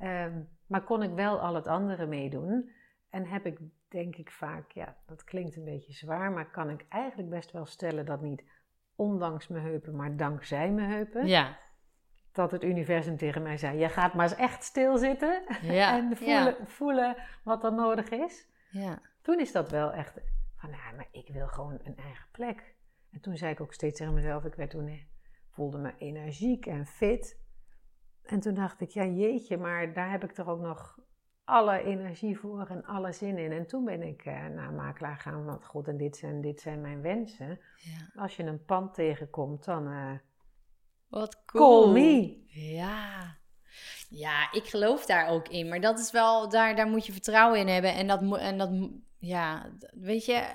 Ehm, 0.03 0.41
maar 0.67 0.83
kon 0.83 1.03
ik 1.03 1.15
wel 1.15 1.41
al 1.41 1.55
het 1.55 1.67
andere 1.67 2.07
meedoen. 2.07 2.71
En 3.11 3.27
heb 3.27 3.47
ik, 3.47 3.59
denk 3.89 4.17
ik 4.17 4.31
vaak, 4.31 4.71
ja, 4.71 4.97
dat 5.07 5.25
klinkt 5.25 5.57
een 5.57 5.65
beetje 5.65 5.93
zwaar, 5.93 6.33
maar 6.33 6.51
kan 6.51 6.71
ik 6.71 6.87
eigenlijk 6.89 7.31
best 7.31 7.51
wel 7.51 7.67
stellen 7.67 8.07
dat 8.07 8.21
niet 8.21 8.45
ondanks 9.03 9.49
mijn 9.49 9.65
heupen, 9.65 9.97
maar 9.97 10.17
dankzij 10.17 10.71
mijn 10.71 10.91
heupen, 10.91 11.27
ja, 11.27 11.59
dat 12.33 12.51
het 12.51 12.65
universum 12.65 13.17
tegen 13.17 13.43
mij 13.43 13.57
zei: 13.57 13.79
Je 13.79 13.89
gaat 13.89 14.15
maar 14.15 14.31
eens 14.31 14.39
echt 14.39 14.65
stilzitten 14.65 15.43
ja. 15.63 15.97
en 15.97 16.17
voelen, 16.17 16.57
voelen 16.65 17.17
wat 17.45 17.65
er 17.65 17.73
nodig 17.73 18.09
is. 18.09 18.51
Ja, 18.71 19.01
Toen 19.23 19.41
is 19.41 19.53
dat 19.53 19.71
wel 19.71 19.93
echt 19.93 20.21
van, 20.57 20.71
ja, 20.71 20.93
maar 20.97 21.09
ik 21.11 21.29
wil 21.33 21.47
gewoon 21.47 21.79
een 21.83 21.97
eigen 21.97 22.27
plek. 22.33 22.75
En 23.11 23.21
toen 23.21 23.37
zei 23.37 23.53
ik 23.53 23.61
ook 23.61 23.73
steeds 23.73 23.99
tegen 23.99 24.15
mezelf, 24.15 24.45
ik 24.45 24.55
werd 24.55 24.71
toen, 24.71 24.87
eh, 24.87 25.01
voelde 25.51 25.79
me 25.79 25.95
energiek 25.99 26.67
en 26.67 26.87
fit. 26.87 27.41
En 28.23 28.41
toen 28.41 28.55
dacht 28.55 28.81
ik, 28.81 28.91
ja 28.91 29.05
jeetje, 29.05 29.57
maar 29.57 29.93
daar 29.93 30.11
heb 30.11 30.25
ik 30.25 30.33
toch 30.33 30.49
ook 30.49 30.61
nog 30.61 30.99
alle 31.45 31.83
energie 31.83 32.39
voor 32.39 32.67
en 32.67 32.85
alle 32.85 33.13
zin 33.13 33.39
in. 33.39 33.53
En 33.53 33.67
toen 33.67 33.85
ben 33.85 34.03
ik 34.03 34.25
eh, 34.25 34.47
naar 34.47 34.73
makelaar 34.73 35.17
gaan, 35.17 35.45
want 35.45 35.65
god, 35.65 35.89
en 35.89 35.97
dit 35.97 36.17
zijn, 36.17 36.41
dit 36.41 36.61
zijn 36.61 36.81
mijn 36.81 37.01
wensen. 37.03 37.61
ja. 37.77 38.21
Als 38.23 38.37
je 38.37 38.43
een 38.43 38.65
pand 38.65 38.95
tegenkomt, 38.95 39.65
dan 39.65 39.87
eh 39.87 40.13
Wat 41.09 41.45
cool. 41.45 41.83
call 41.83 41.93
me. 41.93 42.43
Ja. 42.49 43.37
Ja, 44.09 44.53
ik 44.53 44.65
geloof 44.65 45.07
daar 45.07 45.29
ook 45.29 45.49
in. 45.49 45.69
Maar 45.69 45.81
dat 45.81 45.99
is 45.99 46.11
wel, 46.11 46.49
daar, 46.49 46.77
daar 46.77 46.87
moet 46.89 47.07
je 47.07 47.13
vertrouwen 47.13 47.61
in 47.61 47.69
hebben. 47.69 47.95
En 47.95 48.07
dat, 48.07 48.39
en 48.39 48.59
dat, 48.59 48.71
ja, 49.19 49.73
weet 49.93 50.25
je, 50.25 50.47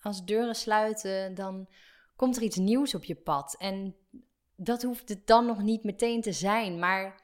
als 0.00 0.24
deuren 0.24 0.54
sluiten, 0.54 1.34
dan 1.34 1.68
komt 2.16 2.36
er 2.36 2.42
iets 2.42 2.56
nieuws 2.56 2.94
op 2.94 3.04
je 3.04 3.14
pad. 3.14 3.56
En 3.58 3.96
dat 4.56 4.82
hoeft 4.82 5.08
het 5.08 5.26
dan 5.26 5.46
nog 5.46 5.62
niet 5.62 5.84
meteen 5.84 6.20
te 6.20 6.32
zijn. 6.32 6.78
Maar 6.78 7.20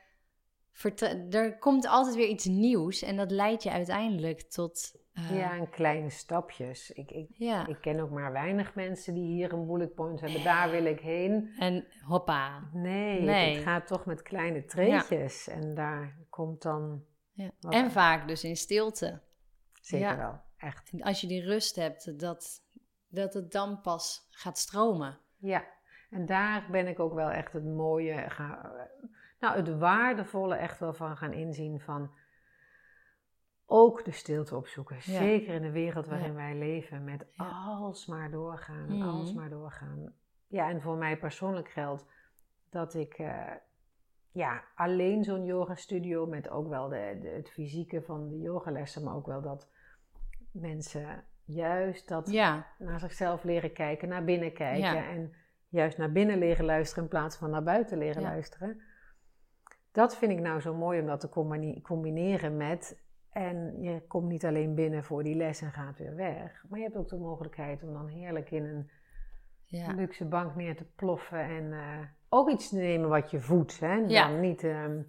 er 1.31 1.59
komt 1.59 1.87
altijd 1.87 2.15
weer 2.17 2.29
iets 2.29 2.45
nieuws. 2.45 3.03
En 3.03 3.17
dat 3.17 3.31
leidt 3.31 3.63
je 3.63 3.71
uiteindelijk 3.71 4.41
tot. 4.41 5.01
eh, 5.13 5.37
Ja, 5.39 5.53
en 5.53 5.71
kleine 5.71 6.11
stapjes. 6.11 6.91
Ik, 6.91 7.11
ik, 7.11 7.29
ja. 7.35 7.67
ik 7.67 7.81
ken 7.81 8.01
ook 8.01 8.11
maar 8.11 8.33
weinig 8.33 8.75
mensen 8.75 9.15
die 9.15 9.27
hier 9.33 9.53
een 9.53 9.67
bullet 9.67 9.95
point 9.95 10.21
hebben. 10.21 10.43
Daar 10.45 10.71
wil 10.71 10.85
ik 10.85 11.01
heen. 11.01 11.55
En 11.59 11.87
hoppa. 12.07 12.69
Nee, 12.73 13.21
Nee. 13.21 13.55
het 13.55 13.63
gaat 13.65 13.87
toch 13.87 14.05
met 14.07 14.23
kleine 14.23 14.65
treetjes. 14.65 15.49
En 15.49 15.75
daar 15.75 16.17
komt 16.31 16.63
dan 16.63 17.05
Ja. 17.33 17.51
En 17.69 17.91
vaak 17.91 18.29
dus 18.29 18.45
in 18.45 18.57
stilte. 18.57 19.21
zeker 19.81 20.17
wel, 20.17 20.41
echt. 20.57 20.91
En 20.93 21.03
als 21.03 21.21
je 21.21 21.27
die 21.27 21.43
rust 21.45 21.77
hebt, 21.77 22.19
dat, 22.21 22.63
dat 23.09 23.35
het 23.35 23.53
dan 23.53 23.81
pas 23.81 24.27
gaat 24.31 24.59
stromen. 24.59 25.19
Ja, 25.39 25.65
en 26.11 26.27
daar 26.27 26.67
ben 26.71 26.87
ik 26.87 27.01
ook 27.01 27.15
wel 27.15 27.31
echt 27.31 27.53
het 27.53 27.65
mooie, 27.65 28.25
ga, 28.31 28.73
nou 29.43 29.57
het 29.57 29.79
waardevolle 29.79 30.55
echt 30.55 30.79
wel 30.79 30.93
van 30.93 31.17
gaan 31.17 31.33
inzien 31.33 31.81
van 31.81 32.11
ook 33.67 34.05
de 34.05 34.11
stilte 34.11 34.57
opzoeken. 34.57 34.97
Ja. 34.97 35.03
Zeker 35.03 35.55
in 35.55 35.63
de 35.63 35.71
wereld 35.71 36.07
waarin 36.07 36.27
Ja. 36.27 36.35
wij 36.35 36.55
leven 36.55 37.05
met 37.05 37.27
Ja. 37.31 37.45
alsmaar 37.67 38.31
doorgaan, 38.31 38.97
Mhm. 38.99 39.09
alsmaar 39.09 39.51
doorgaan. 39.51 40.13
Ja, 40.47 40.69
en 40.71 40.81
voor 40.81 40.97
mij 40.97 41.17
persoonlijk 41.19 41.69
geldt 41.71 42.07
dat 42.71 42.95
ik 42.95 43.15
eh, 43.15 43.51
ja, 44.31 44.63
alleen 44.75 45.25
zo'n 45.25 45.45
yoga 45.45 45.75
studio 45.75 46.27
met 46.27 46.49
ook 46.51 46.69
wel 46.69 46.89
de, 46.89 47.19
de, 47.21 47.29
het 47.29 47.51
fysieke 47.51 48.03
van 48.03 48.29
de 48.29 48.39
yogalessen, 48.39 49.03
maar 49.05 49.15
ook 49.15 49.27
wel 49.27 49.43
dat 49.43 49.69
mensen 50.53 51.25
juist 51.45 52.09
dat 52.09 52.31
Ja, 52.31 52.67
naar 52.79 53.01
zichzelf 53.01 53.45
leren 53.45 53.73
kijken, 53.73 54.09
naar 54.09 54.25
binnen 54.25 54.53
kijken 54.53 55.07
en 55.07 55.35
juist 55.69 55.99
naar 55.99 56.13
binnen 56.13 56.39
leren 56.39 56.65
luisteren 56.65 57.05
in 57.05 57.11
plaats 57.11 57.37
van 57.37 57.51
naar 57.51 57.63
buiten 57.63 57.99
leren 57.99 58.23
luisteren. 58.23 58.81
Dat 59.93 60.17
vind 60.17 60.33
ik 60.33 60.41
nou 60.41 60.61
zo 60.61 60.75
mooi 60.75 61.01
om 61.01 61.07
dat 61.07 61.21
te 61.21 61.29
combine- 61.29 61.81
combineren 61.81 62.57
met. 62.57 63.01
En 63.31 63.83
je 63.83 64.03
komt 64.07 64.29
niet 64.29 64.45
alleen 64.45 64.75
binnen 64.75 65.05
voor 65.05 65.23
die 65.23 65.35
les 65.35 65.61
en 65.61 65.73
gaat 65.73 65.99
weer 65.99 66.15
weg. 66.17 66.65
Maar 66.69 66.79
je 66.79 66.85
hebt 66.85 66.97
ook 66.97 67.09
de 67.09 67.17
mogelijkheid 67.19 67.83
om 67.83 67.93
dan 67.93 68.09
heerlijk 68.09 68.51
in 68.51 68.65
een 68.65 68.91
ja. 69.67 69.93
luxe 69.93 70.25
bank 70.25 70.55
neer 70.55 70.77
te 70.77 70.85
ploffen. 70.97 71.41
En 71.41 71.73
eh, 71.73 71.99
ook 72.29 72.51
iets 72.51 72.69
te 72.69 72.77
nemen 72.77 73.09
wat 73.09 73.31
je 73.31 73.41
voedt. 73.41 73.81
Hè? 73.81 73.95
Ja. 73.95 74.29
Niet 74.29 74.65
ehm, 74.65 75.01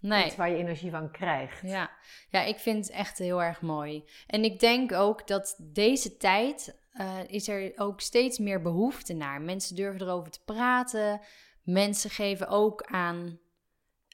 Nee. 0.00 0.26
iets 0.26 0.36
waar 0.36 0.50
je 0.50 0.56
energie 0.56 0.90
van 0.90 1.10
krijgt. 1.10 1.60
Ja. 1.62 1.90
ja, 2.30 2.42
ik 2.42 2.58
vind 2.58 2.86
het 2.86 2.94
echt 2.94 3.18
heel 3.18 3.42
erg 3.42 3.60
mooi. 3.60 4.04
En 4.26 4.44
ik 4.44 4.60
denk 4.60 4.92
ook 4.92 5.26
dat 5.26 5.56
deze 5.72 6.16
tijd 6.16 6.80
eh, 6.92 7.18
is 7.26 7.48
er 7.48 7.72
ook 7.76 8.00
steeds 8.00 8.38
meer 8.38 8.62
behoefte 8.62 9.14
naar. 9.14 9.40
Mensen 9.40 9.76
durven 9.76 10.00
erover 10.00 10.30
te 10.30 10.44
praten. 10.44 11.20
Mensen 11.62 12.10
geven 12.10 12.48
ook 12.48 12.82
aan. 12.82 13.38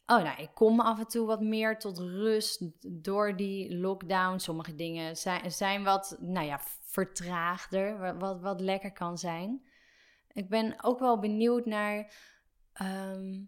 Oh, 0.06 0.22
nou, 0.22 0.42
ik 0.42 0.50
kom 0.54 0.80
af 0.80 0.98
en 0.98 1.06
toe 1.06 1.26
wat 1.26 1.40
meer 1.40 1.78
tot 1.78 1.98
rust 1.98 2.62
door 3.04 3.36
die 3.36 3.76
lockdown. 3.76 4.38
Sommige 4.38 4.74
dingen 4.74 5.16
zijn, 5.46 5.84
wat, 5.84 6.16
nou 6.20 6.46
ja, 6.46 6.60
vertraagder, 6.80 7.98
wa- 7.98 8.16
wat, 8.16 8.40
wat 8.40 8.60
lekker 8.60 8.92
kan 8.92 9.18
zijn. 9.18 9.62
Ik 10.32 10.48
ben 10.48 10.84
ook 10.84 10.98
wel 10.98 11.18
benieuwd 11.18 11.66
naar 11.66 12.14
ehm, 12.72 13.42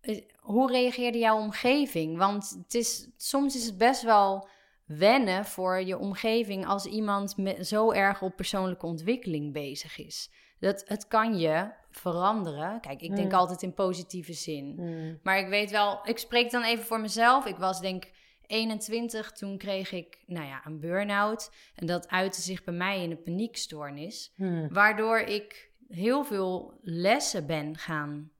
eh, 0.00 0.22
hoe 0.36 0.70
reageerde 0.70 1.18
jouw 1.18 1.38
omgeving? 1.38 2.18
Want 2.18 2.50
het 2.50 2.74
is, 2.74 3.08
soms 3.16 3.56
is 3.56 3.66
het 3.66 3.78
best 3.78 4.02
wel 4.02 4.48
wennen 4.84 5.44
voor 5.44 5.80
je 5.80 5.98
omgeving 5.98 6.66
als 6.66 6.86
iemand 6.86 7.36
met, 7.36 7.66
zo 7.66 7.92
erg 7.92 8.22
op 8.22 8.36
persoonlijke 8.36 8.86
ontwikkeling 8.86 9.52
bezig 9.52 9.98
is. 9.98 10.30
Dat, 10.60 10.84
het 10.86 11.06
kan 11.06 11.38
je 11.38 11.70
veranderen. 11.90 12.80
Kijk, 12.80 13.00
ik 13.02 13.16
denk 13.16 13.30
Mm. 13.30 13.38
altijd 13.38 13.62
in 13.62 13.74
positieve 13.74 14.32
zin. 14.32 14.72
Hmm. 14.76 15.18
Maar 15.22 15.38
ik 15.38 15.48
weet 15.48 15.70
wel, 15.70 16.00
ik 16.02 16.18
spreek 16.18 16.50
dan 16.50 16.62
even 16.62 16.84
voor 16.84 17.00
mezelf. 17.00 17.46
Ik 17.46 17.56
was 17.56 17.80
denk 17.80 18.04
21, 18.46 19.32
toen 19.32 19.58
kreeg 19.58 19.92
ik 19.92 20.22
nou 20.26 20.46
ja, 20.46 20.60
een 20.64 20.80
burn-out. 20.80 21.50
En 21.74 21.86
dat 21.86 22.08
uitte 22.08 22.40
zich 22.40 22.64
bij 22.64 22.74
mij 22.74 23.02
in 23.02 23.10
een 23.10 23.22
paniekstoornis. 23.22 24.32
Hmm. 24.36 24.68
Waardoor 24.72 25.18
ik 25.18 25.70
heel 25.88 26.24
veel 26.24 26.78
lessen 26.82 27.46
ben 27.46 27.76
gaan 27.76 28.30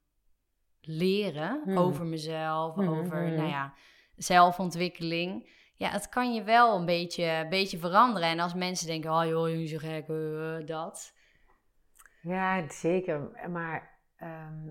leren 0.81 1.63
over 1.79 2.05
mezelf, 2.05 2.77
Mhm, 2.77 2.89
over 2.89 3.23
mhm. 3.23 3.35
nou 3.35 3.49
ja, 3.49 3.75
zelfontwikkeling. 4.17 5.55
Ja, 5.77 5.91
het 5.91 6.09
kan 6.09 6.35
je 6.35 6.43
wel 6.43 6.77
een 6.79 6.87
beetje, 6.87 7.25
een 7.25 7.49
beetje 7.49 7.79
veranderen. 7.79 8.29
En 8.29 8.41
als 8.41 8.55
mensen 8.55 8.87
denken, 8.87 9.11
oh 9.11 9.25
joh, 9.27 9.49
je 9.49 9.67
zo 9.67 9.79
gek, 9.79 10.09
eh, 10.09 10.57
eh, 10.57 10.67
dat. 10.67 11.13
Ja, 12.27 12.69
zeker. 12.69 13.51
Maar 13.51 13.99
ehm, 14.17 14.69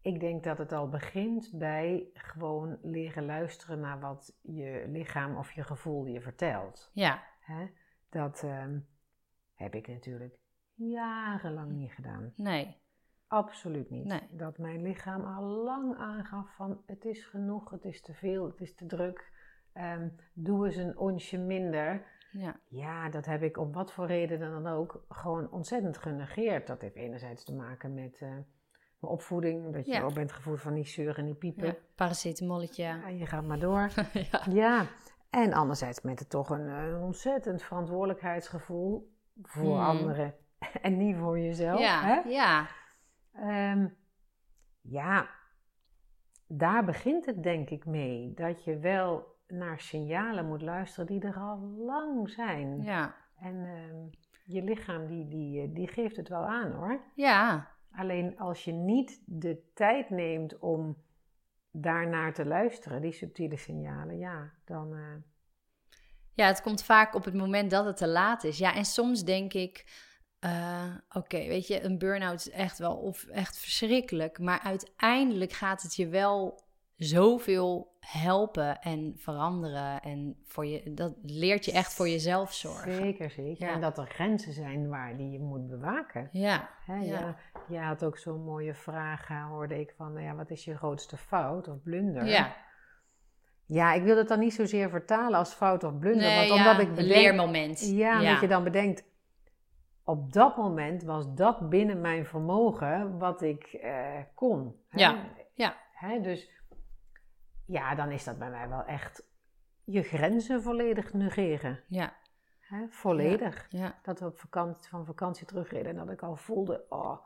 ik 0.00 0.20
denk 0.20 0.44
dat 0.44 0.58
het 0.58 0.72
al 0.72 0.88
begint 0.88 1.50
bij 1.54 2.10
gewoon 2.12 2.78
leren 2.82 3.24
luisteren 3.24 3.80
naar 3.80 4.00
wat 4.00 4.38
je 4.42 4.84
lichaam 4.88 5.36
of 5.36 5.52
je 5.52 5.62
gevoel 5.64 6.06
je 6.06 6.20
vertelt. 6.20 6.90
Ja, 6.92 7.22
Hè? 7.40 7.66
Dat 8.10 8.42
ehm, 8.42 8.78
heb 9.54 9.74
ik 9.74 9.88
natuurlijk 9.88 10.38
jarenlang 10.74 11.72
niet 11.72 11.92
gedaan. 11.92 12.32
nee. 12.36 12.84
Absoluut 13.28 13.90
niet. 13.90 14.04
Nee. 14.04 14.20
Dat 14.30 14.58
mijn 14.58 14.82
lichaam 14.82 15.24
al 15.24 15.42
lang 15.42 15.96
aangaf 15.96 16.54
van 16.54 16.82
het 16.86 17.04
is 17.04 17.24
genoeg, 17.24 17.70
het 17.70 17.84
is 17.84 18.00
te 18.02 18.14
veel, 18.14 18.46
het 18.46 18.60
is 18.60 18.74
te 18.74 18.86
druk. 18.86 19.32
Ehm, 19.72 20.08
doe 20.32 20.66
eens 20.66 20.76
een 20.76 20.98
onsje 20.98 21.38
minder. 21.38 22.06
Ja, 22.38 22.56
Ja, 22.68 23.08
dat 23.08 23.26
heb 23.26 23.42
ik 23.42 23.56
om 23.58 23.72
wat 23.72 23.92
voor 23.92 24.06
reden 24.06 24.40
dan 24.40 24.66
ook 24.66 25.04
gewoon 25.08 25.50
ontzettend 25.50 25.98
genegeerd. 25.98 26.66
Dat 26.66 26.80
heeft 26.80 26.94
enerzijds 26.96 27.44
te 27.44 27.54
maken 27.54 27.94
met 27.94 28.14
eh, 28.20 28.28
mijn 28.28 29.12
opvoeding, 29.12 29.72
dat 29.72 29.86
je 29.86 29.92
Ja. 29.92 30.02
ook 30.02 30.14
bent 30.14 30.32
gevoed 30.32 30.60
van 30.60 30.72
niet 30.74 30.88
zeuren 30.88 31.16
en 31.16 31.24
niet 31.24 31.38
piepen. 31.38 31.66
ja. 31.66 31.74
paracetamolletje. 31.94 32.84
En 32.84 33.16
je 33.18 33.26
gaat 33.26 33.44
maar 33.44 33.58
door. 33.58 33.90
ja. 34.30 34.40
ja, 34.50 34.86
en 35.30 35.52
anderzijds 35.52 36.00
met 36.00 36.18
het 36.18 36.30
toch 36.30 36.50
een, 36.50 36.96
ontzettend 37.00 37.62
verantwoordelijkheidsgevoel 37.62 39.14
voor 39.42 39.62
Hmm. 39.76 39.84
anderen 39.86 40.34
en 40.82 40.96
niet 40.96 41.16
voor 41.16 41.38
jezelf. 41.38 41.80
Ja, 41.80 42.02
Hè? 42.02 42.28
ja, 42.28 42.66
Ehm, 43.32 43.88
ja, 44.80 45.28
daar 46.46 46.84
begint 46.84 47.26
het 47.26 47.42
denk 47.42 47.70
ik 47.70 47.84
mee. 47.86 48.32
Dat 48.34 48.64
je 48.64 48.78
wel 48.78 49.35
naar 49.48 49.80
signalen 49.80 50.46
moet 50.46 50.62
luisteren 50.62 51.06
die 51.06 51.20
er 51.22 51.36
al 51.36 51.58
lang 51.86 52.30
zijn. 52.30 52.82
ja. 52.82 53.14
En 53.40 53.64
ehm, 53.64 53.96
je 54.44 54.62
lichaam 54.62 55.06
die, 55.06 55.28
die, 55.28 55.62
eh, 55.62 55.74
die 55.74 55.88
geeft 55.88 56.16
het 56.16 56.28
wel 56.28 56.44
aan 56.46 56.72
hoor. 56.72 57.00
Ja, 57.14 57.70
Alleen 57.92 58.38
als 58.38 58.64
je 58.64 58.72
niet 58.72 59.22
de 59.26 59.70
tijd 59.74 60.10
neemt 60.10 60.58
om 60.58 60.96
daarnaar 61.70 62.34
te 62.34 62.46
luisteren, 62.46 63.00
die 63.00 63.12
subtiele 63.12 63.56
signalen, 63.56 64.18
ja, 64.18 64.50
dan. 64.64 64.94
eh, 64.94 65.22
Ja, 66.32 66.46
het 66.46 66.62
komt 66.62 66.82
vaak 66.84 67.14
op 67.14 67.24
het 67.24 67.34
moment 67.34 67.70
dat 67.70 67.84
het 67.84 67.96
te 67.96 68.08
laat 68.08 68.44
is. 68.44 68.58
Ja, 68.58 68.74
en 68.74 68.84
soms 68.84 69.24
denk 69.24 69.52
ik, 69.52 69.84
uh, 70.44 70.94
oké, 71.12 71.36
weet 71.46 71.66
je, 71.66 71.82
een 71.84 71.98
burn-out 71.98 72.38
is 72.38 72.50
echt 72.50 72.78
wel 72.78 72.96
of 72.96 73.24
echt 73.24 73.58
verschrikkelijk. 73.58 74.38
Maar 74.38 74.60
uiteindelijk 74.60 75.52
gaat 75.52 75.82
het 75.82 75.96
je 75.96 76.08
wel 76.08 76.60
zoveel 76.96 77.95
helpen 78.06 78.80
en 78.80 79.14
veranderen. 79.16 80.02
En 80.02 80.36
voor 80.44 80.66
je, 80.66 80.94
dat 80.94 81.14
leert 81.22 81.64
je 81.64 81.72
echt 81.72 81.94
voor 81.94 82.08
jezelf 82.08 82.52
zorgen. 82.52 82.92
Zeker, 82.92 83.30
zeker. 83.30 83.68
En 83.68 83.80
dat 83.80 83.98
er 83.98 84.06
grenzen 84.06 84.52
zijn 84.52 84.88
waar 84.88 85.16
die 85.16 85.30
je 85.30 85.40
moet 85.40 85.68
bewaken. 85.68 86.28
Ja. 86.32 86.68
Hè, 86.84 86.94
ja. 86.94 87.02
Je, 87.68 87.74
je, 87.74 87.78
had 87.78 88.04
ook 88.04 88.18
zo'n 88.18 88.44
mooie 88.44 88.74
vraag, 88.74 89.28
hoorde 89.28 89.80
ik, 89.80 89.94
van 89.96 90.22
ja, 90.22 90.34
wat 90.34 90.50
is 90.50 90.64
je 90.64 90.76
grootste 90.76 91.16
fout 91.16 91.68
of 91.68 91.82
blunder? 91.82 92.24
Ja. 92.26 92.56
Ja, 93.64 93.92
ik 93.92 94.02
wil 94.02 94.16
het 94.16 94.28
dan 94.28 94.38
niet 94.38 94.54
zozeer 94.54 94.90
vertalen 94.90 95.38
als 95.38 95.52
fout 95.52 95.84
of 95.84 95.98
blunder. 95.98 96.26
Nee, 96.26 96.48
want 96.48 96.60
omdat 96.60 96.78
ik 96.78 96.88
bedenk, 96.88 96.98
een 96.98 97.04
leermoment. 97.04 97.80
Ja, 97.80 98.20
ja, 98.20 98.32
dat 98.32 98.40
je 98.40 98.48
dan 98.48 98.64
bedenkt, 98.64 99.04
op 100.04 100.32
dat 100.32 100.56
moment 100.56 101.02
was 101.02 101.34
dat 101.34 101.68
binnen 101.68 102.00
mijn 102.00 102.26
vermogen 102.26 103.18
wat 103.18 103.42
ik 103.42 103.64
eh, 103.64 104.18
kon. 104.34 104.76
Hè? 104.88 105.00
Ja, 105.00 105.16
ja. 105.54 105.76
Hè? 105.92 106.20
Dus 106.20 106.50
ja, 107.66 107.94
dan 107.94 108.10
is 108.10 108.24
dat 108.24 108.38
bij 108.38 108.50
mij 108.50 108.68
wel 108.68 108.84
echt 108.84 109.22
je 109.84 110.02
grenzen 110.02 110.62
volledig 110.62 111.12
negeren. 111.12 111.80
Ja. 111.88 112.16
Hè? 112.60 112.86
Volledig. 112.88 113.66
Ja, 113.70 113.98
Dat 114.02 114.20
we 114.20 114.26
op 114.26 114.38
vakantie, 114.38 114.88
van 114.88 115.06
vakantie 115.06 115.46
terugreden 115.46 115.90
en 115.90 115.96
dat 115.96 116.10
ik 116.10 116.22
al 116.22 116.36
voelde, 116.36 116.86
oh, 116.88 117.18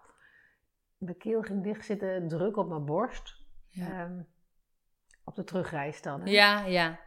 mijn 0.98 1.16
keel 1.16 1.42
ging 1.42 1.62
dicht 1.62 1.84
zitten, 1.84 2.28
druk 2.28 2.56
op 2.56 2.68
mijn 2.68 2.84
borst. 2.84 3.38
Ja. 3.68 4.04
Um, 4.04 4.28
op 5.24 5.34
de 5.34 5.44
terugreis 5.44 6.02
dan. 6.02 6.20
Hè? 6.20 6.30
Ja, 6.30 6.64
ja. 6.64 7.00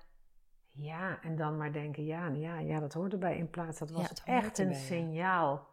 Ja, 0.71 1.21
en 1.21 1.35
dan 1.35 1.57
maar 1.57 1.71
denken, 1.71 2.05
ja, 2.05 2.27
ja, 2.27 2.59
ja, 2.59 2.79
dat 2.79 2.93
hoort 2.93 3.13
erbij. 3.13 3.37
In 3.37 3.49
plaats, 3.49 3.79
dat 3.79 3.91
was 3.91 4.13
echt 4.23 4.57
een 4.57 4.75
signaal. 4.75 5.72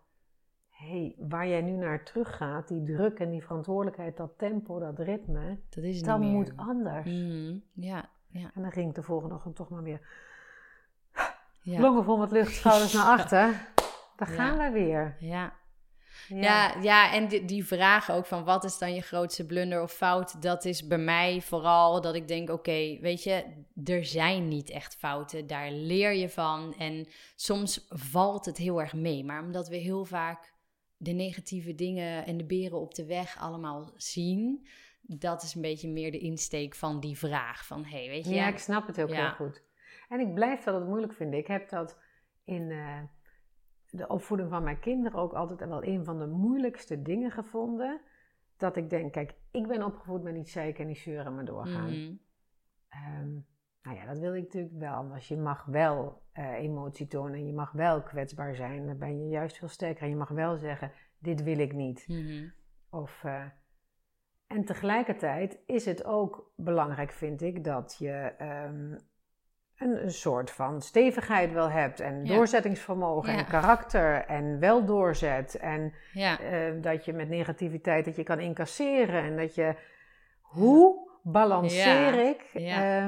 Hey, 0.80 1.14
waar 1.18 1.48
jij 1.48 1.62
nu 1.62 1.70
naar 1.70 2.04
terug 2.04 2.36
gaat, 2.36 2.68
die 2.68 2.82
druk 2.82 3.18
en 3.18 3.30
die 3.30 3.42
verantwoordelijkheid, 3.42 4.16
dat 4.16 4.38
tempo, 4.38 4.78
dat 4.78 4.98
ritme, 4.98 5.58
dat, 5.68 5.84
is 5.84 6.02
dat 6.02 6.18
moet 6.18 6.52
anders. 6.56 7.06
Mm, 7.06 7.62
ja, 7.72 8.08
ja. 8.28 8.50
En 8.54 8.62
dan 8.62 8.72
ging 8.72 8.88
ik 8.88 8.94
de 8.94 9.02
volgende 9.02 9.34
ochtend 9.34 9.56
toch 9.56 9.68
maar 9.68 9.82
weer 9.82 10.00
ja. 11.62 11.80
longen 11.80 12.04
vol 12.04 12.16
met 12.16 12.30
lucht, 12.30 12.54
schouders 12.54 12.92
naar 12.92 13.18
achter. 13.18 13.68
Daar 14.16 14.28
gaan 14.28 14.58
we 14.58 14.70
weer. 14.70 15.16
Ja. 15.18 15.58
Ja, 16.28 16.74
ja, 16.80 17.12
en 17.12 17.28
die, 17.28 17.44
die 17.44 17.66
vraag 17.66 18.10
ook 18.10 18.26
van 18.26 18.44
wat 18.44 18.64
is 18.64 18.78
dan 18.78 18.94
je 18.94 19.00
grootste 19.00 19.46
blunder 19.46 19.82
of 19.82 19.92
fout, 19.92 20.42
dat 20.42 20.64
is 20.64 20.86
bij 20.86 20.98
mij 20.98 21.40
vooral 21.40 22.00
dat 22.00 22.14
ik 22.14 22.28
denk, 22.28 22.50
oké, 22.50 22.98
weet 23.00 23.22
je, 23.22 23.64
er 23.84 24.04
zijn 24.04 24.48
niet 24.48 24.70
echt 24.70 24.96
fouten, 24.96 25.46
daar 25.46 25.70
leer 25.70 26.12
je 26.12 26.28
van 26.28 26.74
en 26.78 27.08
soms 27.36 27.86
valt 27.88 28.46
het 28.46 28.56
heel 28.56 28.80
erg 28.80 28.94
mee, 28.94 29.24
maar 29.24 29.42
omdat 29.42 29.68
we 29.68 29.76
heel 29.76 30.04
vaak 30.04 30.52
de 31.02 31.12
negatieve 31.12 31.74
dingen 31.74 32.26
en 32.26 32.36
de 32.36 32.44
beren 32.44 32.80
op 32.80 32.94
de 32.94 33.06
weg 33.06 33.38
allemaal 33.38 33.92
zien, 33.96 34.66
dat 35.00 35.42
is 35.42 35.54
een 35.54 35.62
beetje 35.62 35.88
meer 35.88 36.10
de 36.12 36.18
insteek 36.18 36.74
van 36.74 37.00
die 37.00 37.18
vraag 37.18 37.66
van, 37.66 37.84
hey, 37.84 38.08
weet 38.08 38.24
je. 38.24 38.34
Ja, 38.34 38.48
ik 38.48 38.58
snap 38.58 38.86
het 38.86 39.00
ook 39.02 39.08
Ja. 39.08 39.26
heel 39.26 39.46
goed. 39.46 39.62
En 40.08 40.20
ik 40.20 40.34
blijf 40.34 40.62
dat 40.62 40.74
het 40.74 40.86
moeilijk 40.88 41.12
vinden. 41.12 41.38
Ik 41.38 41.46
heb 41.46 41.68
dat 41.68 41.98
in... 42.44 42.70
eh, 42.70 43.02
de 43.90 44.08
opvoeding 44.08 44.50
van 44.50 44.62
mijn 44.62 44.80
kinderen 44.80 45.18
ook 45.18 45.32
altijd 45.32 45.68
wel 45.68 45.84
een 45.84 46.04
van 46.04 46.18
de 46.18 46.26
moeilijkste 46.26 47.02
dingen 47.02 47.30
gevonden. 47.30 48.00
Dat 48.56 48.76
ik 48.76 48.90
denk, 48.90 49.12
kijk, 49.12 49.34
ik 49.50 49.66
ben 49.66 49.82
opgevoed 49.84 50.22
met 50.22 50.34
niet 50.34 50.48
zeiken 50.50 50.80
en 50.80 50.86
niet 50.86 50.98
zeuren, 50.98 51.34
maar 51.34 51.44
doorgaan. 51.44 51.90
Mhm. 51.90 52.12
Ehm, 52.88 53.38
nou 53.82 53.96
ja, 53.96 54.06
dat 54.06 54.18
wil 54.18 54.34
ik 54.34 54.42
natuurlijk 54.42 54.78
wel. 54.78 55.08
Want 55.08 55.26
je 55.26 55.36
mag 55.36 55.64
wel 55.64 56.22
eh, 56.32 56.52
emotie 56.52 57.06
tonen 57.06 57.34
en 57.34 57.46
je 57.46 57.52
mag 57.52 57.72
wel 57.72 58.02
kwetsbaar 58.02 58.54
zijn. 58.54 58.86
Dan 58.86 58.98
ben 58.98 59.18
je 59.22 59.28
juist 59.28 59.58
veel 59.58 59.68
sterker. 59.68 60.02
En 60.02 60.08
je 60.08 60.16
mag 60.16 60.28
wel 60.28 60.56
zeggen, 60.56 60.92
dit 61.18 61.42
wil 61.42 61.58
ik 61.58 61.72
niet. 61.72 62.04
Mhm. 62.08 62.48
Of, 62.90 63.24
eh, 63.24 63.44
en 64.46 64.64
tegelijkertijd 64.64 65.58
is 65.66 65.84
het 65.84 66.04
ook 66.04 66.52
belangrijk, 66.56 67.10
vind 67.12 67.42
ik, 67.42 67.64
dat 67.64 67.96
je 67.98 68.32
ehm, 68.38 68.92
een, 69.76 70.02
een 70.02 70.10
soort 70.10 70.50
van 70.50 70.82
stevigheid 70.82 71.52
wel 71.52 71.70
hebt. 71.70 72.00
En 72.00 72.24
Ja. 72.24 72.34
doorzettingsvermogen 72.34 73.32
Ja. 73.32 73.38
en 73.38 73.46
karakter. 73.46 74.24
En 74.24 74.58
wel 74.58 74.84
doorzet. 74.84 75.54
En 75.54 75.92
Ja, 76.12 76.40
eh, 76.40 76.82
dat 76.82 77.04
je 77.04 77.12
met 77.12 77.28
negativiteit 77.28 78.04
dat 78.04 78.16
je 78.16 78.22
kan 78.22 78.40
incasseren. 78.40 79.22
En 79.22 79.36
dat 79.36 79.54
je... 79.54 79.74
Hoe 80.40 81.08
balanceer 81.22 82.28
ik... 82.28 82.42
Ja. 82.52 83.06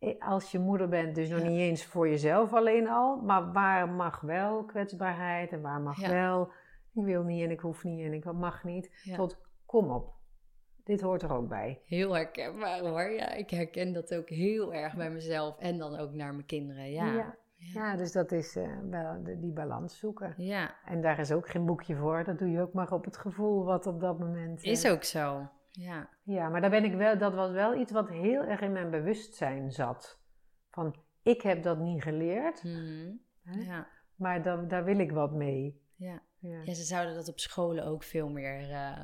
Ehm, 0.00 0.22
als 0.22 0.50
je 0.50 0.58
moeder 0.58 0.88
bent, 0.88 1.14
dus 1.14 1.28
nog 1.28 1.42
niet 1.42 1.58
eens 1.58 1.84
voor 1.84 2.08
jezelf 2.08 2.52
alleen 2.52 2.88
al. 2.88 3.16
Maar 3.16 3.52
waar 3.52 3.88
mag 3.88 4.20
wel 4.20 4.64
kwetsbaarheid 4.64 5.52
en 5.52 5.60
waar 5.60 5.80
mag 5.80 6.00
Ja. 6.00 6.08
wel... 6.10 6.52
Ik 6.94 7.04
wil 7.04 7.22
niet 7.22 7.42
en 7.44 7.50
ik 7.50 7.60
hoef 7.60 7.84
niet 7.84 8.04
en 8.04 8.12
ik 8.12 8.32
mag 8.32 8.64
niet. 8.64 9.00
Ja. 9.02 9.16
Tot 9.16 9.38
kom 9.66 9.90
op. 9.90 10.12
Dit 10.84 11.00
hoort 11.00 11.22
er 11.22 11.32
ook 11.32 11.48
bij. 11.48 11.80
heel 11.84 12.14
herkenbaar 12.14 12.80
hoor. 12.80 13.10
Ja, 13.10 13.32
ik 13.32 13.50
herken 13.50 13.92
dat 13.92 14.14
ook 14.14 14.28
heel 14.28 14.74
erg 14.74 14.94
bij 14.96 15.10
mezelf 15.10 15.58
en 15.58 15.78
dan 15.78 15.96
ook 15.98 16.12
naar 16.12 16.32
mijn 16.34 16.46
kinderen. 16.46 16.90
Ja, 16.90 17.34
Ja. 17.56 17.96
Dus 17.96 18.12
dat 18.12 18.32
is 18.32 18.56
eh, 18.56 18.68
wel 18.90 19.22
de- 19.22 19.40
die 19.40 19.52
balans 19.52 19.98
zoeken. 19.98 20.34
ja. 20.36 20.74
En 20.84 21.00
daar 21.00 21.18
is 21.18 21.32
ook 21.32 21.48
geen 21.48 21.66
boekje 21.66 21.96
voor. 21.96 22.24
Dat 22.24 22.38
doe 22.38 22.50
je 22.50 22.60
ook 22.60 22.72
maar 22.72 22.92
op 22.92 23.04
het 23.04 23.16
gevoel 23.16 23.64
wat 23.64 23.86
op 23.86 24.00
dat 24.00 24.18
moment... 24.18 24.62
eh, 24.64 24.70
is 24.70 24.88
ook 24.88 25.04
zo. 25.04 25.48
Ja, 25.70 26.08
Ja, 26.22 26.48
maar 26.48 26.60
daar 26.60 26.70
ben 26.70 26.84
ik 26.84 26.94
wel, 26.94 27.18
dat 27.18 27.34
was 27.34 27.50
wel 27.50 27.80
iets 27.80 27.92
wat 27.92 28.08
heel 28.08 28.42
erg 28.42 28.60
in 28.60 28.72
mijn 28.72 28.90
bewustzijn 28.90 29.70
zat. 29.72 30.20
Van, 30.70 30.96
ik 31.22 31.42
heb 31.42 31.62
dat 31.62 31.78
niet 31.78 32.02
geleerd, 32.02 32.62
Mhm. 32.64 33.10
Hè? 33.42 33.60
ja. 33.60 33.88
maar 34.14 34.42
daar, 34.42 34.68
daar 34.68 34.84
wil 34.84 34.98
ik 34.98 35.12
wat 35.12 35.32
mee. 35.32 35.82
ja. 35.96 36.22
Ja. 36.38 36.60
Ja, 36.64 36.74
ze 36.74 36.82
zouden 36.84 37.14
dat 37.14 37.28
op 37.28 37.38
scholen 37.38 37.84
ook 37.84 38.02
veel 38.02 38.28
meer 38.28 38.70
eh, 38.70 39.00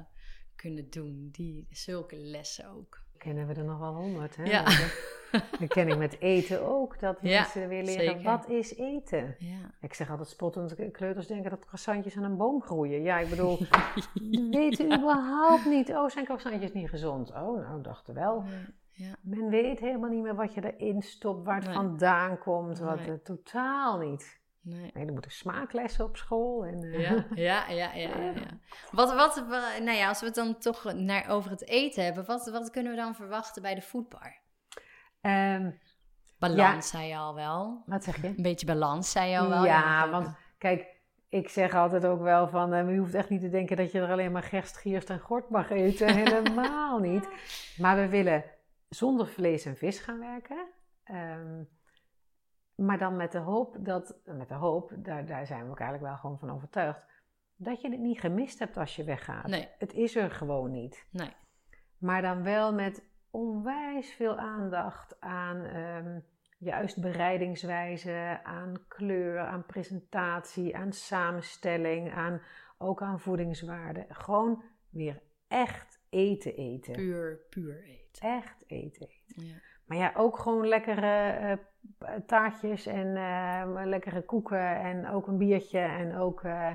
kunnen 0.55 0.91
doen. 0.91 1.29
Die, 1.33 1.67
zulke 1.71 2.17
lessen 2.17 2.71
ook. 2.71 3.05
Kennen 3.19 3.47
we 3.47 3.55
er 3.55 3.64
nog 3.64 3.79
wel 3.79 3.95
honderd, 3.95 4.37
hè? 4.37 4.45
Ja. 4.45 4.64
Dat, 4.64 5.43
dat 5.59 5.69
ken 5.69 5.89
ik 5.89 5.97
met 5.99 6.21
eten 6.21 6.67
ook, 6.67 7.01
dat 7.01 7.19
Ja, 7.21 7.41
mensen 7.41 7.69
weer 7.69 7.83
leren, 7.85 8.05
zeker. 8.05 8.23
wat 8.23 8.49
is 8.49 8.77
eten? 8.77 9.37
Ja. 9.39 9.71
Ik 9.81 9.95
zeg 9.95 10.11
altijd 10.11 10.29
spottend, 10.29 10.91
kleuters 10.93 11.27
denken 11.27 11.51
dat 11.51 11.64
croissantjes 11.64 12.17
aan 12.17 12.23
een 12.23 12.37
boom 12.37 12.62
groeien. 12.62 13.03
Ja, 13.03 13.19
ik 13.19 13.29
bedoel, 13.31 13.59
weten 14.51 14.87
überhaupt 14.87 15.64
niet, 15.64 15.91
oh, 15.91 16.09
zijn 16.09 16.25
croissantjes 16.25 16.73
niet 16.73 16.89
gezond? 16.89 17.31
Oh, 17.31 17.69
nou, 17.69 17.83
dachten 17.83 18.14
wel. 18.14 18.45
Ja. 18.91 19.14
Men 19.23 19.49
weet 19.49 19.81
helemaal 19.81 20.11
niet 20.11 20.23
meer 20.23 20.35
wat 20.35 20.55
je 20.55 20.75
erin 20.77 21.03
stopt, 21.03 21.45
waar 21.45 21.57
het 21.57 21.64
Nee. 21.64 21.75
vandaan 21.75 22.39
komt, 22.39 22.79
wat 22.79 23.07
Nee. 23.07 23.23
totaal 23.23 23.99
niet. 23.99 24.41
Nee. 24.69 24.91
Nee, 24.95 25.07
er 25.07 25.12
moeten 25.12 25.31
smaaklessen 25.31 26.05
op 26.05 26.17
school. 26.17 26.64
En, 26.64 26.83
eh, 26.83 27.01
Ja, 27.01 27.25
ja, 27.35 27.69
ja, 27.69 27.93
ja, 27.95 28.09
ja, 28.19 28.31
ja. 28.31 28.59
Wat, 28.91 29.14
wat, 29.14 29.45
wa- 29.49 29.79
nou 29.79 29.97
ja, 29.97 30.09
als 30.09 30.21
we 30.21 30.27
het 30.27 30.35
dan 30.35 30.59
toch 30.59 30.93
naar, 30.95 31.29
over 31.29 31.51
het 31.51 31.69
eten 31.69 32.05
hebben, 32.05 32.25
wat, 32.25 32.47
wat 32.51 32.71
kunnen 32.71 32.93
we 32.93 32.99
dan 32.99 33.14
verwachten 33.14 33.62
bij 33.62 33.75
de 33.75 33.83
foodbar? 33.83 34.39
Ehm, 35.21 35.71
Balans, 36.39 36.89
zei 36.89 37.09
je 37.09 37.17
al 37.17 37.35
wel. 37.35 37.83
wat 37.87 38.05
zeg 38.05 38.21
je? 38.21 38.27
Een 38.27 38.43
beetje 38.43 38.67
balans, 38.67 39.11
zei 39.11 39.31
je 39.31 39.39
al 39.39 39.49
wel. 39.49 39.64
Ja, 39.64 40.11
want 40.11 40.29
kijk, 40.59 40.87
ik 41.29 41.49
zeg 41.49 41.75
altijd 41.75 42.05
ook 42.07 42.21
wel 42.21 42.49
van, 42.49 42.73
eh, 42.75 42.91
je 42.91 42.99
hoeft 42.99 43.14
echt 43.14 43.29
niet 43.29 43.41
te 43.41 43.49
denken 43.51 43.77
dat 43.77 43.93
je 43.93 44.01
er 44.01 44.11
alleen 44.11 44.33
maar 44.33 44.43
gerst, 44.43 44.77
gierst 44.77 45.11
en 45.11 45.21
gort 45.21 45.51
mag 45.51 45.71
eten. 45.71 46.14
Helemaal 46.25 46.99
niet. 46.99 47.29
Maar 47.79 47.97
we 47.97 48.09
willen 48.09 48.45
zonder 48.89 49.27
vlees 49.29 49.64
en 49.64 49.77
vis 49.77 49.99
gaan 49.99 50.19
werken. 50.19 50.67
Ehm, 51.05 51.62
maar 52.77 52.99
dan 52.99 53.16
met 53.16 53.33
de 53.33 53.39
hoop 53.39 53.77
dat, 53.81 54.20
met 54.24 54.49
de 54.49 54.55
hoop, 54.55 54.93
daar, 54.97 55.27
daar 55.27 55.47
zijn 55.47 55.64
we 55.64 55.70
ook 55.70 55.81
eigenlijk 55.81 56.11
wel 56.11 56.20
gewoon 56.20 56.39
van 56.39 56.51
overtuigd, 56.51 57.01
dat 57.57 57.81
je 57.81 57.91
het 57.91 58.01
niet 58.01 58.20
gemist 58.20 58.59
hebt 58.59 58.77
als 58.77 58.97
je 58.97 59.05
weggaat. 59.05 59.47
Nee, 59.47 59.68
Het 59.79 59.93
is 59.93 60.16
er 60.16 60.31
gewoon 60.31 60.70
niet. 60.70 61.07
nee. 61.11 61.33
Maar 61.99 62.22
dan 62.22 62.43
wel 62.43 62.74
met 62.74 63.05
onwijs 63.31 64.12
veel 64.14 64.37
aandacht 64.37 65.20
aan 65.20 65.64
ehm, 65.64 66.20
juist 66.59 67.01
bereidingswijze, 67.01 68.41
aan 68.43 68.85
kleur, 68.89 69.39
aan 69.39 69.66
presentatie, 69.66 70.77
aan 70.77 70.93
samenstelling, 70.93 72.12
aan, 72.12 72.43
ook 72.79 73.03
aan 73.03 73.20
voedingswaarde. 73.20 74.07
Gewoon 74.09 74.62
weer 74.91 75.22
echt 75.49 76.01
eten 76.11 76.57
eten. 76.57 76.93
Puur, 76.93 77.41
puur 77.51 77.85
eten. 77.85 78.29
Echt 78.29 78.64
eten 78.66 79.09
eten. 79.09 79.45
Ja. 79.45 79.57
Maar 79.87 79.97
ja, 79.99 80.12
ook 80.16 80.39
gewoon 80.39 80.66
lekkere 80.68 81.28
eh, 81.28 82.09
taartjes 82.26 82.87
en 82.87 83.16
eh, 83.16 83.62
lekkere 83.84 84.22
koeken 84.22 84.76
en 84.80 85.09
ook 85.09 85.26
een 85.26 85.39
biertje 85.39 85.78
en 85.78 86.16
ook 86.16 86.43
eh, 86.45 86.70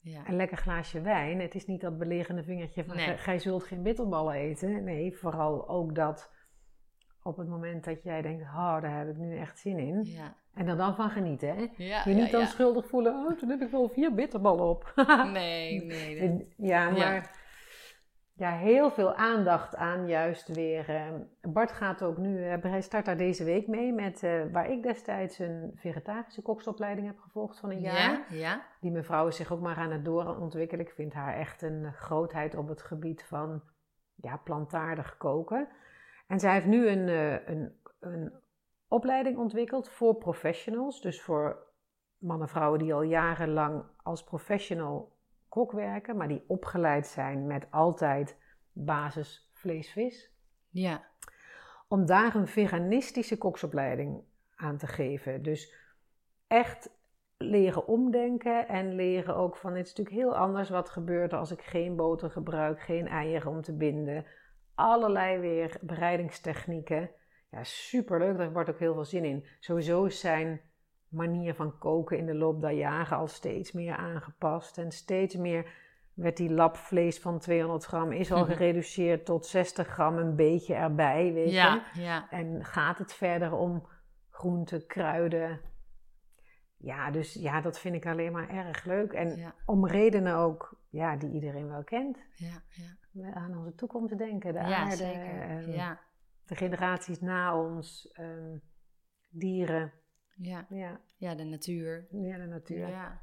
Ja. 0.00 0.22
een 0.28 0.36
lekker 0.36 0.56
glaasje 0.56 1.00
wijn. 1.00 1.40
Het 1.40 1.54
is 1.54 1.66
niet 1.66 1.80
dat 1.80 1.98
belegende 1.98 2.42
vingertje 2.44 2.84
van 2.84 2.96
Nee. 2.96 3.16
gij- 3.16 3.38
zult 3.38 3.64
geen 3.64 3.82
bitterballen 3.82 4.34
eten. 4.34 4.84
Nee, 4.84 5.16
vooral 5.16 5.68
ook 5.68 5.94
dat 5.94 6.32
op 7.22 7.36
het 7.36 7.48
moment 7.48 7.84
dat 7.84 8.02
jij 8.02 8.22
denkt, 8.22 8.42
oh, 8.42 8.80
daar 8.80 8.98
heb 8.98 9.08
ik 9.08 9.16
nu 9.16 9.36
echt 9.38 9.58
zin 9.58 9.78
in. 9.78 10.00
Ja. 10.04 10.34
En 10.54 10.68
er 10.68 10.76
dan 10.76 10.94
van 10.94 11.10
genieten, 11.10 11.48
hè? 11.56 11.66
Ja, 11.76 12.02
Je 12.04 12.14
niet 12.14 12.30
dan 12.30 12.46
schuldig 12.46 12.86
voelen, 12.88 13.12
oh, 13.14 13.38
toen 13.38 13.48
heb 13.48 13.60
ik 13.60 13.70
wel 13.70 13.88
vier 13.88 14.14
bitterballen 14.14 14.64
op. 14.68 14.92
Nee, 15.32 15.84
nee. 15.84 16.20
nee. 16.20 16.54
Ja. 16.56 16.90
maar 16.90 17.30
ja, 18.36 18.50
heel 18.50 18.90
veel 18.90 19.14
aandacht 19.14 19.76
aan 19.76 20.06
juist 20.06 20.48
weer. 20.48 20.88
eh, 20.88 21.12
Bart 21.40 21.72
gaat 21.72 22.02
ook 22.02 22.16
nu, 22.16 22.44
eh, 22.44 22.62
hij 22.62 22.80
start 22.80 23.04
daar 23.04 23.16
deze 23.16 23.44
week 23.44 23.66
mee 23.66 23.92
met 23.92 24.22
eh, 24.22 24.42
waar 24.52 24.70
ik 24.70 24.82
destijds 24.82 25.38
een 25.38 25.72
vegetarische 25.74 26.42
koksopleiding 26.42 27.06
heb 27.06 27.18
gevolgd 27.18 27.58
van 27.58 27.70
een 27.70 27.80
jaar. 27.80 28.10
Ja, 28.10 28.36
ja. 28.36 28.66
Die 28.80 28.90
mevrouw 28.90 29.26
is 29.26 29.36
zich 29.36 29.52
ook 29.52 29.60
maar 29.60 29.76
aan 29.76 29.90
het 29.90 30.04
doorontwikkelen. 30.04 30.86
Ik 30.86 30.92
vind 30.92 31.12
haar 31.12 31.34
echt 31.34 31.62
een 31.62 31.92
grootheid 31.92 32.54
op 32.54 32.68
het 32.68 32.82
gebied 32.82 33.24
van 33.24 33.62
ja, 34.14 34.36
plantaardig 34.36 35.16
koken. 35.16 35.68
En 36.26 36.40
zij 36.40 36.52
heeft 36.52 36.66
nu 36.66 36.88
een, 36.88 37.08
een, 37.50 37.80
een 38.00 38.32
opleiding 38.88 39.38
ontwikkeld 39.38 39.88
voor 39.88 40.14
professionals. 40.14 41.00
Dus 41.00 41.22
voor 41.22 41.72
mannen 42.18 42.46
en 42.46 42.52
vrouwen 42.52 42.78
die 42.78 42.94
al 42.94 43.02
jarenlang 43.02 43.84
als 44.02 44.24
professional 44.24 45.13
kok 45.54 45.72
werken, 45.72 46.16
maar 46.16 46.28
die 46.28 46.44
opgeleid 46.46 47.06
zijn 47.06 47.46
met 47.46 47.66
altijd 47.70 48.38
basis 48.72 49.50
vlees-vis. 49.52 50.32
Ja, 50.70 51.04
Om 51.88 52.06
daar 52.06 52.34
een 52.34 52.48
veganistische 52.48 53.38
koksopleiding 53.38 54.22
aan 54.56 54.76
te 54.76 54.86
geven. 54.86 55.42
Dus 55.42 55.74
echt 56.46 56.90
leren 57.36 57.86
omdenken 57.86 58.68
en 58.68 58.94
leren 58.94 59.36
ook 59.36 59.56
van 59.56 59.74
het 59.74 59.86
is 59.86 59.94
natuurlijk 59.94 60.16
heel 60.16 60.36
anders 60.36 60.70
wat 60.70 60.88
gebeurt 60.88 61.32
als 61.32 61.50
ik 61.50 61.60
geen 61.60 61.96
boter 61.96 62.30
gebruik, 62.30 62.80
geen 62.80 63.08
eieren 63.08 63.50
om 63.50 63.62
te 63.62 63.76
binden. 63.76 64.26
Allerlei 64.74 65.38
weer 65.38 65.76
bereidingstechnieken. 65.80 67.10
Ja, 67.50 67.64
superleuk, 67.64 68.36
daar 68.36 68.52
wordt 68.52 68.70
ook 68.70 68.78
heel 68.78 68.94
veel 68.94 69.04
zin 69.04 69.24
in. 69.24 69.46
Sowieso 69.60 70.04
is 70.04 70.20
zijn 70.20 70.60
manier 71.14 71.54
van 71.54 71.78
koken 71.78 72.18
in 72.18 72.26
de 72.26 72.34
loop 72.34 72.60
der 72.60 72.70
jaren 72.70 73.16
al 73.16 73.26
steeds 73.26 73.72
meer 73.72 73.96
aangepast. 73.96 74.78
En 74.78 74.92
steeds 74.92 75.36
meer 75.36 75.72
werd 76.14 76.36
die 76.36 76.50
lap 76.52 76.76
vlees 76.76 77.18
van 77.18 77.38
200 77.38 77.84
gram 77.84 78.12
is 78.12 78.32
al 78.32 78.44
gereduceerd 78.54 79.24
tot 79.24 79.46
60 79.46 79.88
gram, 79.88 80.16
een 80.18 80.36
beetje 80.36 80.74
erbij, 80.74 81.32
weet 81.32 81.50
je. 81.50 81.82
ja. 81.94 82.30
En 82.30 82.64
gaat 82.64 82.98
het 82.98 83.12
verder 83.12 83.52
om 83.52 83.86
groenten, 84.30 84.86
kruiden. 84.86 85.60
Ja, 86.76 87.10
dus 87.10 87.34
ja, 87.34 87.60
dat 87.60 87.78
vind 87.78 87.94
ik 87.94 88.06
alleen 88.06 88.32
maar 88.32 88.48
erg 88.48 88.84
leuk. 88.84 89.12
En 89.12 89.36
Ja, 89.36 89.54
om 89.66 89.86
redenen 89.86 90.36
ook, 90.36 90.80
ja, 90.88 91.16
die 91.16 91.30
iedereen 91.30 91.68
wel 91.68 91.84
kent. 91.84 92.18
ja, 92.34 92.62
ja. 92.70 93.32
Aan 93.34 93.58
onze 93.58 93.74
toekomst 93.74 94.18
denken, 94.18 94.52
de 94.52 94.58
aarde, 94.58 94.96
zeker. 94.96 95.70
Ja, 95.70 96.00
de 96.44 96.54
generaties 96.56 97.20
na 97.20 97.60
ons, 97.60 98.10
ehm, 98.12 98.56
dieren, 99.28 99.92
ja. 100.34 100.66
ja, 100.68 101.00
ja, 101.16 101.34
de 101.34 101.44
natuur. 101.44 102.06
ja, 102.10 102.36
de 102.36 102.46
natuur. 102.46 102.78
Ja, 102.78 102.88
Ja, 102.88 103.22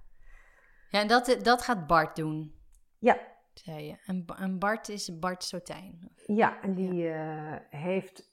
ja 0.90 1.00
en 1.00 1.08
dat, 1.08 1.38
dat 1.44 1.62
gaat 1.62 1.88
Bart 1.88 2.16
doen, 2.16 2.56
ja, 3.00 3.20
zei 3.54 3.86
je. 3.86 3.98
En, 4.06 4.26
en 4.38 4.60
Bart 4.60 4.90
is 4.90 5.20
Bart 5.20 5.44
Sotijn. 5.44 6.12
en 6.62 6.74
die 6.74 7.10
eh, 7.10 7.56
heeft, 7.70 8.32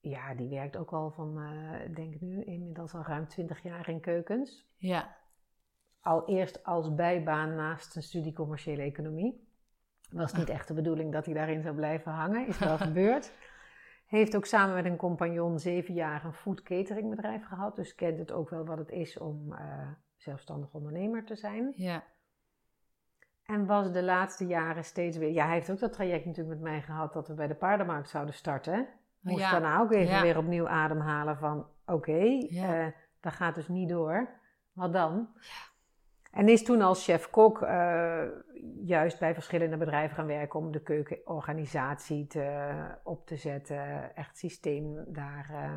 ja, 0.00 0.34
die 0.34 0.48
werkt 0.48 0.76
ook 0.76 0.92
al 0.92 1.10
van, 1.10 1.40
eh, 1.40 1.84
ik 1.84 1.96
denk 1.96 2.20
nu, 2.20 2.44
inmiddels 2.44 2.94
al 2.94 3.02
ruim 3.02 3.28
20 3.28 3.62
jaar 3.62 3.88
in 3.88 4.00
keukens. 4.00 4.66
Ja, 4.76 5.20
al 6.02 6.28
eerst 6.28 6.64
als 6.64 6.94
bijbaan 6.94 7.54
naast 7.54 7.96
een 7.96 8.02
studie 8.02 8.32
commerciële 8.32 8.82
economie. 8.82 9.50
Was 10.10 10.32
niet 10.32 10.48
echt 10.48 10.68
de 10.68 10.74
bedoeling 10.74 11.12
dat 11.12 11.24
hij 11.24 11.34
daarin 11.34 11.62
zou 11.62 11.74
blijven 11.74 12.12
hangen, 12.12 12.46
is 12.46 12.58
wel 12.58 12.78
gebeurd. 12.88 13.32
Heeft 14.12 14.36
ook 14.36 14.46
samen 14.46 14.74
met 14.74 14.84
een 14.84 14.96
compagnon 14.96 15.58
zeven 15.58 15.94
jaar 15.94 16.24
een 16.24 16.32
food 16.32 16.62
catering 16.62 17.10
bedrijf 17.10 17.44
gehad, 17.46 17.76
dus 17.76 17.94
kent 17.94 18.18
het 18.18 18.32
ook 18.32 18.50
wel 18.50 18.64
wat 18.64 18.78
het 18.78 18.90
is 18.90 19.18
om 19.18 19.52
eh, 19.52 19.88
zelfstandig 20.16 20.72
ondernemer 20.72 21.24
te 21.24 21.36
zijn. 21.36 21.72
ja, 21.76 22.04
En 23.44 23.66
was 23.66 23.92
de 23.92 24.02
laatste 24.02 24.46
jaren 24.46 24.84
steeds 24.84 25.16
weer, 25.16 25.30
ja, 25.32 25.44
hij 25.44 25.54
heeft 25.54 25.70
ook 25.70 25.78
dat 25.78 25.92
traject 25.92 26.24
natuurlijk 26.24 26.60
met 26.60 26.70
mij 26.70 26.82
gehad 26.82 27.12
dat 27.12 27.28
we 27.28 27.34
bij 27.34 27.46
de 27.46 27.54
paardenmarkt 27.54 28.08
zouden 28.08 28.34
starten. 28.34 28.88
Moest 29.20 29.38
Ja, 29.38 29.50
daarna 29.50 29.80
ook 29.80 29.92
even 29.92 30.14
ja. 30.14 30.22
weer 30.22 30.38
opnieuw 30.38 30.68
ademhalen 30.68 31.38
van, 31.38 31.66
oké, 31.86 32.22
Ja. 32.48 32.86
eh, 32.86 32.92
dat 33.20 33.32
gaat 33.32 33.54
dus 33.54 33.68
niet 33.68 33.88
door. 33.88 34.28
Wat 34.72 34.92
dan? 34.92 35.28
En 36.32 36.48
is 36.48 36.64
toen 36.64 36.82
als 36.82 37.04
chef-kok 37.04 37.62
eh, 37.62 38.22
juist 38.84 39.18
bij 39.18 39.34
verschillende 39.34 39.76
bedrijven 39.76 40.16
gaan 40.16 40.26
werken 40.26 40.58
om 40.58 40.72
de 40.72 40.82
keukenorganisatie 40.82 42.26
te, 42.26 42.72
op 43.02 43.26
te 43.26 43.36
zetten. 43.36 44.14
Echt 44.16 44.38
systeem 44.38 45.04
daar, 45.06 45.46
eh, 45.50 45.76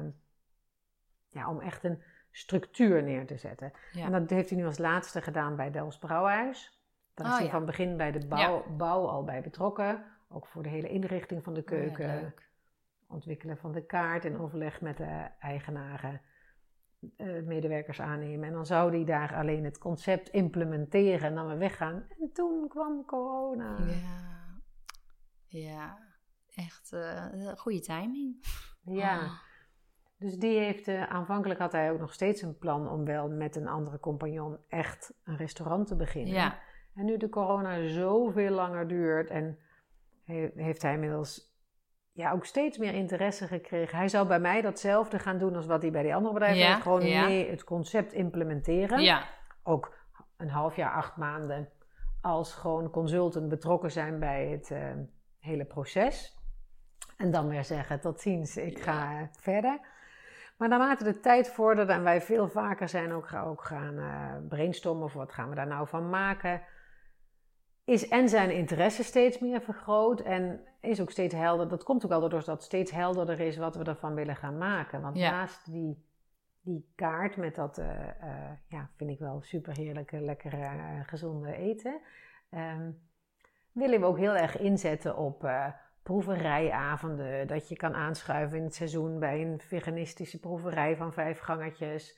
ja, 1.29 1.49
om 1.49 1.59
echt 1.61 1.83
een 1.83 2.01
structuur 2.31 3.03
neer 3.03 3.25
te 3.25 3.37
zetten. 3.37 3.71
ja. 3.91 4.05
En 4.05 4.11
dat 4.11 4.29
heeft 4.29 4.49
hij 4.49 4.57
nu 4.59 4.65
als 4.65 4.77
laatste 4.77 5.21
gedaan 5.21 5.55
bij 5.55 5.71
Dels 5.71 5.97
Brouwhuis. 5.97 6.79
Daar 7.13 7.25
is 7.25 7.31
Oh, 7.31 7.37
hij 7.37 7.45
ja. 7.47 7.51
van 7.51 7.65
begin 7.65 7.97
bij 7.97 8.11
de 8.11 8.27
bouw, 8.27 8.65
bouw 8.77 9.07
al 9.07 9.23
bij 9.23 9.41
betrokken. 9.41 10.05
Ook 10.29 10.47
voor 10.47 10.63
de 10.63 10.69
hele 10.69 10.89
inrichting 10.89 11.43
van 11.43 11.53
de 11.53 11.59
Oh 11.59 11.65
keuken. 11.65 12.33
ontwikkelen 13.07 13.57
van 13.57 13.71
de 13.71 13.85
kaart 13.85 14.25
in 14.25 14.39
overleg 14.39 14.81
met 14.81 14.97
de 14.97 15.27
eigenaren. 15.39 16.21
Eh, 17.17 17.41
medewerkers 17.43 18.01
aannemen. 18.01 18.47
En 18.47 18.53
dan 18.53 18.65
zou 18.65 18.91
hij 18.95 19.03
daar 19.05 19.35
alleen 19.35 19.63
het 19.63 19.77
concept 19.77 20.29
implementeren 20.29 21.27
en 21.29 21.35
dan 21.35 21.47
weer 21.47 21.57
weggaan. 21.57 22.05
En 22.19 22.29
toen 22.33 22.67
kwam 22.67 23.05
corona. 23.05 23.77
Ja, 23.79 24.59
ja. 25.47 25.97
echt 26.55 26.93
eh 26.93 27.25
goede 27.55 27.79
timing. 27.79 28.35
Ja. 28.83 29.19
Ah, 29.19 29.31
Dus 30.17 30.37
die 30.37 30.57
heeft, 30.59 30.87
eh, 30.87 31.03
aanvankelijk 31.03 31.59
had 31.59 31.71
hij 31.71 31.91
ook 31.91 31.99
nog 31.99 32.13
steeds 32.13 32.41
een 32.41 32.57
plan 32.57 32.89
om 32.89 33.05
wel 33.05 33.29
met 33.29 33.55
een 33.55 33.67
andere 33.67 33.99
compagnon 33.99 34.57
echt 34.69 35.13
een 35.23 35.37
restaurant 35.37 35.87
te 35.87 35.95
beginnen. 35.95 36.33
ja, 36.33 36.59
En 36.95 37.05
nu 37.05 37.17
de 37.17 37.29
corona 37.29 37.87
zoveel 37.87 38.51
langer 38.51 38.87
duurt 38.87 39.29
en 39.29 39.57
he- 40.23 40.51
heeft 40.55 40.81
hij 40.81 40.93
inmiddels 40.93 41.53
ja, 42.15 42.31
ook 42.31 42.45
steeds 42.45 42.77
meer 42.77 42.93
interesse 42.93 43.47
gekregen. 43.47 43.97
Hij 43.97 44.07
zou 44.07 44.27
bij 44.27 44.39
mij 44.39 44.61
datzelfde 44.61 45.19
gaan 45.19 45.37
doen 45.37 45.55
als 45.55 45.65
wat 45.65 45.81
hij 45.81 45.91
bij 45.91 46.03
die 46.03 46.15
andere 46.15 46.33
bedrijven 46.33 46.61
Ja, 46.61 46.69
heeft. 46.69 46.81
Gewoon 46.81 47.05
ja. 47.05 47.25
mee 47.25 47.49
het 47.49 47.63
concept 47.63 48.13
implementeren. 48.13 49.01
ja, 49.01 49.23
Ook 49.63 49.93
een 50.37 50.49
half 50.49 50.75
jaar, 50.75 50.91
acht 50.91 51.17
maanden 51.17 51.69
als 52.21 52.53
gewoon 52.53 52.89
consultant 52.89 53.49
betrokken 53.49 53.91
zijn 53.91 54.19
bij 54.19 54.47
het 54.47 54.71
eh, 54.71 54.79
hele 55.39 55.65
proces. 55.65 56.37
En 57.17 57.31
dan 57.31 57.47
weer 57.47 57.63
zeggen, 57.63 57.99
tot 57.99 58.21
ziens, 58.21 58.57
ik 58.57 58.79
ga 58.79 59.29
verder. 59.39 59.79
Maar 60.57 60.69
naarmate 60.69 61.03
de 61.03 61.19
tijd 61.19 61.49
vorderde 61.49 61.93
en 61.93 62.03
wij 62.03 62.21
veel 62.21 62.47
vaker 62.47 62.89
zijn 62.89 63.13
ook, 63.13 63.33
ook 63.33 63.63
gaan 63.63 63.97
eh, 63.97 64.47
brainstormen 64.49 65.03
of 65.03 65.13
wat 65.13 65.31
gaan 65.31 65.49
we 65.49 65.55
daar 65.55 65.67
nou 65.67 65.87
van 65.87 66.09
maken, 66.09 66.61
is 67.85 68.07
en 68.07 68.29
zijn 68.29 68.51
interesse 68.51 69.03
steeds 69.03 69.39
meer 69.39 69.61
vergroot 69.61 70.19
en 70.19 70.61
is 70.79 71.01
ook 71.01 71.11
steeds 71.11 71.33
helder. 71.33 71.67
Dat 71.67 71.83
komt 71.83 72.03
ook 72.03 72.09
wel 72.09 72.19
doordat 72.19 72.45
het 72.45 72.63
steeds 72.63 72.91
helderder 72.91 73.39
is 73.39 73.57
wat 73.57 73.75
we 73.75 73.83
ervan 73.83 74.13
willen 74.15 74.35
gaan 74.35 74.57
maken. 74.57 75.01
Want 75.01 75.17
Ja. 75.17 75.31
naast 75.31 75.71
die, 75.71 76.05
die 76.61 76.91
kaart 76.95 77.37
met 77.37 77.55
dat, 77.55 77.77
eh, 77.77 78.09
eh, 78.09 78.51
ja, 78.67 78.89
vind 78.95 79.09
ik 79.09 79.19
wel 79.19 79.41
super 79.41 79.77
heerlijke, 79.77 80.21
lekkere, 80.21 80.57
eh, 80.57 80.99
gezonde 81.05 81.55
eten, 81.55 82.01
ehm, 82.49 82.91
willen 83.71 83.99
we 83.99 84.05
ook 84.05 84.17
heel 84.17 84.35
erg 84.35 84.57
inzetten 84.57 85.17
op 85.17 85.49
proeverijavonden. 86.03 87.47
Dat 87.47 87.69
je 87.69 87.75
kan 87.75 87.93
aanschuiven 87.93 88.57
in 88.57 88.63
het 88.63 88.75
seizoen 88.75 89.19
bij 89.19 89.41
een 89.41 89.61
veganistische 89.61 90.39
proeverij 90.39 90.95
van 90.95 91.13
vijf 91.13 91.39
gangetjes. 91.39 92.17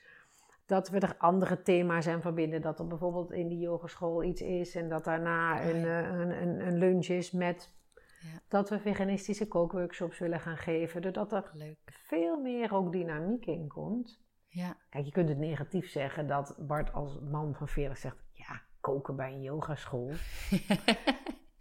Dat 0.68 0.90
we 0.90 1.00
er 1.00 1.16
andere 1.18 1.62
thema's 1.62 2.08
aan 2.08 2.22
verbinden. 2.22 2.62
Dat 2.62 2.80
er 2.80 2.88
bijvoorbeeld 2.88 3.32
in 3.32 3.48
die 3.48 3.60
yogeschool 3.60 4.24
iets 4.24 4.42
is 4.42 4.76
en 4.76 4.90
dat 4.90 5.04
daarna 5.04 5.60
Oh, 5.60 5.66
een, 5.66 5.86
eh, 5.86 5.98
een, 5.98 6.42
een, 6.42 6.68
een 6.68 6.78
lunch 6.78 7.06
is 7.08 7.32
met. 7.32 7.76
Ja. 8.22 8.40
Dat 8.48 8.70
we 8.70 8.80
veganistische 8.80 9.48
kookworkshops 9.48 10.20
willen 10.20 10.40
gaan 10.40 10.58
geven. 10.58 11.02
Doordat 11.02 11.32
er 11.32 11.52
leuk. 11.54 11.78
veel 11.86 12.42
meer 12.42 12.74
ook 12.74 12.92
dynamiek 12.92 13.46
in 13.46 13.68
komt. 13.68 14.26
Ja, 14.48 14.78
Kijk, 14.90 15.06
je 15.06 15.12
kunt 15.12 15.30
het 15.30 15.38
negatief 15.38 15.90
zeggen 15.90 16.28
dat 16.28 16.56
Bart 16.60 16.94
als 16.94 17.20
man 17.32 17.54
van 17.56 17.68
40 17.68 17.98
zegt: 17.98 18.18
ja, 18.32 18.62
koken 18.80 19.16
bij 19.16 19.32
een 19.32 19.42
yogaschool. 19.42 20.12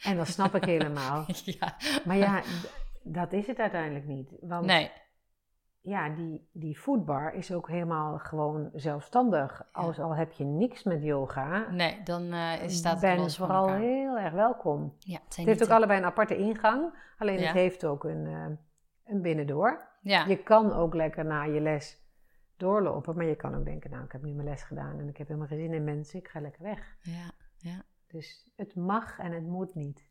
En 0.03 0.17
dat 0.17 0.27
snap 0.27 0.55
ik 0.55 0.65
helemaal. 0.65 1.25
ja. 1.45 1.77
Maar 2.05 2.17
ja, 2.17 2.43
dat 3.03 3.33
is 3.33 3.47
het 3.47 3.59
uiteindelijk 3.59 4.07
niet. 4.07 4.37
Want 4.41 4.67
Nee, 4.67 4.91
ja, 5.87 6.09
die, 6.09 6.49
die 6.53 6.77
foodbar 6.77 7.35
is 7.35 7.53
ook 7.53 7.69
helemaal 7.69 8.19
gewoon 8.19 8.71
zelfstandig. 8.75 9.69
Als 9.73 9.99
al 10.01 10.15
heb 10.17 10.33
je 10.33 10.45
niks 10.45 10.83
met 10.83 11.03
yoga, 11.03 11.71
nee, 11.71 12.03
dan 12.03 12.33
eh, 12.33 12.63
is- 12.63 12.77
staat 12.77 12.93
het 12.93 13.01
ben 13.01 13.19
los 13.19 13.37
vooral 13.37 13.67
elkaar. 13.67 13.79
heel 13.81 14.19
erg 14.19 14.33
welkom. 14.33 14.95
Ja, 14.99 15.19
het, 15.25 15.35
zijn 15.35 15.47
Het 15.49 15.59
heeft 15.59 15.71
ook 15.71 15.77
allebei 15.77 15.99
een 15.99 16.05
aparte 16.07 16.37
ingang, 16.37 16.99
alleen 17.19 17.39
Ja. 17.39 17.45
het 17.45 17.55
heeft 17.55 17.85
ook 17.85 18.05
een, 18.05 18.27
eh, 18.27 18.47
een 19.05 19.23
binnendoor. 19.23 19.89
Ja, 20.01 20.25
Je 20.25 20.43
kan 20.43 20.73
ook 20.73 20.95
lekker 20.95 21.25
na 21.25 21.43
je 21.43 21.61
les 21.61 22.05
doorlopen, 22.57 23.17
maar 23.17 23.25
je 23.27 23.37
kan 23.37 23.55
ook 23.55 23.65
denken, 23.65 23.91
nou 23.91 24.05
ik 24.05 24.13
heb 24.13 24.23
nu 24.23 24.33
mijn 24.33 24.49
les 24.49 24.63
gedaan 24.63 24.99
en 24.99 25.09
ik 25.09 25.17
heb 25.17 25.27
helemaal 25.27 25.49
geen 25.49 25.59
zin 25.59 25.75
in 25.75 25.85
mensen, 25.85 26.19
ik 26.19 26.29
ga 26.29 26.41
lekker 26.41 26.63
weg. 26.63 26.97
ja, 27.03 27.31
ja. 27.57 27.83
Dus 28.07 28.53
het 28.57 28.75
mag 28.75 29.19
en 29.19 29.33
het 29.33 29.47
moet 29.47 29.75
niet. 29.75 30.06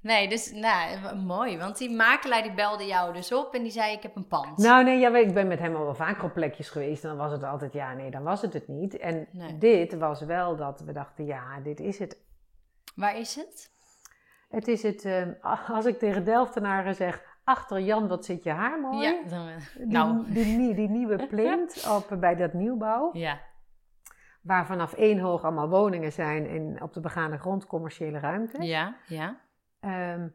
Nee, 0.00 0.28
dus 0.28 0.52
nou, 0.52 1.16
mooi. 1.16 1.58
Want 1.58 1.78
die 1.78 1.90
makelaar 1.90 2.42
die 2.42 2.54
belde 2.54 2.86
jou 2.86 3.12
dus 3.12 3.32
op 3.32 3.54
en 3.54 3.62
die 3.62 3.72
zei 3.72 3.92
ik 3.92 4.02
heb 4.02 4.16
een 4.16 4.26
pand. 4.26 4.58
Nou 4.58 4.84
nee, 4.84 4.98
ja, 4.98 5.16
ik 5.16 5.34
ben 5.34 5.46
met 5.48 5.58
hem 5.58 5.74
al 5.76 5.84
wel 5.84 5.94
vaker 5.94 6.24
op 6.24 6.32
plekjes 6.34 6.68
geweest 6.70 7.02
en 7.02 7.08
dan 7.08 7.18
was 7.18 7.32
het 7.32 7.42
altijd, 7.42 7.72
ja 7.72 7.92
nee, 7.94 8.10
dan 8.10 8.22
was 8.22 8.42
het 8.42 8.52
het 8.52 8.68
niet. 8.68 8.96
En 8.98 9.26
Nee. 9.32 9.58
dit 9.58 9.94
was 9.98 10.20
wel 10.20 10.56
dat 10.56 10.80
we 10.80 10.92
dachten, 10.92 11.24
ja, 11.26 11.60
dit 11.62 11.80
is 11.80 11.98
het. 11.98 12.18
Waar 12.94 13.16
is 13.18 13.34
het? 13.36 13.70
Het 14.48 14.68
is 14.68 14.82
het, 14.82 15.04
eh, 15.04 15.26
als 15.68 15.84
ik 15.86 15.98
tegen 15.98 16.24
Delftenaren 16.24 16.94
zeg, 16.94 17.22
achter 17.44 17.80
Jan, 17.80 18.08
wat 18.08 18.24
zit 18.24 18.42
je 18.42 18.50
haar 18.50 18.80
mooi. 18.80 19.06
Ja, 19.08 19.22
dan, 19.28 19.48
eh, 19.48 19.54
Die, 19.76 19.86
nou. 19.86 20.24
die, 20.32 20.74
die 20.74 20.88
nieuwe 20.88 21.26
plint 21.30 21.88
op, 21.96 22.20
bij 22.20 22.34
dat 22.34 22.52
nieuwbouw. 22.52 23.10
Ja, 23.12 23.40
Waar 24.42 24.66
vanaf 24.66 24.92
één 24.92 25.18
hoog 25.18 25.42
allemaal 25.44 25.68
woningen 25.68 26.12
zijn 26.12 26.46
en 26.46 26.82
op 26.82 26.92
de 26.92 27.00
begane 27.00 27.38
grond 27.38 27.66
commerciële 27.66 28.18
ruimte. 28.18 28.62
ja, 28.62 28.96
ja. 29.06 29.36
Ehm, 29.80 30.28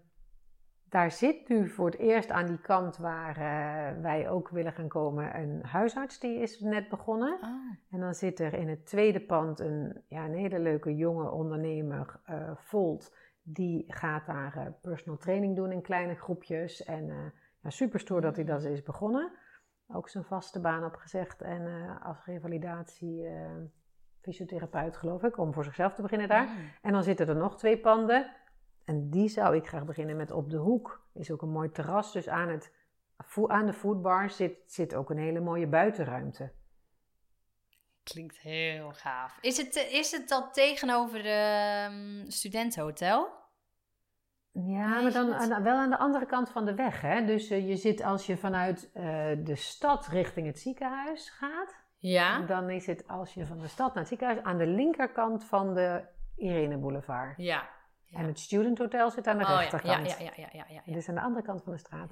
daar 0.94 1.12
zit 1.12 1.50
nu 1.50 1.70
voor 1.70 1.86
het 1.86 1.98
eerst 1.98 2.32
aan 2.32 2.46
die 2.46 2.62
kant 2.62 2.98
waar 2.98 3.38
eh, 3.38 4.02
wij 4.02 4.30
ook 4.30 4.50
willen 4.50 4.74
gaan 4.74 4.88
komen 4.88 5.40
een 5.40 5.64
huisarts 5.64 6.20
die 6.20 6.40
is 6.40 6.60
net 6.60 6.90
begonnen. 6.90 7.34
Oh, 7.34 7.50
En 7.90 8.00
dan 8.00 8.14
zit 8.14 8.40
er 8.40 8.54
in 8.54 8.70
het 8.70 8.86
tweede 8.86 9.20
pand 9.20 9.60
een, 9.60 10.04
ja, 10.08 10.26
een 10.26 10.34
hele 10.34 10.60
leuke 10.60 10.96
jonge 10.96 11.32
ondernemer, 11.32 12.20
eh, 12.26 12.52
Volt. 12.56 13.16
Die 13.42 13.86
gaat 13.88 14.26
daar 14.26 14.58
eh, 14.58 14.66
personal 14.82 15.18
training 15.18 15.56
doen 15.56 15.72
in 15.72 15.82
kleine 15.82 16.16
groepjes. 16.16 16.84
En 16.84 17.34
ja, 17.62 17.70
super 17.70 18.00
stoer 18.00 18.22
dat 18.22 18.36
hij 18.36 18.46
dat 18.46 18.64
is 18.64 18.84
begonnen. 18.84 19.32
Ook 19.88 20.10
zijn 20.10 20.24
vaste 20.24 20.60
baan 20.60 20.86
opgezegd 20.86 21.42
en 21.42 21.68
als 22.02 22.26
revalidatie 22.26 23.28
fysiotherapeut 24.22 24.98
geloof 24.98 25.24
ik, 25.24 25.38
om 25.38 25.54
voor 25.54 25.64
zichzelf 25.64 25.94
te 25.94 26.02
beginnen 26.02 26.28
daar. 26.28 26.46
Mm. 26.46 26.72
En 26.82 26.92
dan 26.92 27.04
zitten 27.04 27.28
er 27.28 27.36
nog 27.36 27.58
twee 27.58 27.78
panden. 27.78 28.32
En 28.86 29.10
die 29.10 29.28
zou 29.28 29.56
ik 29.56 29.68
graag 29.68 29.86
beginnen 29.86 30.16
met 30.16 30.32
op 30.32 30.50
de 30.50 30.58
hoek. 30.58 31.06
Is 31.14 31.32
ook 31.32 31.42
een 31.42 31.52
mooi 31.52 31.72
terras. 31.72 32.12
Dus 32.12 32.28
aan, 32.28 32.50
het, 32.50 32.74
aan 33.48 33.66
de 33.66 33.74
foodbar 33.74 34.30
zit, 34.30 34.58
zit 34.66 34.96
ook 34.96 35.10
een 35.10 35.18
hele 35.18 35.40
mooie 35.40 35.68
buitenruimte. 35.68 36.52
Klinkt 38.04 38.38
heel 38.40 38.92
gaaf. 38.94 39.38
Is 39.42 39.58
het, 39.58 39.76
eh, 39.76 39.94
is 39.94 40.12
het 40.12 40.30
dat 40.30 40.54
tegenover 40.54 41.24
de 41.24 41.88
um, 41.92 42.30
studentenhotel? 42.30 43.42
Ja, 44.52 45.02
maar 45.02 45.12
dan 45.12 45.34
aan- 45.34 45.64
wel 45.64 45.78
aan 45.78 45.90
de 45.90 45.98
andere 45.98 46.26
kant 46.26 46.50
van 46.50 46.66
de 46.66 46.76
weg. 46.76 47.02
Hè? 47.02 47.26
Dus 47.26 47.50
eh, 47.50 47.68
je 47.68 47.76
zit 47.76 48.02
als 48.04 48.26
je 48.26 48.38
vanuit 48.38 48.92
eh, 48.94 49.04
de 49.44 49.56
stad 49.56 50.08
richting 50.08 50.48
het 50.48 50.60
ziekenhuis 50.60 51.30
gaat. 51.30 51.82
Ja. 51.98 52.40
Dan 52.40 52.70
is 52.70 52.86
het 52.86 53.08
als 53.08 53.34
je 53.34 53.46
van 53.46 53.58
de 53.60 53.68
stad 53.68 53.88
naar 53.88 53.98
het 53.98 54.08
ziekenhuis 54.08 54.42
aan 54.44 54.58
de 54.58 54.68
linkerkant 54.68 55.44
van 55.44 55.74
de 55.74 56.04
Irene 56.36 56.78
Boulevard. 56.78 57.38
Ja. 57.38 57.70
Ja. 58.14 58.20
En 58.20 58.26
het 58.26 58.40
Student 58.40 58.78
Hotel 58.78 59.10
zit 59.12 59.28
aan 59.28 59.38
de 59.38 59.44
oh, 59.44 59.50
rechterkant. 59.58 60.10
ja, 60.12 60.18
ja, 60.26 60.32
ja, 60.36 60.48
ja, 60.52 60.66
ja, 60.68 60.82
ja. 60.86 60.94
Dus 60.94 61.10
aan 61.10 61.16
de 61.16 61.22
andere 61.22 61.46
kant 61.46 61.64
van 61.64 61.72
de 61.74 61.78
straat. 61.80 62.10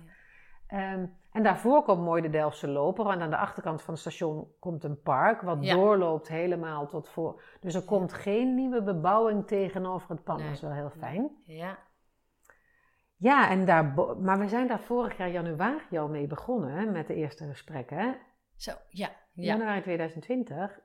Ehm, 0.68 1.06
en 1.32 1.44
daarvoor 1.44 1.84
komt 1.84 2.02
mooi 2.04 2.22
de 2.22 2.30
Delftse 2.30 2.68
Loper. 2.68 3.08
En 3.08 3.22
aan 3.22 3.30
de 3.30 3.38
achterkant 3.38 3.82
van 3.82 3.94
het 3.94 4.02
station 4.02 4.48
komt 4.60 4.84
een 4.84 5.02
park. 5.02 5.42
Wat 5.42 5.58
Ja. 5.64 5.74
doorloopt 5.74 6.28
helemaal 6.28 6.88
tot 6.88 7.10
voor. 7.10 7.42
Dus 7.60 7.74
er 7.76 7.84
komt 7.84 8.14
geen 8.14 8.56
nieuwe 8.56 8.84
bebouwing 8.84 9.48
tegenover 9.48 10.10
het 10.10 10.24
pand. 10.24 10.38
Nee. 10.40 10.48
Dat 10.48 10.56
is 10.56 10.62
wel 10.64 10.72
heel 10.74 10.90
fijn. 10.90 11.30
Ja. 11.46 11.78
Ja, 13.16 13.50
en 13.50 13.66
daar, 13.66 13.94
maar 14.20 14.40
we 14.40 14.48
zijn 14.48 14.68
daar 14.68 14.80
vorig 14.80 15.18
jaar 15.18 15.30
januari 15.30 15.98
al 15.98 16.08
mee 16.10 16.28
begonnen. 16.28 16.72
hè, 16.72 16.86
Met 16.86 17.08
de 17.08 17.16
eerste 17.16 17.48
gesprekken. 17.48 18.18
Zo, 18.56 18.72
ja. 18.90 19.10
Ja. 19.34 19.44
Januari 19.44 19.82
2020. 19.82 20.80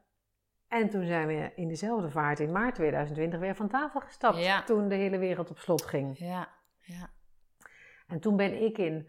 En 0.68 0.88
toen 0.88 1.06
zijn 1.06 1.26
we 1.26 1.52
in 1.54 1.68
dezelfde 1.68 2.10
vaart 2.10 2.40
in 2.40 2.52
maart 2.52 2.74
2020 2.74 3.40
weer 3.40 3.54
van 3.54 3.68
tafel 3.68 4.00
gestapt. 4.00 4.38
Ja. 4.38 4.62
Toen 4.62 4.88
de 4.88 4.94
hele 4.94 5.18
wereld 5.18 5.50
op 5.50 5.58
slot 5.58 5.82
ging. 5.82 6.18
Ja. 6.18 6.48
Ja. 6.80 7.10
En 8.06 8.20
toen 8.20 8.36
ben 8.36 8.62
ik 8.62 8.78
in 8.78 9.08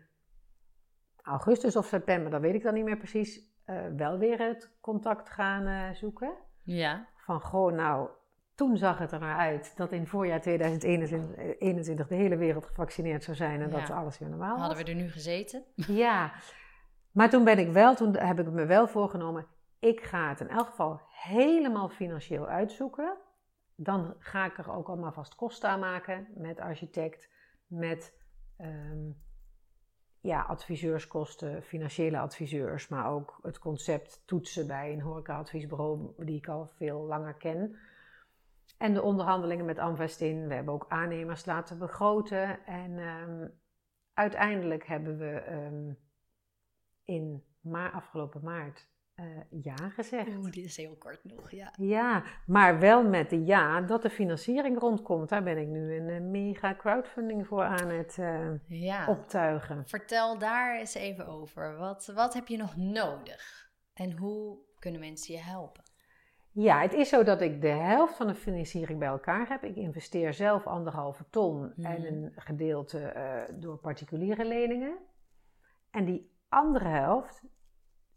augustus 1.22 1.76
of 1.76 1.86
september, 1.86 2.32
dat 2.32 2.42
weet 2.42 2.54
ik 2.54 2.64
dan 2.64 2.74
niet 2.74 2.84
meer 2.86 2.98
precies, 2.98 3.42
eh, 3.66 3.86
wel 3.96 4.18
weer 4.18 4.40
het 4.40 4.72
contact 4.82 5.30
gaan 5.30 5.66
eh, 5.68 5.96
zoeken. 5.96 6.34
Ja. 6.64 7.08
Van 7.16 7.42
goh, 7.42 7.74
nou, 7.74 8.10
toen 8.56 8.78
zag 8.78 8.98
het 8.98 9.12
er 9.12 9.20
naar 9.20 9.38
uit 9.38 9.78
dat 9.78 9.92
in 9.92 10.08
voorjaar 10.08 10.42
2021 10.42 12.08
de 12.08 12.16
hele 12.16 12.38
wereld 12.38 12.66
gevaccineerd 12.66 13.24
zou 13.24 13.38
zijn 13.38 13.62
en 13.62 13.70
Ja. 13.70 13.80
dat 13.80 13.90
alles 13.90 14.20
weer 14.20 14.30
normaal 14.30 14.58
was. 14.58 14.68
Hadden 14.68 14.86
we 14.86 14.92
er 14.92 14.98
nu 14.98 15.10
gezeten? 15.10 15.64
Ja, 15.76 16.32
maar 17.12 17.30
toen 17.30 17.44
ben 17.44 17.60
ik 17.60 17.72
wel, 17.72 17.96
toen 17.96 18.18
heb 18.18 18.40
ik 18.40 18.50
me 18.52 18.66
wel 18.66 18.88
voorgenomen, 18.88 19.46
ik 19.80 20.02
ga 20.02 20.30
het 20.30 20.40
in 20.40 20.50
elk 20.50 20.68
geval 20.68 21.02
helemaal 21.10 21.90
financieel 21.90 22.48
uitzoeken. 22.48 23.18
Dan 23.76 24.16
ga 24.20 24.46
ik 24.46 24.58
er 24.58 24.72
ook 24.72 24.88
allemaal 24.88 25.12
vast 25.12 25.36
kosten 25.36 25.70
aan 25.70 25.80
maken 25.80 26.28
met 26.36 26.60
architect, 26.60 27.30
met 27.68 28.18
ehm, 28.58 29.10
ja, 30.22 30.42
adviseurskosten, 30.42 31.64
financiële 31.64 32.20
adviseurs, 32.20 32.88
maar 32.88 33.12
ook 33.12 33.40
het 33.42 33.60
concept 33.60 34.24
toetsen 34.26 34.68
bij 34.68 34.94
een 34.94 35.02
horecaadviesbureau 35.02 36.26
die 36.26 36.38
ik 36.38 36.48
al 36.48 36.72
veel 36.76 37.00
langer 37.00 37.34
ken. 37.34 37.78
En 38.78 38.94
de 38.94 39.02
onderhandelingen 39.02 39.66
met 39.66 39.80
Amvestin. 39.80 40.48
We 40.48 40.54
hebben 40.54 40.74
ook 40.74 40.86
aannemers 40.90 41.46
laten 41.46 41.78
begroten. 41.78 42.66
En 42.66 43.00
ehm, 43.00 43.48
uiteindelijk 44.14 44.88
hebben 44.88 45.18
we 45.18 45.32
ehm, 45.32 45.94
in 47.04 47.44
afgelopen 47.72 48.44
maart 48.44 48.88
eh, 49.18 49.26
ja 49.50 49.76
gezegd. 49.90 50.28
Oeh, 50.38 50.52
dit 50.52 50.66
is 50.66 50.78
heel 50.78 50.96
kort 50.96 51.24
nog, 51.24 51.52
ja. 51.52 51.74
Ja, 51.80 52.24
maar 52.46 52.80
wel 52.80 53.04
met 53.04 53.30
de 53.30 53.46
ja 53.46 53.82
dat 53.82 54.02
de 54.02 54.10
financiering 54.10 54.80
rondkomt. 54.80 55.30
Daar 55.30 55.44
ben 55.44 55.58
ik 55.58 55.68
nu 55.68 55.96
een 55.96 56.10
eh, 56.10 56.22
mega 56.22 56.76
crowdfunding 56.76 57.48
voor 57.48 57.64
aan 57.64 57.90
het 57.90 58.18
eh, 58.18 58.50
Ja. 58.68 59.08
optuigen. 59.08 59.84
Vertel 59.88 60.38
daar 60.38 60.80
eens 60.80 60.94
even 60.94 61.28
over. 61.28 61.78
Wat, 61.78 62.06
wat 62.16 62.34
heb 62.34 62.48
je 62.48 62.58
nog 62.58 62.76
nodig? 62.76 63.70
En 63.94 64.18
hoe 64.18 64.58
kunnen 64.80 65.00
mensen 65.00 65.34
je 65.34 65.40
helpen? 65.42 65.84
Ja, 66.52 66.82
het 66.82 66.94
is 66.94 67.10
zo 67.10 67.24
dat 67.24 67.42
ik 67.42 67.62
de 67.62 67.68
helft 67.68 68.16
van 68.16 68.28
de 68.28 68.36
financiering 68.36 69.00
bij 69.00 69.08
elkaar 69.08 69.48
heb. 69.50 69.64
Ik 69.64 69.76
investeer 69.76 70.34
zelf 70.34 70.68
anderhalve 70.68 71.26
ton 71.30 71.74
Mhm. 71.76 71.86
en 71.92 72.06
een 72.06 72.32
gedeelte 72.36 73.14
door 73.60 73.78
particuliere 73.78 74.46
leningen. 74.46 74.98
En 75.92 76.06
die 76.06 76.32
andere 76.50 76.88
helft, 76.88 77.44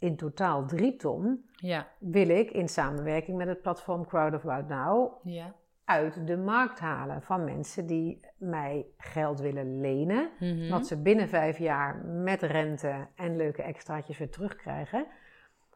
in 0.00 0.16
totaal 0.16 0.66
drie 0.66 0.96
ton, 0.96 1.44
Ja. 1.52 1.86
wil 1.98 2.28
ik 2.28 2.50
in 2.50 2.68
samenwerking 2.68 3.36
met 3.36 3.48
het 3.48 3.62
platform 3.62 4.06
Crowd 4.06 4.34
of 4.34 4.46
About 4.46 4.68
Now 4.68 5.12
Ja. 5.22 5.54
uit 5.84 6.26
de 6.26 6.36
markt 6.36 6.78
halen 6.80 7.22
van 7.22 7.44
mensen 7.44 7.86
die 7.86 8.20
mij 8.38 8.86
geld 8.96 9.40
willen 9.40 9.80
lenen. 9.80 10.30
Mhm. 10.38 10.68
Wat 10.70 10.86
ze 10.86 11.02
binnen 11.02 11.28
vijf 11.28 11.58
jaar 11.58 12.04
met 12.04 12.42
rente 12.42 13.06
en 13.14 13.36
leuke 13.36 13.62
extraatjes 13.62 14.18
weer 14.18 14.30
terugkrijgen. 14.30 15.06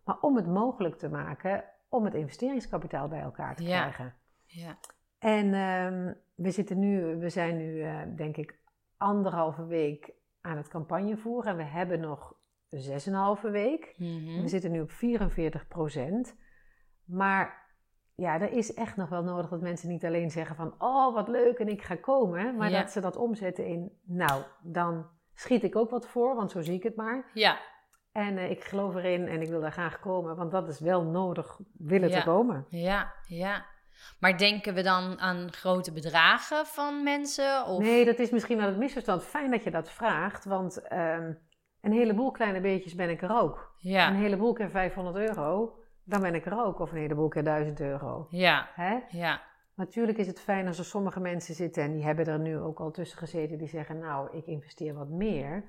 Maar 0.05 0.19
om 0.21 0.37
het 0.37 0.47
mogelijk 0.47 0.99
te 0.99 1.09
maken 1.09 1.65
om 1.89 2.05
het 2.05 2.15
investeringskapitaal 2.15 3.09
bij 3.09 3.21
elkaar 3.21 3.57
te 3.57 3.63
Ja. 3.63 3.79
krijgen. 3.81 4.15
Ja. 4.45 4.79
En 5.19 5.55
ehm, 5.55 6.13
we, 6.35 6.51
zitten 6.51 6.79
nu, 6.79 7.17
we 7.17 7.29
zijn 7.29 7.57
nu, 7.57 7.81
eh, 7.83 7.99
denk 8.17 8.37
ik, 8.37 8.59
anderhalve 8.97 9.67
week 9.67 10.13
aan 10.41 10.57
het 10.57 10.69
campagne 10.69 11.17
voeren. 11.17 11.51
En 11.51 11.57
we 11.57 11.63
hebben 11.63 12.01
nog 12.01 12.34
zes 12.81 13.07
en 13.07 13.13
een 13.13 13.19
halve 13.19 13.51
week. 13.51 13.95
Mhm. 13.97 14.41
We 14.43 14.49
zitten 14.49 14.71
nu 14.71 14.81
op 14.81 14.91
44 14.91 15.69
procent. 15.69 16.35
Maar 17.05 17.63
ja, 18.15 18.41
er 18.41 18.53
is 18.53 18.75
echt 18.75 18.97
nog 18.97 19.09
wel 19.09 19.23
nodig 19.23 19.49
dat 19.51 19.61
mensen 19.61 19.89
niet 19.89 20.05
alleen 20.05 20.31
zeggen 20.31 20.57
van... 20.57 20.75
oh, 20.79 21.15
wat 21.15 21.29
leuk 21.29 21.59
en 21.59 21.69
ik 21.69 21.83
ga 21.83 21.97
komen. 21.97 22.57
Maar 22.57 22.71
Ja. 22.71 22.81
dat 22.81 22.91
ze 22.91 23.01
dat 23.01 23.17
omzetten 23.17 23.67
in... 23.67 23.93
nou, 24.05 24.43
dan 24.63 25.07
schiet 25.35 25.63
ik 25.63 25.77
ook 25.77 25.91
wat 25.91 26.09
voor, 26.09 26.35
want 26.35 26.51
zo 26.51 26.61
zie 26.63 26.75
ik 26.75 26.83
het 26.83 26.97
maar. 26.97 27.31
Ja. 27.35 27.59
En 28.13 28.39
eh, 28.39 28.51
ik 28.51 28.65
geloof 28.65 28.95
erin 28.95 29.29
en 29.29 29.43
ik 29.43 29.49
wil 29.49 29.61
daar 29.61 29.73
graag 29.73 30.01
komen. 30.01 30.37
Want 30.37 30.51
dat 30.51 30.69
is 30.69 30.81
wel 30.81 31.03
nodig 31.03 31.59
willen 31.79 32.09
Ja. 32.09 32.19
te 32.19 32.25
komen. 32.25 32.67
Ja. 32.69 33.15
Ja. 33.27 33.65
Maar 34.21 34.39
denken 34.39 34.75
we 34.75 34.83
dan 34.83 35.19
aan 35.21 35.53
grote 35.53 35.93
bedragen 35.93 36.67
van 36.67 37.03
mensen? 37.03 37.65
Of... 37.67 37.83
Nee, 37.83 38.05
dat 38.05 38.19
is 38.19 38.31
misschien 38.31 38.57
wel 38.57 38.67
het 38.67 38.77
misverstand. 38.77 39.25
Fijn 39.25 39.51
dat 39.51 39.65
je 39.65 39.71
dat 39.71 39.91
vraagt, 39.91 40.45
want 40.45 40.83
ehm, 40.83 41.33
een 41.85 41.93
heleboel 41.93 42.31
kleine 42.31 42.61
beetjes 42.61 42.95
ben 42.95 43.11
ik 43.11 43.23
er 43.23 43.31
ook. 43.37 43.75
Een 43.83 43.91
Ja. 43.91 44.13
heleboel 44.13 44.53
keer 44.53 44.71
500 44.71 45.17
euro, 45.17 45.79
dan 46.05 46.21
ben 46.21 46.35
ik 46.35 46.47
er 46.47 46.65
ook. 46.65 46.79
Of 46.79 46.93
een 46.93 46.99
heleboel 46.99 47.29
keer 47.29 47.45
1000 47.45 47.81
euro. 47.81 48.27
Ja. 48.31 48.69
Hè? 48.75 48.99
Ja. 49.09 49.41
Natuurlijk 49.75 50.19
is 50.19 50.27
het 50.27 50.41
fijn 50.41 50.67
als 50.67 50.79
er 50.79 50.85
sommige 50.85 51.21
mensen 51.21 51.55
zitten, 51.55 51.83
en 51.83 51.93
die 51.93 52.05
hebben 52.05 52.27
er 52.27 52.39
nu 52.39 52.59
ook 52.59 52.79
al 52.81 52.91
tussen 52.91 53.19
gezeten, 53.19 53.59
die 53.59 53.69
zeggen, 53.69 53.99
nou, 53.99 54.37
ik 54.37 54.47
investeer 54.47 54.95
wat 54.95 55.09
meer. 55.09 55.65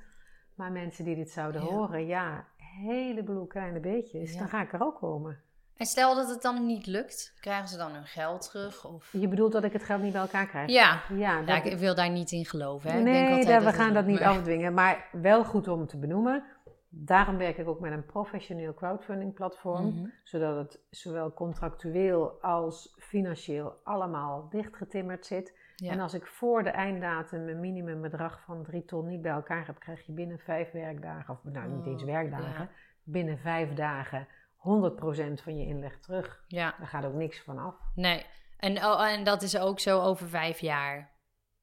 Maar 0.56 0.72
mensen 0.72 1.06
die 1.06 1.16
dit 1.16 1.30
zouden 1.30 1.62
Ja. 1.62 1.68
horen, 1.68 2.06
ja, 2.06 2.38
een 2.58 2.66
heleboel 2.66 3.46
kleine 3.46 3.80
beetjes, 3.80 4.34
Ja. 4.34 4.40
dan 4.40 4.48
ga 4.50 4.62
ik 4.62 4.74
er 4.74 4.82
ook 4.84 4.96
komen. 5.00 5.40
En 5.78 5.86
stel 5.86 6.16
dat 6.16 6.30
het 6.30 6.42
dan 6.42 6.66
niet 6.66 6.86
lukt, 6.86 7.34
krijgen 7.40 7.68
ze 7.68 7.78
dan 7.78 7.92
hun 7.92 8.06
geld 8.06 8.50
terug? 8.52 8.86
Of... 8.86 9.10
Je 9.12 9.28
bedoelt 9.28 9.52
dat 9.52 9.64
ik 9.64 9.74
het 9.74 9.84
geld 9.84 10.02
niet 10.02 10.12
bij 10.12 10.22
elkaar 10.22 10.48
krijg? 10.48 10.70
Ja. 10.70 11.02
Ja, 11.10 11.16
Ja, 11.40 11.42
dat- 11.42 11.66
ik 11.66 11.78
wil 11.78 11.96
daar 11.96 12.10
niet 12.10 12.32
in 12.32 12.46
geloven. 12.46 12.92
Hè? 12.92 12.98
ik 12.98 13.04
denk 13.04 13.16
Nee, 13.18 13.30
altijd 13.30 13.48
daar, 13.48 13.64
we 13.64 13.78
gaan 13.78 13.94
dat 13.94 14.06
niet 14.06 14.20
maar- 14.20 14.30
afdwingen. 14.30 14.74
Maar 14.74 15.08
wel 15.12 15.44
goed 15.46 15.68
om 15.68 15.88
te 15.88 15.98
benoemen. 15.98 16.44
Daarom 16.90 17.38
werk 17.38 17.58
ik 17.58 17.68
ook 17.68 17.80
met 17.80 17.92
een 17.92 18.06
professioneel 18.06 18.74
crowdfunding 18.74 19.34
platform. 19.34 19.86
Mhm. 19.88 20.06
Zodat 20.24 20.56
het 20.58 20.80
zowel 20.90 21.34
contractueel 21.34 22.42
als 22.42 22.96
financieel 23.00 23.80
allemaal 23.84 24.50
dichtgetimmerd 24.50 25.26
zit. 25.26 25.58
Ja. 25.76 25.92
En 25.92 26.00
als 26.00 26.14
ik 26.14 26.26
voor 26.28 26.64
de 26.64 26.70
einddatum 26.70 27.48
een 27.48 27.60
minimumbedrag 27.60 28.42
van 28.46 28.64
3 28.64 28.86
ton 28.86 29.08
niet 29.08 29.22
bij 29.22 29.32
elkaar 29.32 29.66
heb, 29.66 29.80
krijg 29.80 30.06
je 30.06 30.12
binnen 30.12 30.40
vijf 30.40 30.72
werkdagen, 30.72 31.34
of 31.34 31.40
nou 31.54 31.70
niet 31.70 31.86
eens 31.86 32.02
Oh, 32.04 32.08
werkdagen, 32.10 32.62
ja. 32.64 32.70
binnen 33.04 33.38
vijf 33.38 33.74
dagen 33.74 34.28
100% 34.66 35.42
van 35.44 35.58
je 35.58 35.66
inleg 35.66 36.00
terug. 36.00 36.44
ja. 36.48 36.76
Daar 36.78 36.88
gaat 36.88 37.06
ook 37.06 37.14
niks 37.14 37.42
van 37.44 37.58
af. 37.58 37.76
Nee. 37.96 38.26
En, 38.58 38.78
oh, 38.78 39.08
en 39.12 39.24
dat 39.24 39.42
is 39.42 39.58
ook 39.58 39.80
zo 39.80 40.02
over 40.02 40.28
vijf 40.28 40.60
jaar. 40.60 41.14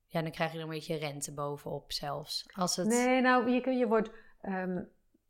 Ja, 0.07 0.23
dan 0.23 0.31
krijg 0.31 0.53
je 0.53 0.57
er 0.59 0.65
een 0.65 0.71
beetje 0.71 0.97
rente 0.97 1.35
bovenop 1.35 1.93
zelfs. 1.93 2.49
Als 2.55 2.77
het... 2.77 2.87
Nee, 2.87 3.21
nou, 3.21 3.51
je, 3.51 3.71
je, 3.71 3.87
wordt, 3.87 4.11
ehm, 4.41 4.81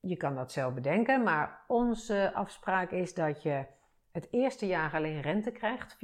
je 0.00 0.16
kan 0.16 0.34
dat 0.34 0.52
zelf 0.52 0.74
bedenken, 0.74 1.22
maar 1.22 1.64
onze 1.66 2.30
afspraak 2.34 2.90
is 2.90 3.14
dat 3.14 3.42
je 3.42 3.64
het 4.12 4.28
eerste 4.30 4.66
jaar 4.66 4.92
alleen 4.94 5.20
rente 5.20 5.50
krijgt, 5.50 5.96
4%. 5.96 5.98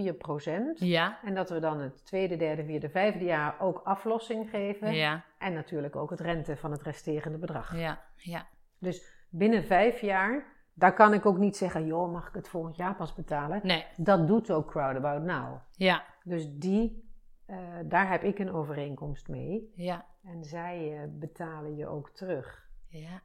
Ja, 0.75 1.19
En 1.25 1.35
dat 1.35 1.51
we 1.51 1.59
dan 1.61 1.81
het 1.81 2.07
tweede, 2.07 2.37
derde, 2.37 2.65
vierde, 2.65 2.91
vijfde 2.91 3.25
jaar 3.25 3.61
ook 3.61 3.81
aflossing 3.85 4.51
geven. 4.51 4.95
ja, 4.95 5.25
En 5.39 5.53
natuurlijk 5.53 5.97
ook 5.97 6.11
het 6.11 6.21
rente 6.21 6.57
van 6.57 6.71
het 6.73 6.83
resterende 6.83 7.39
bedrag. 7.39 7.77
ja, 7.77 8.05
ja. 8.17 8.47
Dus 8.79 9.27
binnen 9.31 9.65
vijf 9.65 10.01
jaar, 10.01 10.57
daar 10.79 10.95
kan 10.95 11.15
ik 11.15 11.27
ook 11.27 11.39
niet 11.39 11.57
zeggen, 11.57 11.87
joh, 11.87 12.13
mag 12.13 12.29
ik 12.29 12.35
het 12.35 12.49
volgend 12.49 12.77
jaar 12.77 12.95
pas 12.95 13.15
betalen? 13.15 13.61
Nee, 13.63 13.85
Dat 13.97 14.27
doet 14.29 14.51
ook 14.51 14.71
Crowdabout 14.71 15.23
Now. 15.23 15.57
ja, 15.73 16.05
Dus 16.25 16.49
die, 16.53 17.11
eh, 17.47 17.57
daar 17.85 18.11
heb 18.11 18.23
ik 18.23 18.39
een 18.39 18.53
overeenkomst 18.53 19.29
mee. 19.29 19.73
ja, 19.75 20.05
En 20.25 20.45
zij 20.45 20.93
eh, 21.03 21.09
betalen 21.11 21.77
je 21.77 21.87
ook 21.87 22.11
terug. 22.11 22.69
ja. 22.89 23.23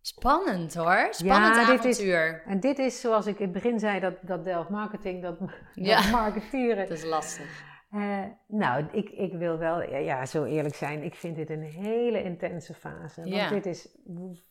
Spannend 0.00 0.74
hoor. 0.74 1.06
Spannend 1.10 1.56
Ja, 1.56 1.66
dit 1.66 1.84
is- 1.84 1.96
avontuur. 2.00 2.42
En 2.46 2.60
dit 2.60 2.78
is 2.78 3.00
zoals 3.00 3.26
ik 3.26 3.38
in 3.38 3.44
het 3.44 3.52
begin 3.52 3.78
zei, 3.78 4.00
dat, 4.00 4.14
dat 4.22 4.44
Delft 4.44 4.68
Marketing, 4.68 5.22
dat, 5.22 5.38
Ja. 5.74 6.02
dat 6.02 6.10
marketeren. 6.10 6.76
Dat 6.88 6.96
is 6.96 7.04
lastig. 7.04 7.62
Eh, 7.90 8.22
nou, 8.48 8.84
ik, 8.92 9.10
ik 9.10 9.32
wil 9.32 9.58
wel, 9.58 9.82
ja, 9.82 9.96
ja, 9.96 10.26
zo 10.26 10.44
eerlijk 10.44 10.74
zijn, 10.74 11.02
ik 11.02 11.14
vind 11.14 11.36
dit 11.36 11.50
een 11.50 11.62
hele 11.62 12.22
intense 12.22 12.74
fase. 12.74 13.20
Want 13.20 13.32
Ja. 13.34 13.48
dit 13.48 13.66
is 13.66 13.98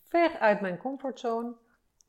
ver 0.07 0.37
uit 0.39 0.61
mijn 0.61 0.77
comfortzone. 0.77 1.53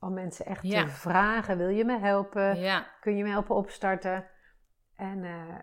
Om 0.05 0.14
mensen 0.14 0.46
echt 0.46 0.62
Ja. 0.62 0.84
te 0.84 0.88
vragen, 0.90 1.57
wil 1.59 1.68
je 1.68 1.84
me 1.84 1.98
helpen? 1.98 2.59
Ja, 2.61 2.86
Kun 3.00 3.16
je 3.16 3.22
me 3.22 3.30
helpen 3.30 3.55
opstarten? 3.55 4.24
En 4.96 5.24
eh, 5.24 5.59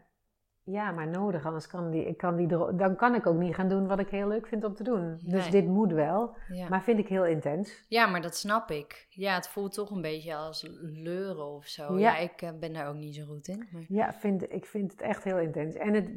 ja, 0.64 0.92
maar 0.92 1.08
nodig, 1.08 1.46
anders 1.46 1.68
kan 1.68 1.92
die, 1.92 2.06
ik 2.06 2.18
kan 2.18 2.36
die, 2.36 2.48
dan 2.76 2.96
kan 2.96 3.16
ik 3.16 3.26
ook 3.26 3.38
niet 3.38 3.56
gaan 3.56 3.70
doen 3.70 3.88
wat 3.88 4.00
ik 4.00 4.10
heel 4.10 4.28
leuk 4.28 4.48
vind 4.48 4.64
om 4.64 4.74
te 4.74 4.84
doen. 4.84 5.20
Dus 5.24 5.50
dit 5.50 5.68
moet 5.68 5.92
wel, 5.92 6.36
ja. 6.48 6.70
maar 6.70 6.84
vind 6.84 7.00
ik 7.00 7.08
heel 7.08 7.26
intens. 7.26 7.86
ja, 7.88 8.08
maar 8.08 8.22
dat 8.22 8.36
snap 8.36 8.72
ik. 8.72 9.06
Ja, 9.10 9.36
het 9.36 9.48
voelt 9.48 9.74
toch 9.74 9.90
een 9.92 10.02
beetje 10.02 10.36
als 10.36 10.68
leuren 10.82 11.46
of 11.46 11.66
zo. 11.66 11.98
Ja. 11.98 12.00
Ja, 12.00 12.18
ik 12.18 12.42
eh, 12.42 12.50
ben 12.60 12.74
daar 12.74 12.88
ook 12.88 12.96
niet 12.96 13.16
zo 13.16 13.26
goed 13.26 13.48
in. 13.48 13.68
Maar... 13.72 13.86
Ja, 13.88 14.14
vind, 14.14 14.52
ik 14.52 14.66
vind 14.66 14.92
het 14.92 15.02
echt 15.02 15.24
heel 15.24 15.40
intens. 15.40 15.76
En 15.76 15.94
het, 15.94 16.10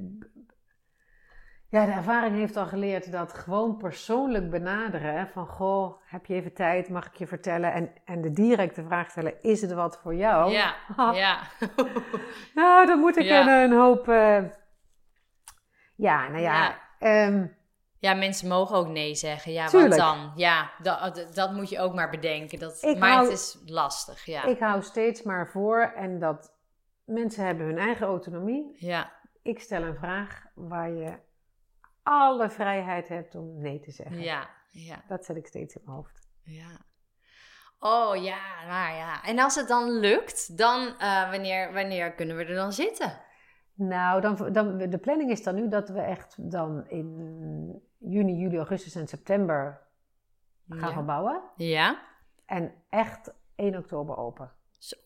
ja, 1.74 1.86
de 1.86 1.92
ervaring 1.92 2.36
heeft 2.36 2.56
al 2.56 2.66
geleerd 2.66 3.12
dat 3.12 3.32
gewoon 3.34 3.76
persoonlijk 3.76 4.50
benaderen, 4.50 5.28
van 5.28 5.46
goh, 5.46 6.00
heb 6.04 6.26
je 6.26 6.34
even 6.34 6.52
tijd, 6.54 6.88
mag 6.88 7.06
ik 7.06 7.14
je 7.14 7.26
vertellen? 7.26 7.72
En, 7.72 7.92
en 8.04 8.20
de 8.22 8.30
directe 8.30 8.82
vraag 8.84 9.10
stellen, 9.10 9.42
is 9.42 9.60
het 9.60 9.72
wat 9.72 9.98
voor 10.02 10.14
jou? 10.14 10.52
Ja, 10.52 10.74
ja. 11.12 11.38
Nou, 12.54 12.86
dan 12.86 12.98
moet 12.98 13.16
ik 13.16 13.24
Ja. 13.24 13.40
een, 13.40 13.70
een 13.70 13.78
hoop... 13.78 14.08
eh, 14.08 14.42
ja, 15.96 16.28
nou 16.28 16.40
ja, 16.42 16.62
Ja. 16.62 16.78
ehm, 16.98 17.46
Ja, 17.98 18.14
mensen 18.14 18.48
mogen 18.48 18.76
ook 18.76 18.88
nee 18.88 19.14
zeggen. 19.14 19.52
Ja, 19.52 19.66
Tuurlijk. 19.66 19.90
wat 19.94 19.98
dan? 20.00 20.32
Ja, 20.34 20.70
dat, 20.82 21.28
dat 21.34 21.52
moet 21.52 21.70
je 21.70 21.80
ook 21.80 21.94
maar 21.94 22.10
bedenken. 22.10 22.58
Dat, 22.58 22.82
Ik 22.82 22.98
maar 22.98 23.10
hou- 23.10 23.24
het 23.24 23.32
is 23.32 23.58
lastig, 23.66 24.24
ja. 24.24 24.44
ik 24.44 24.58
hou 24.58 24.82
steeds 24.82 25.22
maar 25.22 25.48
voor 25.50 25.80
en 25.80 26.18
dat 26.18 26.52
mensen 27.04 27.44
hebben 27.46 27.66
hun 27.66 27.78
eigen 27.78 28.06
autonomie. 28.06 28.74
Ja, 28.78 29.12
Ik 29.42 29.60
stel 29.60 29.82
een 29.82 29.96
vraag 29.96 30.42
waar 30.54 30.90
je 30.90 31.12
alle 32.04 32.50
vrijheid 32.50 33.08
hebt 33.08 33.34
om 33.34 33.60
nee 33.60 33.80
te 33.80 33.90
zeggen. 33.90 34.20
ja, 34.20 34.48
ja, 34.70 35.04
Dat 35.08 35.24
zet 35.24 35.36
ik 35.36 35.46
steeds 35.46 35.74
in 35.74 35.82
mijn 35.84 35.96
hoofd. 35.96 36.28
ja. 36.42 36.92
Oh 37.78 38.16
ja, 38.16 38.66
nou 38.66 38.94
ja. 38.94 39.22
En 39.22 39.38
als 39.38 39.54
het 39.54 39.68
dan 39.68 39.90
lukt, 39.90 40.58
dan 40.58 40.98
eh, 40.98 41.30
wanneer, 41.30 41.72
wanneer 41.72 42.12
kunnen 42.12 42.36
we 42.36 42.44
er 42.44 42.54
dan 42.54 42.72
zitten? 42.72 43.20
Nou, 43.74 44.20
dan, 44.20 44.52
dan, 44.52 44.78
de 44.78 44.98
planning 44.98 45.30
is 45.30 45.42
dan 45.42 45.54
nu 45.54 45.68
dat 45.68 45.88
we 45.88 46.00
echt 46.00 46.50
dan 46.50 46.88
in 46.88 47.82
juni, 47.98 48.34
juli, 48.34 48.56
augustus 48.56 48.94
en 48.94 49.08
september 49.08 49.80
gaan 50.68 50.88
ja. 50.88 50.94
verbouwen. 50.94 51.42
Ja? 51.56 52.02
En 52.46 52.74
echt 52.88 53.32
1 53.54 53.76
oktober 53.76 54.16
open. 54.16 54.52
Zo. 54.78 54.96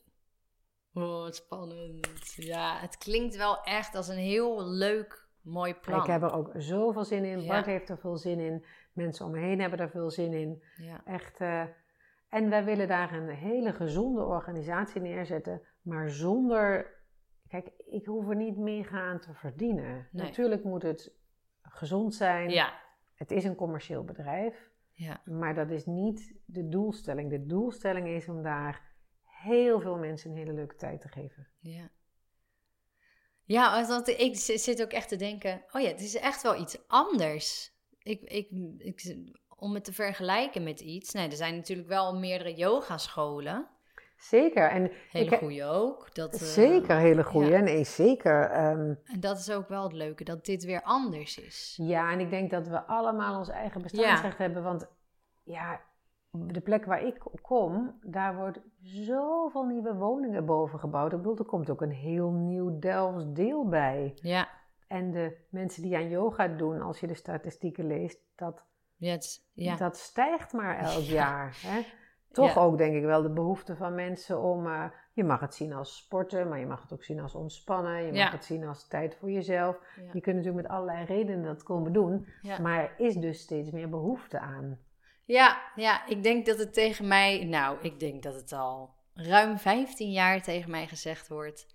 Oh, 0.95 1.23
wat 1.23 1.37
spannend. 1.37 2.35
Ja, 2.37 2.79
het 2.79 2.99
klinkt 2.99 3.37
wel 3.37 3.63
echt 3.63 3.95
als 3.95 4.09
een 4.09 4.17
heel 4.17 4.67
leuk, 4.67 5.28
mooi 5.49 5.75
plan. 5.75 6.01
Ik 6.01 6.07
heb 6.07 6.23
er 6.23 6.33
ook 6.33 6.51
zoveel 6.57 7.05
zin 7.05 7.25
in. 7.25 7.41
Ja. 7.41 7.47
Bart 7.49 7.67
heeft 7.67 7.89
er 7.89 7.99
veel 7.99 8.17
zin 8.17 8.39
in. 8.41 8.65
Mensen 8.93 9.25
om 9.27 9.31
me 9.31 9.39
heen 9.39 9.61
hebben 9.61 9.79
er 9.79 9.91
veel 9.91 10.11
zin 10.11 10.33
in. 10.33 10.63
Ja, 10.77 11.01
Echt. 11.05 11.41
eh, 11.41 11.63
en 12.29 12.51
wij 12.51 12.65
willen 12.65 12.89
daar 12.89 13.13
een 13.13 13.29
hele 13.29 13.73
gezonde 13.73 14.25
organisatie 14.25 15.01
neerzetten. 15.01 15.63
Maar 15.83 16.11
zonder. 16.11 16.97
Kijk, 17.49 17.71
ik 17.91 18.07
hoef 18.07 18.29
er 18.29 18.37
niet 18.37 18.57
mega 18.57 19.01
aan 19.01 19.21
te 19.21 19.35
verdienen. 19.35 20.09
Nee. 20.13 20.25
Natuurlijk 20.27 20.65
moet 20.65 20.83
het 20.83 21.17
gezond 21.63 22.15
zijn. 22.15 22.51
ja, 22.51 22.73
Het 23.15 23.31
is 23.31 23.45
een 23.45 23.55
commercieel 23.55 24.05
bedrijf. 24.05 24.71
ja. 24.93 25.21
Maar 25.25 25.55
dat 25.55 25.71
is 25.71 25.87
niet 25.87 26.35
de 26.45 26.69
doelstelling. 26.69 27.31
De 27.31 27.47
doelstelling 27.47 28.09
is 28.09 28.29
om 28.29 28.43
daar 28.43 28.83
heel 29.25 29.81
veel 29.81 29.97
mensen 29.99 30.31
een 30.31 30.37
hele 30.37 30.53
leuke 30.53 30.77
tijd 30.77 31.01
te 31.01 31.09
geven. 31.09 31.47
Ja. 31.59 31.89
Ja, 33.49 33.87
want 33.87 34.09
ik 34.09 34.37
zit 34.37 34.83
ook 34.83 34.91
echt 34.93 35.09
te 35.09 35.17
denken, 35.17 35.65
oh 35.73 35.81
ja, 35.81 35.89
het 35.89 36.01
is 36.01 36.17
echt 36.17 36.43
wel 36.43 36.61
iets 36.61 36.79
anders. 36.87 37.73
Ik, 38.03 38.21
ik, 38.23 38.49
ik, 38.79 39.17
om 39.57 39.75
het 39.75 39.85
te 39.85 39.93
vergelijken 39.93 40.63
met 40.63 40.81
iets, 40.81 41.13
nee, 41.13 41.29
er 41.29 41.37
zijn 41.37 41.57
natuurlijk 41.57 41.89
wel 41.89 42.19
meerdere 42.19 42.55
yogascholen. 42.55 43.67
Zeker. 44.17 44.71
En 44.71 44.91
Hele 45.11 45.37
goede 45.37 45.65
ook. 45.65 46.15
Dat, 46.15 46.33
eh, 46.35 46.41
zeker 46.41 46.97
hele 46.97 47.25
goede. 47.25 47.49
ja. 47.51 47.61
Nee, 47.61 47.85
zeker. 47.85 48.51
ehm, 48.51 48.95
En 49.05 49.21
dat 49.21 49.39
is 49.39 49.51
ook 49.51 49.69
wel 49.69 49.83
het 49.83 49.93
leuke, 49.93 50.25
dat 50.25 50.45
dit 50.45 50.65
weer 50.65 50.83
anders 50.83 51.39
is. 51.39 51.79
ja, 51.83 52.13
en 52.13 52.21
ik 52.21 52.31
denk 52.31 52.51
dat 52.51 52.69
we 52.69 52.83
allemaal 52.87 53.39
ons 53.39 53.49
eigen 53.49 53.83
bestaansrecht 53.83 54.39
hebben. 54.39 54.63
Want 54.63 54.87
ja, 55.45 55.81
de 56.31 56.61
plek 56.61 56.85
waar 56.85 57.03
ik 57.03 57.19
kom, 57.43 57.99
daar 58.03 58.37
wordt 58.37 58.61
zoveel 58.83 59.65
nieuwe 59.65 59.95
woningen 59.95 60.45
boven 60.47 60.79
gebouwd. 60.79 61.13
Ik 61.13 61.19
bedoel, 61.19 61.39
er 61.39 61.45
komt 61.45 61.71
ook 61.71 61.81
een 61.83 61.91
heel 61.93 62.31
nieuw 62.31 62.79
Delfts 62.79 63.33
deel 63.33 63.69
bij. 63.69 64.13
Ja, 64.23 64.49
En 64.87 65.11
de 65.11 65.37
mensen 65.51 65.83
die 65.83 65.97
aan 65.97 66.09
yoga 66.09 66.49
doen, 66.49 66.81
als 66.83 67.01
je 67.01 67.07
de 67.07 67.15
statistieken 67.15 67.87
leest, 67.87 68.19
dat 68.37 68.65
ja. 69.53 69.77
Dat 69.77 69.97
stijgt 69.97 70.53
maar 70.53 70.79
elk 70.79 71.03
Ja. 71.03 71.13
jaar. 71.13 71.57
Hè? 71.63 71.81
Toch 72.33 72.55
Ja. 72.55 72.61
ook 72.61 72.79
denk 72.79 72.95
ik 72.95 73.05
wel 73.05 73.23
de 73.23 73.31
behoefte 73.33 73.77
van 73.77 73.95
mensen 73.95 74.41
om... 74.43 74.67
eh, 74.67 74.85
je 75.13 75.25
mag 75.25 75.41
het 75.41 75.55
zien 75.55 75.73
als 75.73 75.97
sporten, 75.97 76.49
maar 76.49 76.59
je 76.59 76.67
mag 76.67 76.83
het 76.83 76.93
ook 76.93 77.05
zien 77.05 77.21
als 77.21 77.35
ontspannen. 77.35 78.03
Je 78.05 78.13
mag 78.13 78.33
het 78.33 78.45
zien 78.45 78.65
als 78.65 78.89
tijd 78.89 79.15
voor 79.17 79.31
jezelf. 79.31 79.81
Je 80.13 80.21
kunt 80.21 80.37
natuurlijk 80.37 80.63
met 80.63 80.69
allerlei 80.73 81.05
redenen 81.05 81.43
dat 81.45 81.63
komen 81.63 81.93
doen. 81.93 82.27
Maar 82.63 82.79
er 82.83 82.95
is 82.97 83.15
dus 83.17 83.41
steeds 83.41 83.71
meer 83.71 83.89
behoefte 83.89 84.39
aan. 84.39 84.79
Ja, 85.29 85.63
ja, 85.75 86.07
ik 86.07 86.23
denk 86.23 86.47
dat 86.47 86.59
het 86.59 86.75
tegen 86.75 87.07
mij, 87.09 87.45
nou, 87.45 87.79
ik 87.83 88.01
denk 88.01 88.23
dat 88.23 88.35
het 88.35 88.53
al 88.53 88.95
ruim 89.15 89.59
15 89.59 90.11
jaar 90.11 90.43
tegen 90.43 90.71
mij 90.71 90.87
gezegd 90.87 91.29
wordt. 91.29 91.67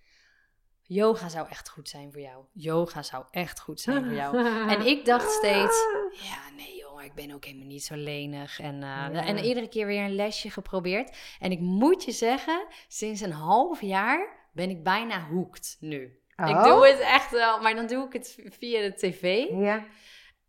Yoga 0.82 1.30
zou 1.30 1.48
echt 1.50 1.70
goed 1.70 1.90
zijn 1.90 2.12
voor 2.12 2.22
jou. 2.22 2.44
Yoga 2.54 3.04
zou 3.04 3.24
echt 3.32 3.60
goed 3.60 3.82
zijn 3.82 4.04
voor 4.04 4.14
jou. 4.14 4.38
En 4.70 4.86
ik 4.86 5.06
dacht 5.06 5.32
steeds, 5.32 5.86
ja, 6.12 6.56
nee 6.56 6.78
jongen, 6.78 7.06
ik 7.06 7.14
ben 7.14 7.32
ook 7.32 7.46
helemaal 7.46 7.68
niet 7.68 7.84
zo 7.84 7.96
lenig. 7.96 8.60
En, 8.60 8.74
eh, 8.76 8.80
Ja. 8.90 9.26
en 9.26 9.38
iedere 9.38 9.68
keer 9.70 9.86
weer 9.86 10.04
een 10.04 10.16
lesje 10.16 10.50
geprobeerd. 10.50 11.18
En 11.40 11.52
ik 11.52 11.60
moet 11.60 12.04
je 12.04 12.12
zeggen, 12.12 12.66
sinds 12.88 13.22
een 13.22 13.32
half 13.32 13.82
jaar 13.82 14.50
ben 14.54 14.70
ik 14.70 14.84
bijna 14.84 15.26
hoekt 15.28 15.78
nu. 15.80 16.04
Ik 16.36 16.50
Oh? 16.50 16.64
doe 16.64 16.88
het 16.88 17.00
echt 17.00 17.32
wel, 17.32 17.62
maar 17.62 17.76
dan 17.76 17.88
doe 17.88 18.06
ik 18.06 18.14
het 18.14 18.38
via 18.60 18.82
de 18.82 18.94
tv 18.94 19.46
Ja, 19.50 19.86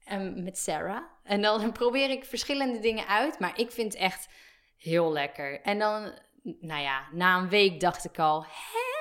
en 0.04 0.42
met 0.42 0.58
Sarah. 0.58 1.02
En 1.22 1.42
dan 1.42 1.72
probeer 1.82 2.10
ik 2.10 2.24
verschillende 2.24 2.78
dingen 2.78 3.06
uit, 3.06 3.38
maar 3.38 3.58
ik 3.58 3.70
vind 3.70 3.92
het 3.92 4.02
echt 4.02 4.28
heel 4.76 5.12
lekker. 5.12 5.60
En 5.60 5.78
dan, 5.78 6.12
nou 6.42 6.82
ja, 6.82 7.02
na 7.12 7.38
een 7.38 7.48
week 7.48 7.80
dacht 7.80 8.04
ik 8.04 8.18
al, 8.18 8.42
hè? 8.42 8.92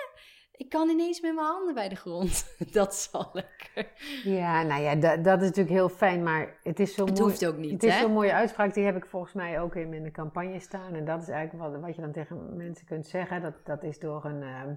Ik 0.56 0.70
kan 0.70 0.90
ineens 0.90 1.22
met 1.22 1.34
mijn 1.36 1.48
handen 1.48 1.74
bij 1.74 1.90
de 1.90 1.96
grond. 1.96 2.56
Dat 2.72 2.94
is 2.94 3.10
al 3.12 3.30
lekker. 3.34 3.92
ja 4.24 4.64
nou 4.64 4.82
ja, 4.82 4.96
dat, 4.96 5.24
dat 5.24 5.42
is 5.42 5.48
natuurlijk 5.48 5.76
heel 5.76 5.90
fijn. 5.90 6.24
Maar 6.24 6.60
het 6.64 6.80
is 6.80 6.94
zo 6.94 7.06
Het 7.06 7.20
mooi. 7.20 7.30
hoeft 7.32 7.46
ook 7.46 7.58
niet, 7.58 7.72
Het 7.72 7.84
is 7.84 8.00
zo'n 8.00 8.14
mooie 8.14 8.34
uitspraak, 8.34 8.74
die 8.74 8.84
heb 8.84 8.96
ik 8.96 9.06
volgens 9.06 9.34
mij 9.34 9.62
ook 9.62 9.76
in 9.76 9.90
mijn 9.90 10.12
campagne 10.12 10.60
staan. 10.60 10.94
En 10.94 11.06
dat 11.06 11.22
is 11.22 11.28
eigenlijk 11.28 11.72
wat, 11.72 11.82
wat 11.82 11.96
je 11.96 12.02
dan 12.02 12.12
tegen 12.12 12.58
mensen 12.58 12.86
kunt 12.86 13.08
zeggen. 13.08 13.42
Dat, 13.42 13.66
dat 13.66 13.84
is 13.84 14.00
door 14.00 14.26
een 14.26 14.44
ehm, 14.44 14.74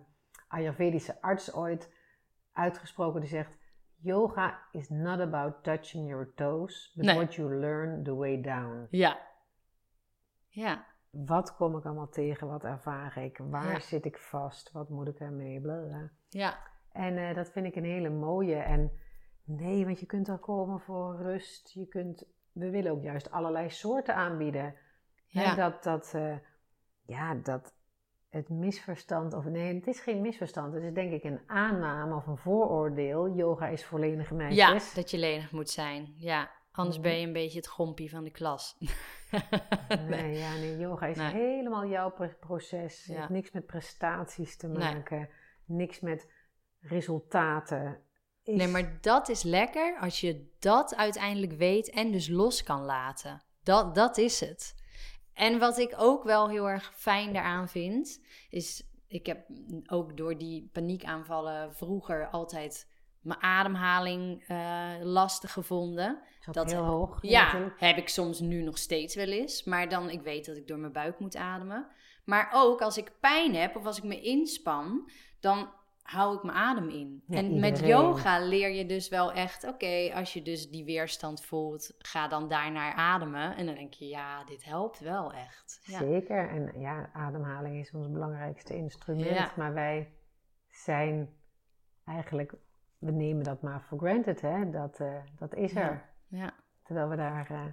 Ayurvedische 0.48 1.20
arts 1.20 1.52
ooit 1.52 1.90
uitgesproken. 2.52 3.20
Die 3.20 3.30
zegt, 3.30 3.50
yoga 4.00 4.58
is 4.72 4.88
not 4.88 5.20
about 5.20 5.62
touching 5.64 6.08
your 6.08 6.32
toes, 6.34 6.92
but 6.96 7.04
Nee. 7.04 7.14
what 7.16 7.34
you 7.34 7.54
learn 7.54 8.02
the 8.02 8.14
way 8.14 8.40
down. 8.40 8.86
Ja. 8.90 9.18
Ja. 10.48 10.84
Wat 11.10 11.56
kom 11.56 11.76
ik 11.76 11.84
allemaal 11.84 12.08
tegen? 12.08 12.46
Wat 12.46 12.64
ervaar 12.64 13.18
ik? 13.18 13.38
Waar 13.38 13.70
Ja. 13.72 13.78
zit 13.80 14.04
ik 14.04 14.18
vast? 14.18 14.72
Wat 14.72 14.88
moet 14.88 15.08
ik 15.08 15.18
ermee? 15.18 15.60
Blablabla. 15.60 16.10
Ja. 16.28 16.58
En 16.92 17.16
eh, 17.16 17.34
dat 17.34 17.50
vind 17.50 17.66
ik 17.66 17.76
een 17.76 17.84
hele 17.84 18.10
mooie. 18.10 18.56
En 18.56 18.92
nee, 19.44 19.84
want 19.84 20.00
je 20.00 20.06
kunt 20.06 20.28
er 20.28 20.38
komen 20.38 20.80
voor 20.80 21.16
rust. 21.16 21.70
Je 21.72 21.86
kunt, 21.86 22.24
we 22.52 22.70
willen 22.70 22.92
ook 22.92 23.02
juist 23.02 23.30
allerlei 23.30 23.70
soorten 23.70 24.14
aanbieden. 24.14 24.74
Ja. 25.26 25.54
dat, 25.54 25.82
dat, 25.82 26.14
eh, 26.14 26.36
ja, 27.06 27.34
dat 27.34 27.74
het 28.36 28.48
misverstand, 28.48 29.34
of 29.34 29.44
nee, 29.44 29.74
het 29.74 29.86
is 29.86 30.00
geen 30.00 30.20
misverstand. 30.20 30.74
Het 30.74 30.82
is 30.82 30.92
denk 30.92 31.12
ik 31.12 31.24
een 31.24 31.40
aanname 31.46 32.14
of 32.14 32.26
een 32.26 32.36
vooroordeel. 32.36 33.30
Yoga 33.30 33.68
is 33.68 33.84
voor 33.84 34.00
lenige 34.00 34.34
meisjes. 34.34 34.88
Ja, 34.94 34.94
dat 34.94 35.10
je 35.10 35.18
lenig 35.18 35.52
moet 35.52 35.70
zijn. 35.70 36.14
Ja, 36.16 36.50
anders 36.72 37.00
ben 37.00 37.20
je 37.20 37.26
een 37.26 37.32
beetje 37.32 37.58
het 37.58 37.68
gompie 37.68 38.10
van 38.10 38.24
de 38.24 38.30
klas. 38.30 38.76
nee, 40.08 40.38
ja, 40.38 40.54
nee, 40.54 40.76
yoga 40.78 41.06
is 41.06 41.18
helemaal 41.18 41.86
jouw 41.86 42.14
proces. 42.40 43.04
Het 43.06 43.16
heeft 43.16 43.28
niks 43.28 43.50
met 43.50 43.66
prestaties 43.66 44.56
te 44.56 44.68
maken. 44.68 45.28
Niks 45.64 46.00
met 46.00 46.30
resultaten. 46.80 48.00
Nee, 48.44 48.68
maar 48.68 48.98
dat 49.00 49.28
is 49.28 49.42
lekker 49.42 49.98
als 50.00 50.20
je 50.20 50.48
dat 50.58 50.96
uiteindelijk 50.96 51.52
weet 51.52 51.90
en 51.90 52.12
dus 52.12 52.28
los 52.28 52.62
kan 52.62 52.82
laten. 52.82 53.42
Dat, 53.62 53.94
dat 53.94 54.18
is 54.18 54.40
het. 54.40 54.74
En 55.36 55.58
wat 55.58 55.78
ik 55.78 55.94
ook 55.96 56.24
wel 56.24 56.48
heel 56.48 56.68
erg 56.68 56.92
fijn 56.94 57.32
daaraan 57.32 57.68
vind, 57.68 58.20
is 58.50 58.82
ik 59.08 59.26
heb 59.26 59.46
ook 59.86 60.16
door 60.16 60.38
die 60.38 60.70
paniekaanvallen 60.72 61.74
vroeger 61.74 62.28
altijd 62.28 62.88
mijn 63.20 63.42
ademhaling 63.42 64.44
uh, 64.48 64.90
lastig 65.00 65.52
gevonden. 65.52 66.18
Dat 66.52 66.70
heel 66.70 66.84
hoog. 66.84 67.18
Ja, 67.22 67.72
heb 67.76 67.96
ik 67.96 68.08
soms 68.08 68.40
nu 68.40 68.62
nog 68.62 68.78
steeds 68.78 69.14
wel 69.14 69.28
eens. 69.28 69.64
Maar 69.64 69.88
dan, 69.88 70.10
ik 70.10 70.20
weet 70.20 70.46
dat 70.46 70.56
ik 70.56 70.66
door 70.66 70.78
mijn 70.78 70.92
buik 70.92 71.18
moet 71.18 71.36
ademen. 71.36 71.86
Maar 72.24 72.50
ook 72.52 72.80
als 72.80 72.98
ik 72.98 73.12
pijn 73.20 73.54
heb 73.54 73.76
of 73.76 73.86
als 73.86 73.98
ik 73.98 74.04
me 74.04 74.20
inspan, 74.20 75.10
dan 75.40 75.68
hou 76.06 76.36
ik 76.36 76.42
mijn 76.42 76.56
adem 76.56 76.88
in. 76.88 77.22
en 77.28 77.60
met 77.60 77.78
yoga 77.78 78.38
leer 78.38 78.70
je 78.70 78.86
dus 78.86 79.08
wel 79.08 79.32
echt, 79.32 79.68
oké, 79.68 80.12
als 80.14 80.32
je 80.32 80.42
dus 80.42 80.70
die 80.70 80.84
weerstand 80.84 81.44
voelt, 81.44 81.94
ga 81.98 82.28
dan 82.28 82.48
daarnaar 82.48 82.92
ademen. 82.92 83.56
En 83.56 83.66
dan 83.66 83.74
denk 83.74 83.92
je, 83.92 84.08
ja, 84.08 84.44
dit 84.44 84.64
helpt 84.64 84.98
wel 84.98 85.32
echt. 85.32 85.80
Ja. 85.82 85.98
Zeker. 85.98 86.48
En 86.48 86.80
ja, 86.80 87.10
ademhaling 87.12 87.76
is 87.80 87.92
ons 87.92 88.10
belangrijkste 88.10 88.76
instrument. 88.76 89.56
Maar 89.56 89.74
wij 89.74 90.12
zijn 90.70 91.28
eigenlijk, 92.04 92.54
we 92.98 93.10
nemen 93.10 93.44
dat 93.44 93.62
maar 93.62 93.82
voor 93.82 93.98
granted, 93.98 94.40
hè. 94.40 94.70
Dat, 94.70 95.00
uh, 95.00 95.16
dat 95.38 95.54
is 95.54 95.74
er. 95.74 96.10
Ja. 96.28 96.54
Terwijl 96.82 97.08
we 97.08 97.16
daar... 97.16 97.48
Uh, 97.52 97.64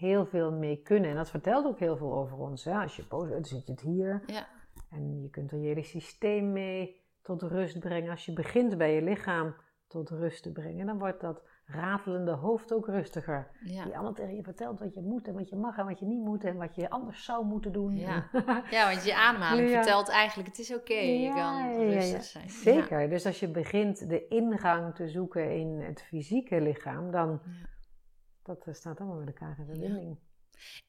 heel 0.00 0.26
veel 0.26 0.52
mee 0.52 0.82
kunnen. 0.82 1.10
En 1.10 1.16
dat 1.16 1.30
vertelt 1.30 1.66
ook 1.66 1.78
heel 1.78 1.96
veel 1.96 2.14
over 2.14 2.38
ons. 2.38 2.64
Hè? 2.64 2.72
Als 2.72 2.96
je 2.96 3.06
boos 3.08 3.28
bent, 3.28 3.48
zit 3.48 3.66
je 3.66 3.72
het 3.72 3.80
hier. 3.80 4.22
Ja. 4.26 4.46
En 4.90 5.22
je 5.22 5.30
kunt 5.30 5.52
er 5.52 5.58
je 5.58 5.66
hele 5.66 5.82
systeem 5.82 6.52
mee 6.52 7.00
tot 7.22 7.42
rust 7.42 7.78
brengen. 7.78 8.10
Als 8.10 8.24
je 8.26 8.32
begint 8.32 8.78
bij 8.78 8.94
je 8.94 9.02
lichaam 9.02 9.54
tot 9.88 10.10
rust 10.10 10.42
te 10.42 10.52
brengen, 10.52 10.86
dan 10.86 10.98
wordt 10.98 11.20
dat 11.20 11.42
ratelende 11.64 12.32
hoofd 12.32 12.72
ook 12.72 12.86
rustiger. 12.86 13.50
Ja. 13.64 13.84
Die 13.84 13.94
allemaal 13.94 14.12
tegen 14.12 14.34
je 14.34 14.42
vertelt 14.42 14.78
wat 14.78 14.94
je 14.94 15.02
moet 15.02 15.28
en 15.28 15.34
wat 15.34 15.48
je 15.48 15.56
mag 15.56 15.76
en 15.76 15.84
wat 15.84 15.98
je 15.98 16.06
niet 16.06 16.24
moet 16.24 16.44
en 16.44 16.56
wat 16.56 16.74
je 16.74 16.90
anders 16.90 17.24
zou 17.24 17.44
moeten 17.44 17.72
doen. 17.72 17.96
Ja, 17.96 18.28
ja 18.70 18.90
want 18.90 19.04
je 19.04 19.14
ademhaling 19.14 19.70
vertelt 19.70 20.08
eigenlijk, 20.08 20.48
het 20.48 20.58
is 20.58 20.74
oké, 20.74 20.94
je 20.94 21.34
kan 21.34 21.74
rustig 21.74 22.22
zijn. 22.22 22.50
Zeker, 22.50 23.08
dus 23.08 23.26
als 23.26 23.40
je 23.40 23.48
begint 23.48 24.08
de 24.08 24.28
ingang 24.28 24.94
te 24.94 25.08
zoeken 25.08 25.56
in 25.56 25.80
het 25.80 26.02
fysieke 26.02 26.60
lichaam, 26.60 27.10
dan 27.10 27.40
dat 28.42 28.66
staat 28.70 28.98
allemaal 28.98 29.18
met 29.18 29.26
elkaar 29.26 29.58
in 29.58 29.66
verbinding. 29.66 30.18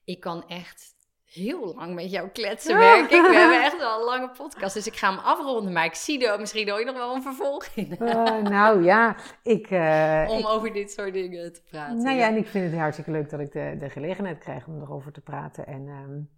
Ik 0.04 0.20
kan 0.20 0.48
echt 0.48 0.96
heel 1.34 1.74
lang 1.76 1.94
met 1.94 2.12
jou 2.12 2.30
kletsen, 2.30 2.78
merk 2.78 3.04
ik. 3.12 3.22
We 3.22 3.36
hebben 3.36 3.64
echt 3.64 3.78
wel 3.88 4.00
een 4.00 4.06
lange 4.06 4.30
podcast, 4.30 4.74
dus 4.74 4.88
ik 4.88 4.96
ga 4.96 5.10
hem 5.10 5.20
afronden. 5.20 5.74
Maar 5.74 5.86
ik 5.86 5.96
zie 5.96 6.28
er 6.28 6.40
misschien 6.40 6.72
ooit 6.72 6.86
nog 6.86 6.96
wel 6.96 7.16
een 7.16 7.22
vervolging. 7.22 8.02
Uh, 8.02 8.38
nou 8.38 8.84
ja, 8.84 9.16
ik... 9.44 9.70
Uh, 9.70 10.26
om 10.30 10.46
over 10.46 10.74
dit 10.74 10.92
soort 10.92 11.14
dingen 11.14 11.54
te 11.54 11.62
praten. 11.70 12.04
Nou 12.04 12.18
ja, 12.18 12.28
en 12.28 12.38
ik 12.38 12.48
vind 12.48 12.72
het 12.72 12.80
hartstikke 12.80 13.12
leuk 13.12 13.30
dat 13.30 13.40
ik 13.40 13.52
de, 13.52 13.76
de 13.80 13.90
gelegenheid 13.90 14.38
krijg 14.38 14.68
om 14.68 14.82
erover 14.82 15.12
te 15.12 15.22
praten. 15.22 15.68
En 15.68 15.88
um, 15.88 16.30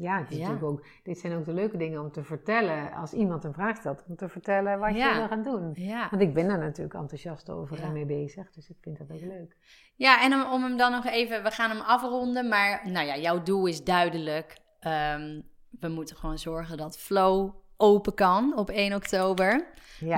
ja, 0.00 0.18
het 0.18 0.30
is 0.30 0.38
Natuurlijk 0.38 0.64
ook, 0.64 0.84
dit 1.02 1.18
zijn 1.18 1.32
ook 1.32 1.44
de 1.44 1.52
leuke 1.52 1.76
dingen 1.76 2.00
om 2.00 2.10
te 2.10 2.24
vertellen. 2.24 2.92
Als 2.92 3.12
iemand 3.12 3.44
een 3.44 3.52
vraag 3.52 3.76
stelt, 3.76 4.04
om 4.08 4.16
te 4.16 4.28
vertellen 4.28 4.78
wat 4.78 4.96
je 4.96 5.12
wil 5.14 5.26
gaan 5.28 5.42
doen. 5.42 5.76
Want 6.10 6.22
ik 6.22 6.34
ben 6.34 6.48
daar 6.48 6.58
natuurlijk 6.58 6.94
enthousiast 6.94 7.50
over 7.50 7.82
en 7.82 7.92
mee 7.92 8.06
bezig. 8.06 8.50
Dus 8.50 8.70
ik 8.70 8.76
vind 8.80 8.98
dat 8.98 9.12
ook 9.12 9.20
leuk. 9.20 9.56
Ja, 9.96 10.22
en 10.22 10.32
om, 10.32 10.52
om, 10.52 10.62
hem 10.62 10.76
dan 10.76 10.90
nog 10.90 11.06
even... 11.06 11.42
We 11.42 11.50
gaan 11.50 11.70
hem 11.70 11.80
afronden. 11.80 12.48
Maar 12.48 12.90
nou 12.90 13.06
ja, 13.06 13.16
jouw 13.16 13.42
doel 13.42 13.66
is 13.66 13.84
duidelijk. 13.84 14.58
Um, 14.80 15.42
we 15.80 15.88
moeten 15.88 16.16
gewoon 16.16 16.38
zorgen 16.38 16.76
dat 16.76 16.98
Flow 16.98 17.54
open 17.76 18.14
kan 18.14 18.56
op 18.56 18.70
1 18.70 18.94
oktober. 18.94 19.66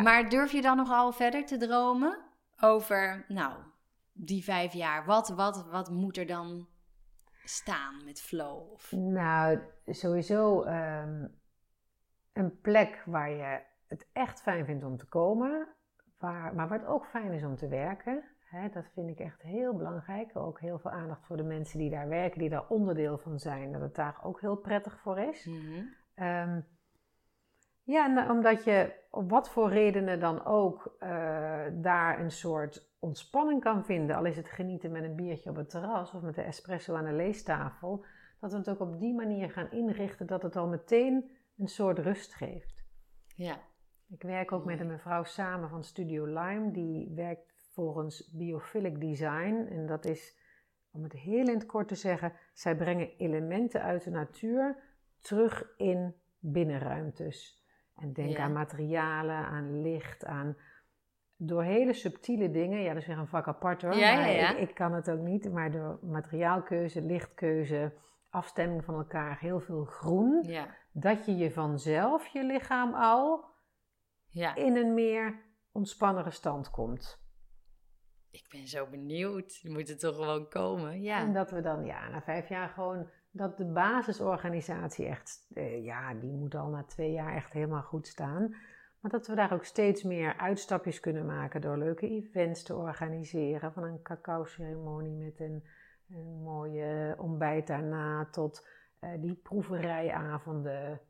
Maar 0.03 0.29
durf 0.29 0.53
je 0.53 0.63
dan 0.63 0.77
nogal 0.77 1.13
verder 1.13 1.47
te 1.47 1.57
dromen 1.57 2.19
over... 2.61 3.25
Nou, 3.29 3.53
die 4.13 4.45
vijf 4.45 4.73
jaar. 4.73 5.05
Wat, 5.05 5.29
wat, 5.29 5.65
wat 5.71 5.91
moet 5.91 6.17
er 6.17 6.27
dan 6.27 6.67
staan 7.45 8.05
met 8.05 8.21
flow? 8.21 8.73
Of... 8.73 8.93
Nou, 8.93 9.59
sowieso 9.87 10.65
um, 10.65 11.41
een 12.33 12.61
plek 12.61 13.03
waar 13.07 13.31
je 13.31 13.61
het 13.87 14.09
echt 14.13 14.41
fijn 14.41 14.65
vindt 14.65 14.85
om 14.85 14.97
te 14.97 15.07
komen, 15.07 15.69
waar, 16.19 16.55
maar 16.55 16.69
waar 16.69 16.79
het 16.79 16.89
ook 16.89 17.07
fijn 17.07 17.33
is 17.33 17.45
om 17.45 17.57
te 17.57 17.69
werken. 17.69 18.25
Dat 18.73 18.85
vind 18.95 19.09
ik 19.09 19.19
echt 19.19 19.43
heel 19.43 19.77
belangrijk. 19.77 20.37
Ook 20.37 20.61
heel 20.61 20.79
veel 20.79 20.91
aandacht 20.91 21.27
voor 21.27 21.37
de 21.37 21.43
mensen 21.43 21.79
die 21.79 21.91
daar 21.91 22.09
werken, 22.09 22.39
die 22.39 22.49
daar 22.49 22.69
onderdeel 22.69 23.19
van 23.19 23.39
zijn. 23.39 23.73
Dat 23.73 23.81
het 23.81 23.95
daar 23.95 24.25
ook 24.25 24.41
heel 24.41 24.57
prettig 24.57 25.01
voor 25.01 25.19
is. 25.19 25.47
Mm 25.47 26.65
ja, 27.83 28.07
nou, 28.07 28.31
omdat 28.31 28.65
je 28.65 28.93
op 29.11 29.31
wat 29.31 29.51
voor 29.51 29.71
redenen 29.71 30.21
dan 30.21 30.45
ook 30.45 30.97
uh, 31.01 31.09
daar 31.73 32.21
een 32.21 32.31
soort 32.31 32.91
ontspanning 32.99 33.61
kan 33.61 33.85
vinden. 33.85 34.17
Al 34.17 34.25
is 34.25 34.37
het 34.37 34.49
genieten 34.49 34.93
met 34.93 35.05
een 35.05 35.17
biertje 35.17 35.51
op 35.51 35.57
het 35.57 35.71
terras 35.71 36.15
of 36.15 36.23
met 36.23 36.35
de 36.35 36.43
espresso 36.43 36.95
aan 36.95 37.05
de 37.05 37.13
leestafel. 37.13 38.05
Dat 38.41 38.51
we 38.51 38.57
het 38.57 38.69
ook 38.69 38.81
op 38.81 39.01
die 39.01 39.15
manier 39.15 39.51
gaan 39.51 39.71
inrichten 39.71 40.27
dat 40.27 40.43
het 40.43 40.57
al 40.57 40.69
meteen 40.69 41.31
een 41.57 41.69
soort 41.69 41.99
rust 41.99 42.35
geeft. 42.35 42.85
Ja. 43.37 43.59
Ik 44.09 44.23
werk 44.23 44.53
ook 44.53 44.65
met 44.65 44.81
een 44.81 44.87
mevrouw 44.87 45.25
samen 45.25 45.69
van 45.69 45.85
Studio 45.85 46.25
Lime. 46.25 46.71
Die 46.71 47.13
werkt 47.15 47.55
volgens 47.73 48.31
Biophilic 48.33 49.01
Design. 49.01 49.67
En 49.71 49.87
dat 49.87 50.05
is, 50.05 50.39
om 50.91 51.03
het 51.03 51.13
heel 51.13 51.49
in 51.49 51.55
het 51.55 51.67
kort 51.67 51.89
te 51.89 51.95
zeggen, 51.95 52.33
zij 52.53 52.77
brengen 52.77 53.17
elementen 53.17 53.83
uit 53.83 54.05
de 54.05 54.11
natuur 54.11 54.77
terug 55.19 55.75
in 55.77 56.15
binnenruimtes. 56.39 57.62
En 58.03 58.13
denk 58.13 58.39
aan 58.39 58.53
materialen, 58.53 59.47
aan 59.47 59.83
licht, 59.83 60.25
aan 60.25 60.57
door 61.37 61.63
hele 61.63 61.93
subtiele 61.93 62.51
dingen. 62.51 62.83
Ja, 62.83 62.93
dat 62.93 63.03
is 63.03 63.09
weer 63.09 63.19
een 63.19 63.27
vak 63.27 63.49
apart 63.49 63.83
hoor. 63.83 63.95
Ja, 63.95 64.27
ja, 64.27 64.57
ik, 64.57 64.69
ik, 64.69 64.75
kan 64.75 64.93
het 64.93 65.11
ook 65.11 65.21
niet. 65.21 65.53
Maar 65.53 65.71
door 65.71 65.99
materiaalkeuze, 66.03 67.03
lichtkeuze, 67.03 67.93
afstemming 68.31 68.85
van 68.85 68.95
elkaar, 68.95 69.39
heel 69.39 69.61
veel 69.61 69.85
groen. 69.85 70.51
Dat 70.93 71.27
je 71.27 71.37
je 71.37 71.53
vanzelf, 71.53 72.27
je 72.27 72.45
lichaam 72.45 72.95
al, 72.95 73.45
in 74.55 74.77
een 74.77 74.95
meer 74.95 75.43
ontspannere 75.73 76.31
stand 76.31 76.71
komt. 76.71 77.21
Ik 78.31 78.47
ben 78.51 78.69
zo 78.69 78.87
benieuwd. 78.87 79.57
Je 79.57 79.71
moet 79.71 79.89
er 79.89 79.99
toch 79.99 80.17
gewoon 80.17 80.49
komen. 80.49 81.03
Ja. 81.03 81.19
En 81.19 81.33
dat 81.33 81.51
we 81.51 81.61
dan 81.61 81.85
ja, 81.85 82.09
na 82.09 82.23
vijf 82.23 82.49
jaar 82.49 82.69
gewoon 82.69 83.11
dat 83.33 83.57
de 83.57 83.65
basisorganisatie 83.65 85.07
echt, 85.07 85.47
eh, 85.55 85.85
ja, 85.85 86.15
die 86.15 86.33
moet 86.33 86.55
al 86.55 86.69
na 86.69 86.83
twee 86.83 87.13
jaar 87.13 87.35
echt 87.35 87.53
helemaal 87.53 87.83
goed 87.83 88.07
staan. 88.07 88.55
Maar 89.01 89.11
dat 89.11 89.27
we 89.27 89.35
daar 89.35 89.53
ook 89.53 89.65
steeds 89.65 90.03
meer 90.03 90.37
uitstapjes 90.37 91.01
kunnen 91.01 91.27
maken 91.27 91.61
door 91.61 91.79
leuke 91.79 92.09
events 92.09 92.63
te 92.63 92.77
organiseren. 92.77 93.73
Van 93.73 93.83
een 93.83 94.03
cacao-ceremonie 94.03 95.17
met 95.17 95.41
een, 95.41 95.65
een 96.11 96.43
mooie 96.43 97.15
ontbijt 97.19 97.67
daarna 97.67 98.29
tot 98.31 98.69
uh, 99.01 99.11
die 99.21 99.35
proeverijavonden. 99.35 101.01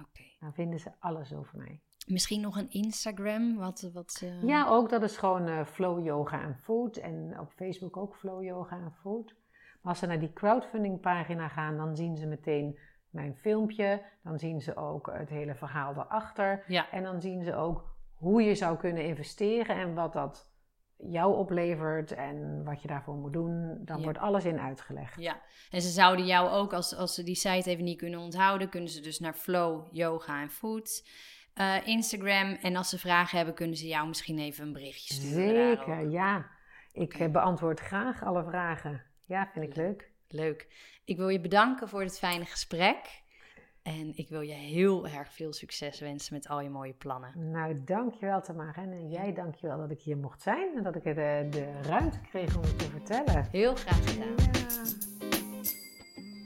Oké. 0.00 0.22
Dan 0.40 0.52
vinden 0.52 0.78
ze 0.78 0.92
alles 0.98 1.32
over 1.32 1.58
mij. 1.58 1.80
Misschien 2.06 2.40
nog 2.40 2.56
een 2.56 2.70
Instagram? 2.70 3.56
Wat, 3.56 3.90
wat, 3.92 4.22
Ja, 4.42 4.68
ook 4.68 4.88
dat 4.88 5.02
is 5.02 5.16
gewoon 5.16 5.48
uh, 5.48 5.64
Flow 5.64 6.04
Yoga 6.04 6.42
en 6.42 6.56
Food. 6.56 6.96
En 6.96 7.40
op 7.40 7.52
Facebook 7.52 7.96
ook 7.96 8.16
Flow 8.16 8.42
Yoga 8.42 8.76
en 8.76 8.92
Food. 8.92 9.34
Als 9.82 9.98
ze 9.98 10.06
naar 10.06 10.18
die 10.18 10.32
crowdfunding 10.32 11.00
pagina 11.00 11.48
gaan, 11.48 11.76
dan 11.76 11.96
zien 11.96 12.16
ze 12.16 12.26
meteen 12.26 12.78
mijn 13.10 13.36
filmpje. 13.36 14.02
Dan 14.22 14.38
zien 14.38 14.60
ze 14.60 14.76
ook 14.76 15.10
het 15.12 15.28
hele 15.28 15.54
verhaal 15.54 15.94
daarachter. 15.94 16.64
Ja. 16.66 16.90
En 16.90 17.02
dan 17.02 17.20
zien 17.20 17.42
ze 17.42 17.54
ook 17.54 17.84
hoe 18.14 18.42
je 18.42 18.54
zou 18.54 18.76
kunnen 18.76 19.04
investeren 19.04 19.76
en 19.76 19.94
wat 19.94 20.12
dat 20.12 20.50
jou 20.96 21.36
oplevert 21.36 22.12
en 22.12 22.64
wat 22.64 22.82
je 22.82 22.88
daarvoor 22.88 23.14
moet 23.14 23.32
doen. 23.32 23.78
Dan 23.84 23.96
Ja. 23.96 24.02
wordt 24.02 24.18
alles 24.18 24.44
in 24.44 24.60
uitgelegd. 24.60 25.20
Ja, 25.20 25.40
en 25.70 25.80
ze 25.82 25.88
zouden 25.88 26.26
jou 26.26 26.48
ook, 26.50 26.72
als, 26.72 26.96
als 26.96 27.14
ze 27.14 27.22
die 27.22 27.34
site 27.34 27.70
even 27.70 27.84
niet 27.84 27.98
kunnen 27.98 28.20
onthouden, 28.20 28.68
kunnen 28.68 28.90
ze 28.90 29.00
dus 29.00 29.18
naar 29.18 29.34
Flow, 29.34 29.86
Yoga 29.90 30.40
en 30.42 30.50
Food, 30.50 31.08
eh, 31.54 31.86
Instagram. 31.86 32.52
En 32.52 32.76
als 32.76 32.88
ze 32.88 32.98
vragen 32.98 33.36
hebben, 33.36 33.54
kunnen 33.54 33.76
ze 33.76 33.86
jou 33.86 34.08
misschien 34.08 34.38
even 34.38 34.66
een 34.66 34.72
berichtje 34.72 35.14
sturen. 35.14 35.76
Zeker, 35.76 36.10
ja. 36.10 36.46
Ik 36.92 37.14
eh, 37.14 37.30
beantwoord 37.30 37.80
graag 37.80 38.24
alle 38.24 38.44
vragen. 38.44 39.02
Ja, 39.32 39.48
vind 39.52 39.64
ik 39.64 39.76
leuk. 39.76 40.10
Leuk. 40.28 40.66
Ik 41.04 41.16
wil 41.16 41.28
je 41.28 41.40
bedanken 41.40 41.88
voor 41.88 42.02
het 42.02 42.18
fijne 42.18 42.44
gesprek. 42.44 43.22
En 43.82 44.16
ik 44.16 44.28
wil 44.28 44.40
je 44.40 44.52
heel 44.52 45.08
erg 45.08 45.32
veel 45.32 45.52
succes 45.52 46.00
wensen 46.00 46.34
met 46.34 46.48
al 46.48 46.60
je 46.60 46.70
mooie 46.70 46.92
plannen. 46.92 47.50
Nou, 47.50 47.84
dankjewel 47.84 48.42
Tamara. 48.42 48.82
En 48.82 49.10
jij 49.10 49.32
dankjewel 49.32 49.78
dat 49.78 49.90
ik 49.90 50.00
hier 50.00 50.16
mocht 50.16 50.42
zijn 50.42 50.76
en 50.76 50.82
dat 50.82 50.96
ik 50.96 51.02
de, 51.02 51.46
de 51.50 51.80
ruimte 51.82 52.20
kreeg 52.20 52.56
om 52.56 52.62
het 52.62 52.78
te 52.78 52.84
vertellen. 52.84 53.48
Heel 53.50 53.74
graag 53.74 54.10
gedaan. 54.10 54.34
Ja. 54.36 54.50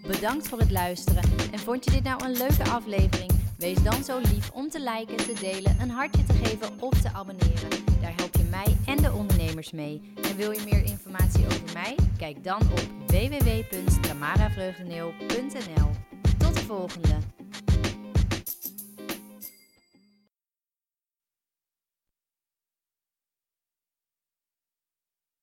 Bedankt 0.09 0.49
voor 0.49 0.59
het 0.59 0.71
luisteren. 0.71 1.23
En 1.53 1.59
vond 1.59 1.85
je 1.85 1.91
dit 1.91 2.03
nou 2.03 2.25
een 2.25 2.33
leuke 2.33 2.65
aflevering? 2.65 3.33
Wees 3.59 3.83
dan 3.83 4.05
zo 4.05 4.19
lief 4.19 4.51
om 4.51 4.69
te 4.69 4.81
liken, 4.81 5.17
te 5.17 5.39
delen, 5.41 5.81
een 5.81 5.91
hartje 5.91 6.25
te 6.25 6.33
geven 6.33 6.81
of 6.81 7.01
te 7.01 7.13
abonneren. 7.13 7.86
Daar 8.07 8.17
help 8.17 8.37
je 8.37 8.45
mij 8.51 8.77
en 8.87 8.97
de 9.03 9.13
ondernemers 9.13 9.71
mee. 9.71 10.13
En 10.23 10.37
wil 10.37 10.51
je 10.51 10.63
meer 10.65 10.85
informatie 10.85 11.47
over 11.47 11.73
mij? 11.73 11.97
Kijk 12.19 12.45
dan 12.45 12.61
op 12.61 12.81
www.tamaravreugdeneel.nl. 13.07 15.91
Tot 16.39 16.55
de 16.55 16.63
volgende! 16.67 17.36